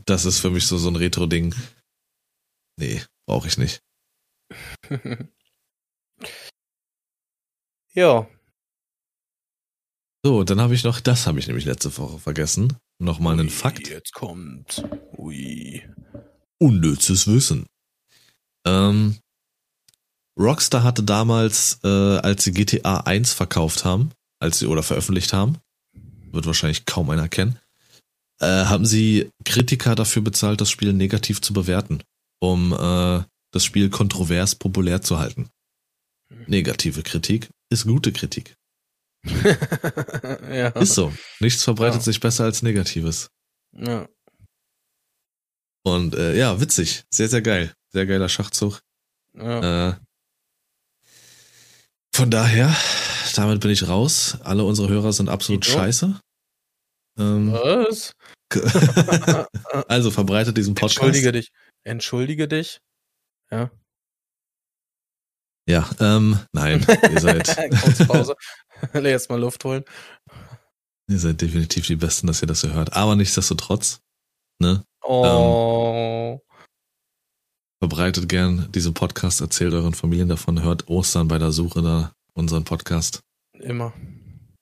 Das 0.06 0.24
ist 0.24 0.40
für 0.40 0.50
mich 0.50 0.66
so, 0.66 0.78
so 0.78 0.88
ein 0.88 0.96
Retro-Ding. 0.96 1.54
Nee, 2.78 3.02
brauche 3.30 3.46
ich 3.46 3.58
nicht. 3.58 3.80
ja. 7.94 8.28
So, 10.24 10.42
dann 10.42 10.60
habe 10.60 10.74
ich 10.74 10.82
noch, 10.82 10.98
das 10.98 11.28
habe 11.28 11.38
ich 11.38 11.46
nämlich 11.46 11.64
letzte 11.64 11.96
Woche 11.96 12.18
vergessen. 12.18 12.76
Nochmal 12.98 13.34
einen 13.34 13.46
Ui, 13.46 13.52
Fakt. 13.54 13.88
Jetzt 13.88 14.14
kommt. 14.14 14.84
Ui. 15.16 15.88
Unnützes 16.58 17.28
Wissen. 17.28 17.66
Ähm, 18.66 19.20
Rockstar 20.36 20.82
hatte 20.82 21.04
damals, 21.04 21.78
äh, 21.84 21.88
als 22.18 22.42
sie 22.42 22.52
GTA 22.52 23.02
1 23.02 23.32
verkauft 23.32 23.84
haben, 23.84 24.10
als 24.40 24.58
sie 24.58 24.66
oder 24.66 24.82
veröffentlicht 24.82 25.32
haben, 25.32 25.58
wird 26.32 26.46
wahrscheinlich 26.46 26.84
kaum 26.84 27.10
einer 27.10 27.28
kennen, 27.28 27.60
äh, 28.40 28.64
haben 28.64 28.84
sie 28.84 29.30
Kritiker 29.44 29.94
dafür 29.94 30.22
bezahlt, 30.22 30.60
das 30.60 30.68
Spiel 30.70 30.92
negativ 30.92 31.40
zu 31.40 31.52
bewerten, 31.52 32.02
um 32.40 32.72
äh, 32.72 33.22
das 33.52 33.64
Spiel 33.64 33.90
kontrovers 33.90 34.54
populär 34.54 35.02
zu 35.02 35.18
halten. 35.18 35.48
Negative 36.46 37.02
Kritik 37.02 37.50
ist 37.70 37.84
gute 37.84 38.12
Kritik. 38.12 38.54
ja. 39.24 40.68
Ist 40.68 40.94
so. 40.94 41.12
Nichts 41.40 41.62
verbreitet 41.64 42.00
Ja. 42.00 42.04
sich 42.04 42.20
besser 42.20 42.44
als 42.44 42.62
Negatives. 42.62 43.28
ja. 43.72 44.08
Und 45.82 46.14
äh, 46.14 46.36
ja, 46.36 46.60
witzig. 46.60 47.04
Sehr, 47.10 47.28
sehr 47.28 47.40
geil. 47.40 47.72
Sehr 47.92 48.04
geiler 48.06 48.28
Schachzug. 48.28 48.80
ja. 49.34 49.88
Äh, 49.90 49.96
von 52.14 52.30
daher, 52.30 52.76
damit 53.34 53.60
bin 53.60 53.70
ich 53.70 53.88
raus. 53.88 54.36
Alle 54.42 54.64
unsere 54.64 54.88
Hörer 54.88 55.12
sind 55.12 55.28
absolut 55.30 55.64
Tito? 55.64 55.78
scheiße. 55.78 56.20
Ähm, 57.18 57.52
Was? 57.52 58.12
also 59.88 60.10
verbreitet 60.10 60.56
diesen 60.58 60.74
Podcast. 60.74 60.98
Entschuldige 60.98 61.32
dich. 61.32 61.50
Entschuldige 61.84 62.46
dich. 62.48 62.80
Ja. 63.50 63.70
Ja, 65.68 65.88
ähm, 66.00 66.38
nein, 66.52 66.84
ihr 67.10 67.20
seid, 67.20 67.46
Kurz 67.82 68.06
Pause. 68.06 68.34
Jetzt 68.94 69.28
mal 69.30 69.38
Luft 69.40 69.64
holen. 69.64 69.84
ihr 71.08 71.18
seid 71.18 71.40
definitiv 71.40 71.86
die 71.86 71.96
Besten, 71.96 72.26
dass 72.26 72.42
ihr 72.42 72.48
das 72.48 72.62
hier 72.62 72.72
hört. 72.72 72.94
Aber 72.94 73.14
nichtsdestotrotz, 73.16 74.00
ne, 74.60 74.84
Oh. 75.02 76.40
verbreitet 77.82 78.28
gern 78.28 78.70
diesen 78.72 78.94
Podcast, 78.94 79.40
erzählt 79.40 79.72
euren 79.74 79.94
Familien 79.94 80.28
davon, 80.28 80.62
hört 80.62 80.88
Ostern 80.88 81.28
bei 81.28 81.38
der 81.38 81.52
Suche 81.52 81.82
da 81.82 82.12
unseren 82.34 82.64
Podcast. 82.64 83.20
Immer. 83.54 83.92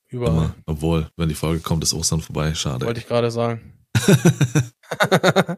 Überall. 0.09 0.35
Immer. 0.35 0.55
Obwohl, 0.65 1.09
wenn 1.17 1.29
die 1.29 1.35
Folge 1.35 1.61
kommt, 1.61 1.83
ist 1.83 1.93
Ostern 1.93 2.21
vorbei. 2.21 2.53
Schade. 2.55 2.85
Wollte 2.85 2.99
ich 2.99 3.07
gerade 3.07 3.31
sagen. 3.31 3.73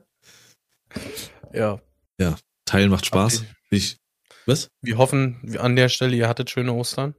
ja. 1.53 2.37
Teilen 2.65 2.89
macht 2.89 3.05
Spaß. 3.05 3.43
Ich, 3.69 3.97
was? 4.45 4.69
Wir 4.81 4.97
hoffen 4.97 5.57
an 5.57 5.75
der 5.75 5.89
Stelle, 5.89 6.15
ihr 6.15 6.27
hattet 6.27 6.49
schöne 6.49 6.73
Ostern. 6.73 7.15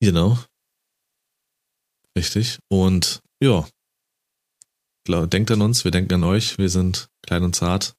Genau. 0.00 0.38
Richtig. 2.16 2.58
Und 2.68 3.20
ja. 3.40 3.66
Denkt 5.06 5.50
an 5.50 5.60
uns, 5.60 5.84
wir 5.84 5.90
denken 5.90 6.14
an 6.14 6.24
euch. 6.24 6.56
Wir 6.56 6.70
sind 6.70 7.08
klein 7.22 7.42
und 7.42 7.54
zart. 7.54 7.94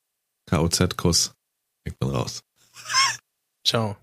KOZ-Kuss. 0.49 1.33
Denkt 1.85 2.01
man 2.01 2.11
raus. 2.11 2.41
Ciao. 3.63 3.97